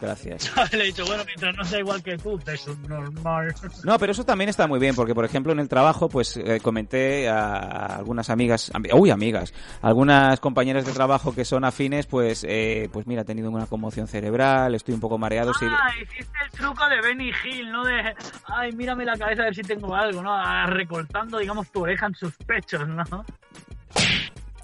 Gracias. 0.00 0.52
Le 0.72 0.82
he 0.82 0.86
dicho, 0.88 1.04
bueno, 1.06 1.22
mientras 1.24 1.56
no 1.56 1.64
sea 1.64 1.78
igual 1.80 2.02
que 2.02 2.18
tú, 2.18 2.38
es 2.46 2.66
un 2.68 2.82
normal. 2.82 3.54
No, 3.84 3.98
pero 3.98 4.12
eso 4.12 4.24
también 4.24 4.50
está 4.50 4.66
muy 4.66 4.78
bien, 4.78 4.94
porque 4.94 5.14
por 5.14 5.24
ejemplo 5.24 5.52
en 5.52 5.58
el 5.58 5.68
trabajo, 5.68 6.08
pues 6.08 6.36
eh, 6.36 6.60
comenté 6.62 7.28
a 7.28 7.96
algunas 7.96 8.28
amigas, 8.30 8.70
ami- 8.74 8.90
uy, 8.92 9.10
amigas, 9.10 9.54
algunas 9.80 10.38
compañeras 10.40 10.84
de 10.84 10.92
trabajo 10.92 11.34
que 11.34 11.44
son 11.46 11.64
afines, 11.64 12.06
pues, 12.06 12.44
eh, 12.48 12.88
pues 12.92 13.06
mira, 13.06 13.22
he 13.22 13.24
tenido 13.24 13.50
una 13.50 13.66
conmoción 13.66 14.06
cerebral, 14.06 14.74
estoy 14.74 14.94
un 14.94 15.00
poco 15.00 15.16
mareado. 15.18 15.52
Ah, 15.62 15.90
hiciste 16.02 16.38
el 16.44 16.50
truco 16.50 16.86
de 16.88 17.00
Benny 17.00 17.30
Hill, 17.44 17.70
¿no? 17.70 17.84
De, 17.84 18.14
ay, 18.48 18.72
mírame 18.72 19.04
la 19.04 19.16
cabeza 19.16 19.42
a 19.42 19.44
ver 19.46 19.54
si 19.54 19.62
tengo 19.62 19.94
algo, 19.94 20.22
¿no? 20.22 20.66
Recortando, 20.66 21.38
digamos, 21.38 21.70
tu 21.70 21.82
oreja 21.82 22.06
en 22.06 22.14
sus 22.14 22.36
pechos, 22.36 22.86
¿no? 22.86 23.04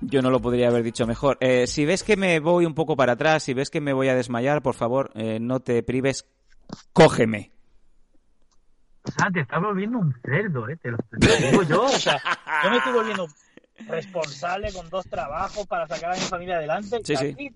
Yo 0.03 0.21
no 0.21 0.31
lo 0.31 0.41
podría 0.41 0.69
haber 0.69 0.83
dicho 0.83 1.07
mejor. 1.07 1.39
Eh, 1.41 1.67
si 1.67 1.85
ves 1.85 2.03
que 2.03 2.17
me 2.17 2.41
voy 2.41 2.67
un 2.67 2.75
poco 2.75 2.97
para 2.97 3.13
atrás, 3.13 3.45
si 3.45 3.55
ves 3.55 3.71
que 3.71 3.81
me 3.81 3.93
voy 3.93 4.09
a 4.09 4.15
desmayar, 4.15 4.63
por 4.63 4.75
favor, 4.75 5.11
eh, 5.15 5.39
no 5.41 5.61
te 5.61 5.83
prives, 5.83 6.27
cógeme. 6.93 7.53
O 9.05 9.11
sea, 9.11 9.31
te 9.33 9.41
estás 9.41 9.61
volviendo 9.61 9.99
un 9.99 10.15
cerdo, 10.25 10.69
¿eh? 10.69 10.77
Te 10.77 10.91
lo, 10.91 10.99
te 10.99 11.29
lo 11.29 11.51
digo 11.51 11.63
yo. 11.63 11.83
O 11.85 11.89
sea, 11.89 12.21
yo 12.63 12.71
me 12.71 12.77
estoy 12.77 12.93
volviendo 12.93 13.27
responsable 13.89 14.73
con 14.73 14.89
dos 14.91 15.07
trabajos 15.07 15.67
para 15.67 15.87
sacar 15.87 16.13
a 16.13 16.15
mi 16.15 16.21
familia 16.21 16.57
adelante. 16.57 17.01
Sí, 17.05 17.17
sí. 17.17 17.55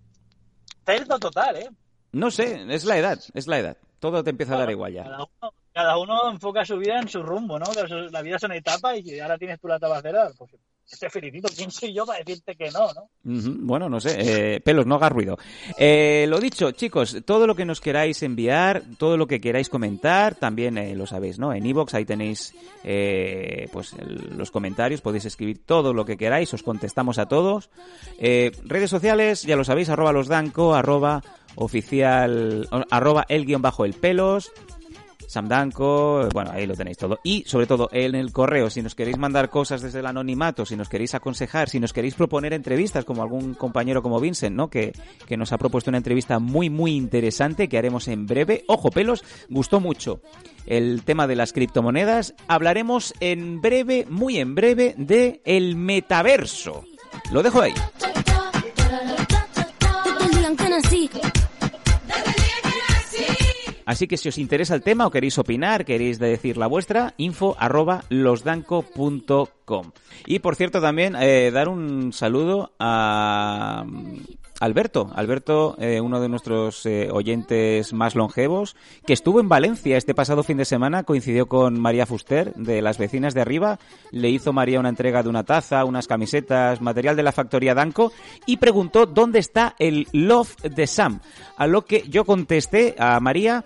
Cerdo 0.84 1.18
total, 1.18 1.56
¿eh? 1.56 1.68
No 2.12 2.30
sé, 2.30 2.64
es 2.68 2.84
la 2.84 2.96
edad, 2.96 3.18
es 3.34 3.46
la 3.46 3.58
edad. 3.58 3.76
Todo 3.98 4.22
te 4.22 4.30
empieza 4.30 4.54
a 4.54 4.58
dar 4.58 4.70
igual 4.70 4.92
ya. 4.92 5.04
Cada 5.04 5.18
uno, 5.18 5.54
cada 5.72 5.98
uno 5.98 6.30
enfoca 6.30 6.64
su 6.64 6.78
vida 6.78 6.98
en 6.98 7.08
su 7.08 7.22
rumbo, 7.22 7.58
¿no? 7.58 7.66
La 8.10 8.22
vida 8.22 8.38
son 8.38 8.52
etapas 8.52 8.98
y 8.98 9.18
ahora 9.20 9.36
tienes 9.36 9.60
tú 9.60 9.68
la 9.68 9.76
etapa 9.76 10.00
cerrada. 10.00 10.30
Pues, 10.38 10.50
te 10.98 11.10
felicito. 11.10 11.48
¿Quién 11.54 11.70
soy 11.70 11.92
yo 11.92 12.06
para 12.06 12.20
decirte 12.20 12.54
que 12.54 12.70
no, 12.70 12.88
no? 12.92 13.10
Bueno, 13.22 13.88
no 13.88 14.00
sé, 14.00 14.54
eh, 14.54 14.60
pelos, 14.60 14.86
no 14.86 14.94
hagas 14.94 15.12
ruido. 15.12 15.36
Eh, 15.76 16.26
lo 16.28 16.38
dicho, 16.38 16.70
chicos, 16.70 17.18
todo 17.24 17.46
lo 17.46 17.54
que 17.56 17.64
nos 17.64 17.80
queráis 17.80 18.22
enviar, 18.22 18.82
todo 18.96 19.16
lo 19.16 19.26
que 19.26 19.40
queráis 19.40 19.68
comentar, 19.68 20.36
también 20.36 20.78
eh, 20.78 20.94
lo 20.94 21.06
sabéis, 21.06 21.38
¿no? 21.38 21.52
En 21.52 21.66
iVoox 21.66 21.94
ahí 21.94 22.04
tenéis 22.04 22.54
pues 23.72 23.94
los 24.36 24.52
comentarios, 24.52 25.00
podéis 25.00 25.24
escribir 25.24 25.64
todo 25.64 25.92
lo 25.92 26.04
que 26.04 26.16
queráis, 26.16 26.54
os 26.54 26.62
contestamos 26.62 27.18
a 27.18 27.26
todos. 27.26 27.68
Redes 28.18 28.90
sociales, 28.90 29.42
ya 29.42 29.56
lo 29.56 29.64
sabéis, 29.64 29.88
arroba 29.88 30.12
losdanco, 30.12 30.74
arroba 30.74 31.22
oficial, 31.56 32.68
arroba 32.90 33.26
el 33.28 33.44
guion 33.44 33.62
bajo 33.62 33.84
el 33.84 33.94
pelos, 33.94 34.52
Sam 35.26 35.48
Danco, 35.48 36.28
bueno, 36.32 36.50
ahí 36.52 36.66
lo 36.66 36.74
tenéis 36.74 36.98
todo. 36.98 37.18
Y 37.22 37.44
sobre 37.46 37.66
todo 37.66 37.88
en 37.92 38.14
el 38.14 38.32
correo, 38.32 38.70
si 38.70 38.82
nos 38.82 38.94
queréis 38.94 39.18
mandar 39.18 39.50
cosas 39.50 39.82
desde 39.82 40.00
el 40.00 40.06
anonimato, 40.06 40.64
si 40.64 40.76
nos 40.76 40.88
queréis 40.88 41.14
aconsejar, 41.14 41.68
si 41.68 41.80
nos 41.80 41.92
queréis 41.92 42.14
proponer 42.14 42.52
entrevistas, 42.52 43.04
como 43.04 43.22
algún 43.22 43.54
compañero 43.54 44.02
como 44.02 44.20
Vincent, 44.20 44.56
¿no? 44.56 44.68
Que, 44.68 44.92
que 45.26 45.36
nos 45.36 45.52
ha 45.52 45.58
propuesto 45.58 45.90
una 45.90 45.98
entrevista 45.98 46.38
muy, 46.38 46.70
muy 46.70 46.94
interesante 46.94 47.68
que 47.68 47.78
haremos 47.78 48.08
en 48.08 48.26
breve. 48.26 48.64
Ojo, 48.68 48.90
pelos, 48.90 49.24
gustó 49.48 49.80
mucho 49.80 50.20
el 50.66 51.02
tema 51.04 51.26
de 51.26 51.36
las 51.36 51.52
criptomonedas. 51.52 52.34
Hablaremos 52.48 53.14
en 53.20 53.60
breve, 53.60 54.06
muy 54.08 54.38
en 54.38 54.54
breve, 54.54 54.94
de 54.96 55.40
el 55.44 55.76
metaverso. 55.76 56.84
Lo 57.30 57.42
dejo 57.42 57.60
ahí. 57.62 57.74
Así 63.86 64.08
que 64.08 64.16
si 64.16 64.28
os 64.28 64.36
interesa 64.36 64.74
el 64.74 64.82
tema 64.82 65.06
o 65.06 65.10
queréis 65.10 65.38
opinar, 65.38 65.84
queréis 65.84 66.18
decir 66.18 66.58
la 66.58 66.66
vuestra, 66.66 67.14
info 67.16 67.56
arroba 67.58 68.02
losdanco.com. 68.10 69.92
Y 70.26 70.40
por 70.40 70.56
cierto 70.56 70.80
también 70.80 71.14
eh, 71.14 71.52
dar 71.52 71.68
un 71.68 72.12
saludo 72.12 72.72
a 72.80 73.86
Alberto, 74.60 75.10
Alberto, 75.14 75.76
eh, 75.78 76.00
uno 76.00 76.20
de 76.20 76.28
nuestros 76.28 76.86
eh, 76.86 77.08
oyentes 77.12 77.92
más 77.92 78.14
longevos, 78.14 78.74
que 79.06 79.12
estuvo 79.12 79.40
en 79.40 79.48
Valencia 79.48 79.96
este 79.98 80.14
pasado 80.14 80.42
fin 80.42 80.56
de 80.56 80.64
semana, 80.64 81.04
coincidió 81.04 81.46
con 81.46 81.78
María 81.78 82.06
Fuster 82.06 82.54
de 82.54 82.80
las 82.80 82.96
vecinas 82.96 83.34
de 83.34 83.42
arriba, 83.42 83.78
le 84.12 84.30
hizo 84.30 84.54
María 84.54 84.80
una 84.80 84.88
entrega 84.88 85.22
de 85.22 85.28
una 85.28 85.44
taza, 85.44 85.84
unas 85.84 86.06
camisetas, 86.06 86.80
material 86.80 87.16
de 87.16 87.22
la 87.22 87.32
factoría 87.32 87.74
Danco 87.74 88.12
y 88.46 88.56
preguntó 88.56 89.04
dónde 89.04 89.40
está 89.40 89.74
el 89.78 90.08
Love 90.12 90.56
de 90.62 90.86
Sam. 90.86 91.20
A 91.58 91.66
lo 91.66 91.84
que 91.84 92.04
yo 92.08 92.24
contesté 92.24 92.94
a 92.98 93.20
María 93.20 93.62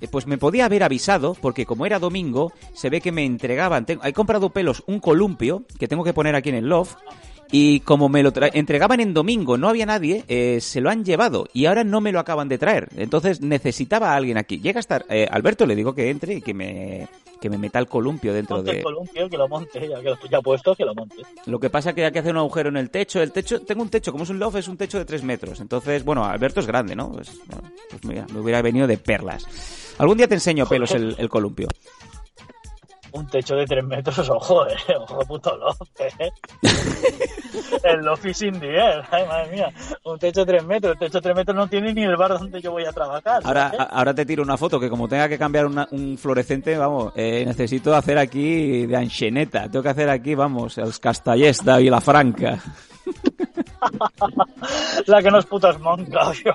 eh, 0.00 0.08
pues 0.10 0.26
me 0.26 0.38
podía 0.38 0.66
haber 0.66 0.82
avisado, 0.82 1.34
porque 1.40 1.64
como 1.64 1.86
era 1.86 1.98
domingo, 1.98 2.52
se 2.74 2.90
ve 2.90 3.00
que 3.00 3.12
me 3.12 3.24
entregaban. 3.24 3.86
Tengo, 3.86 4.04
he 4.04 4.12
comprado 4.12 4.50
pelos 4.50 4.82
un 4.86 5.00
columpio 5.00 5.64
que 5.78 5.88
tengo 5.88 6.04
que 6.04 6.12
poner 6.12 6.34
aquí 6.34 6.50
en 6.50 6.56
el 6.56 6.68
loft. 6.68 6.98
Y 7.56 7.78
como 7.80 8.08
me 8.08 8.24
lo 8.24 8.32
tra- 8.32 8.50
entregaban 8.52 8.98
en 8.98 9.14
domingo, 9.14 9.56
no 9.56 9.68
había 9.68 9.86
nadie, 9.86 10.24
eh, 10.26 10.58
se 10.60 10.80
lo 10.80 10.90
han 10.90 11.04
llevado 11.04 11.46
y 11.52 11.66
ahora 11.66 11.84
no 11.84 12.00
me 12.00 12.10
lo 12.10 12.18
acaban 12.18 12.48
de 12.48 12.58
traer. 12.58 12.88
Entonces 12.96 13.40
necesitaba 13.42 14.10
a 14.10 14.16
alguien 14.16 14.38
aquí. 14.38 14.58
Llega 14.58 14.78
a 14.78 14.80
estar. 14.80 15.06
eh, 15.08 15.28
Alberto 15.30 15.64
le 15.64 15.76
digo 15.76 15.94
que 15.94 16.10
entre 16.10 16.34
y 16.34 16.40
que 16.42 16.52
me, 16.52 17.06
que 17.40 17.48
me 17.48 17.56
meta 17.56 17.78
el 17.78 17.86
columpio 17.86 18.34
dentro 18.34 18.56
Ponte 18.56 18.72
de. 18.72 18.78
el 18.78 18.82
columpio, 18.82 19.30
que 19.30 19.36
lo 19.36 19.46
monte, 19.46 19.88
ya 19.88 20.00
que 20.00 20.10
lo 20.10 20.18
ya 20.28 20.40
puesto, 20.40 20.74
que 20.74 20.84
lo 20.84 20.96
monte. 20.96 21.14
Lo 21.46 21.60
que 21.60 21.70
pasa 21.70 21.90
es 21.90 21.94
que 21.94 22.04
hay 22.04 22.10
que 22.10 22.18
hacer 22.18 22.32
un 22.32 22.38
agujero 22.38 22.70
en 22.70 22.76
el 22.76 22.90
techo. 22.90 23.22
El 23.22 23.30
techo, 23.30 23.60
tengo 23.60 23.82
un 23.82 23.88
techo, 23.88 24.10
como 24.10 24.24
es 24.24 24.30
un 24.30 24.40
loft, 24.40 24.56
es 24.56 24.66
un 24.66 24.76
techo 24.76 24.98
de 24.98 25.04
3 25.04 25.22
metros. 25.22 25.60
Entonces, 25.60 26.04
bueno, 26.04 26.24
Alberto 26.24 26.58
es 26.58 26.66
grande, 26.66 26.96
¿no? 26.96 27.12
Pues, 27.12 27.30
bueno, 27.46 27.70
pues 27.88 28.04
mira, 28.04 28.26
me 28.34 28.40
hubiera 28.40 28.62
venido 28.62 28.88
de 28.88 28.98
perlas. 28.98 29.46
Algún 29.98 30.16
día 30.18 30.26
te 30.26 30.34
enseño 30.34 30.66
pelos 30.66 30.90
el, 30.90 31.14
el 31.18 31.28
columpio. 31.28 31.68
Un 33.14 33.28
techo 33.28 33.54
de 33.54 33.64
3 33.64 33.84
metros, 33.84 34.28
ojo, 34.30 34.66
eh, 34.66 34.74
ojo, 34.98 35.20
puto 35.20 35.56
loft, 35.56 35.82
eh. 36.00 36.30
El 37.84 38.00
loft 38.04 38.24
is 38.26 38.42
in 38.42 38.58
the 38.58 38.66
air, 38.68 39.04
ay, 39.10 39.24
madre 39.26 39.52
mía. 39.52 39.68
Un 40.04 40.18
techo 40.18 40.40
de 40.44 40.46
3 40.46 40.64
metros, 40.64 40.92
el 40.94 40.98
techo 40.98 41.18
de 41.18 41.22
3 41.22 41.36
metros 41.36 41.56
no 41.56 41.68
tiene 41.68 41.94
ni 41.94 42.02
el 42.02 42.16
bar 42.16 42.32
donde 42.32 42.60
yo 42.60 42.72
voy 42.72 42.84
a 42.84 42.92
trabajar. 42.92 43.40
Ahora, 43.44 43.68
ahora 43.90 44.12
te 44.14 44.26
tiro 44.26 44.42
una 44.42 44.56
foto 44.56 44.80
que 44.80 44.90
como 44.90 45.06
tenga 45.06 45.28
que 45.28 45.38
cambiar 45.38 45.66
una- 45.66 45.86
un 45.92 46.18
fluorescente, 46.18 46.76
vamos, 46.76 47.12
eh, 47.14 47.44
necesito 47.46 47.94
hacer 47.94 48.18
aquí 48.18 48.86
de 48.86 48.96
ancheneta. 48.96 49.68
Tengo 49.68 49.82
que 49.84 49.90
hacer 49.90 50.10
aquí, 50.10 50.34
vamos, 50.34 50.76
els 50.78 50.98
castellers 50.98 51.64
de 51.64 51.78
Vilafranca. 51.78 52.58
La 55.06 55.22
que 55.22 55.30
no 55.30 55.38
es 55.38 55.46
puta 55.46 55.70
es 55.70 55.78
monca, 55.78 56.32
desde 56.32 56.50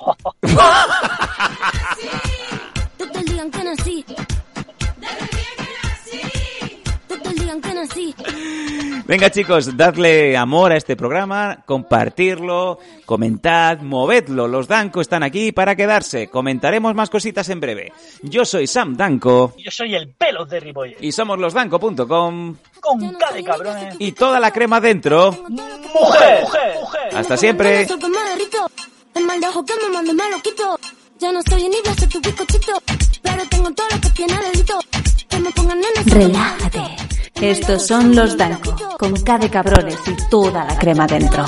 Venga 9.06 9.32
chicos, 9.32 9.76
dadle 9.76 10.38
amor 10.38 10.72
a 10.72 10.78
este 10.78 10.96
programa, 10.96 11.64
compartirlo, 11.66 12.78
comentad, 13.06 13.80
movedlo. 13.80 14.48
Los 14.48 14.68
Danco 14.68 15.02
están 15.02 15.24
aquí 15.24 15.52
para 15.52 15.76
quedarse. 15.76 16.30
Comentaremos 16.30 16.94
más 16.94 17.10
cositas 17.10 17.50
en 17.50 17.60
breve. 17.60 17.92
Yo 18.22 18.46
soy 18.46 18.68
Sam 18.68 18.96
Danco 18.96 19.56
Yo 19.58 19.72
soy 19.72 19.96
el 19.96 20.10
pelos 20.10 20.48
de 20.50 20.60
Ripoller. 20.60 20.98
y 21.04 21.12
somos 21.12 21.40
losdanco.com 21.40 22.56
Con 22.80 23.14
cara 23.16 23.34
de 23.36 23.44
cabrones. 23.44 23.96
y 23.98 24.12
toda 24.12 24.40
la 24.40 24.52
crema 24.52 24.80
dentro. 24.80 25.32
¡Mujer! 25.50 26.44
¡Mujer! 26.44 27.16
Hasta 27.16 27.36
siempre. 27.36 27.88
Soy 27.88 27.98
que 28.00 28.10
me 28.10 28.18
derrito. 28.30 28.70
El 29.16 29.26
mal 29.26 29.42
de 29.42 29.48
ojo 29.48 29.66
que 29.66 29.74
me 29.76 29.90
mando 29.92 30.14
me 30.14 30.30
lo 30.30 30.40
quito. 30.40 30.80
Ya 31.18 31.32
no 31.32 31.42
soy 31.50 31.68
ni 31.68 31.78
soy 31.98 32.08
tu 32.08 32.22
bizcochito. 32.22 32.82
Pero 33.24 33.44
tengo 33.50 33.72
todo 33.72 33.88
lo 33.94 34.00
que 34.02 34.10
tiene 34.12 34.38
delito. 34.52 34.80
Que 35.28 35.40
me 35.40 35.52
pongan 35.52 35.80
en 35.80 35.86
el 35.98 36.12
Relájate. 36.12 37.19
Estos 37.42 37.88
son 37.88 38.14
los 38.16 38.36
Danco, 38.36 38.76
con 38.98 39.14
K 39.14 39.38
de 39.38 39.50
cabrones 39.50 39.98
y 40.08 40.30
toda 40.30 40.66
la 40.66 40.78
crema 40.78 41.08
dentro. 41.08 41.46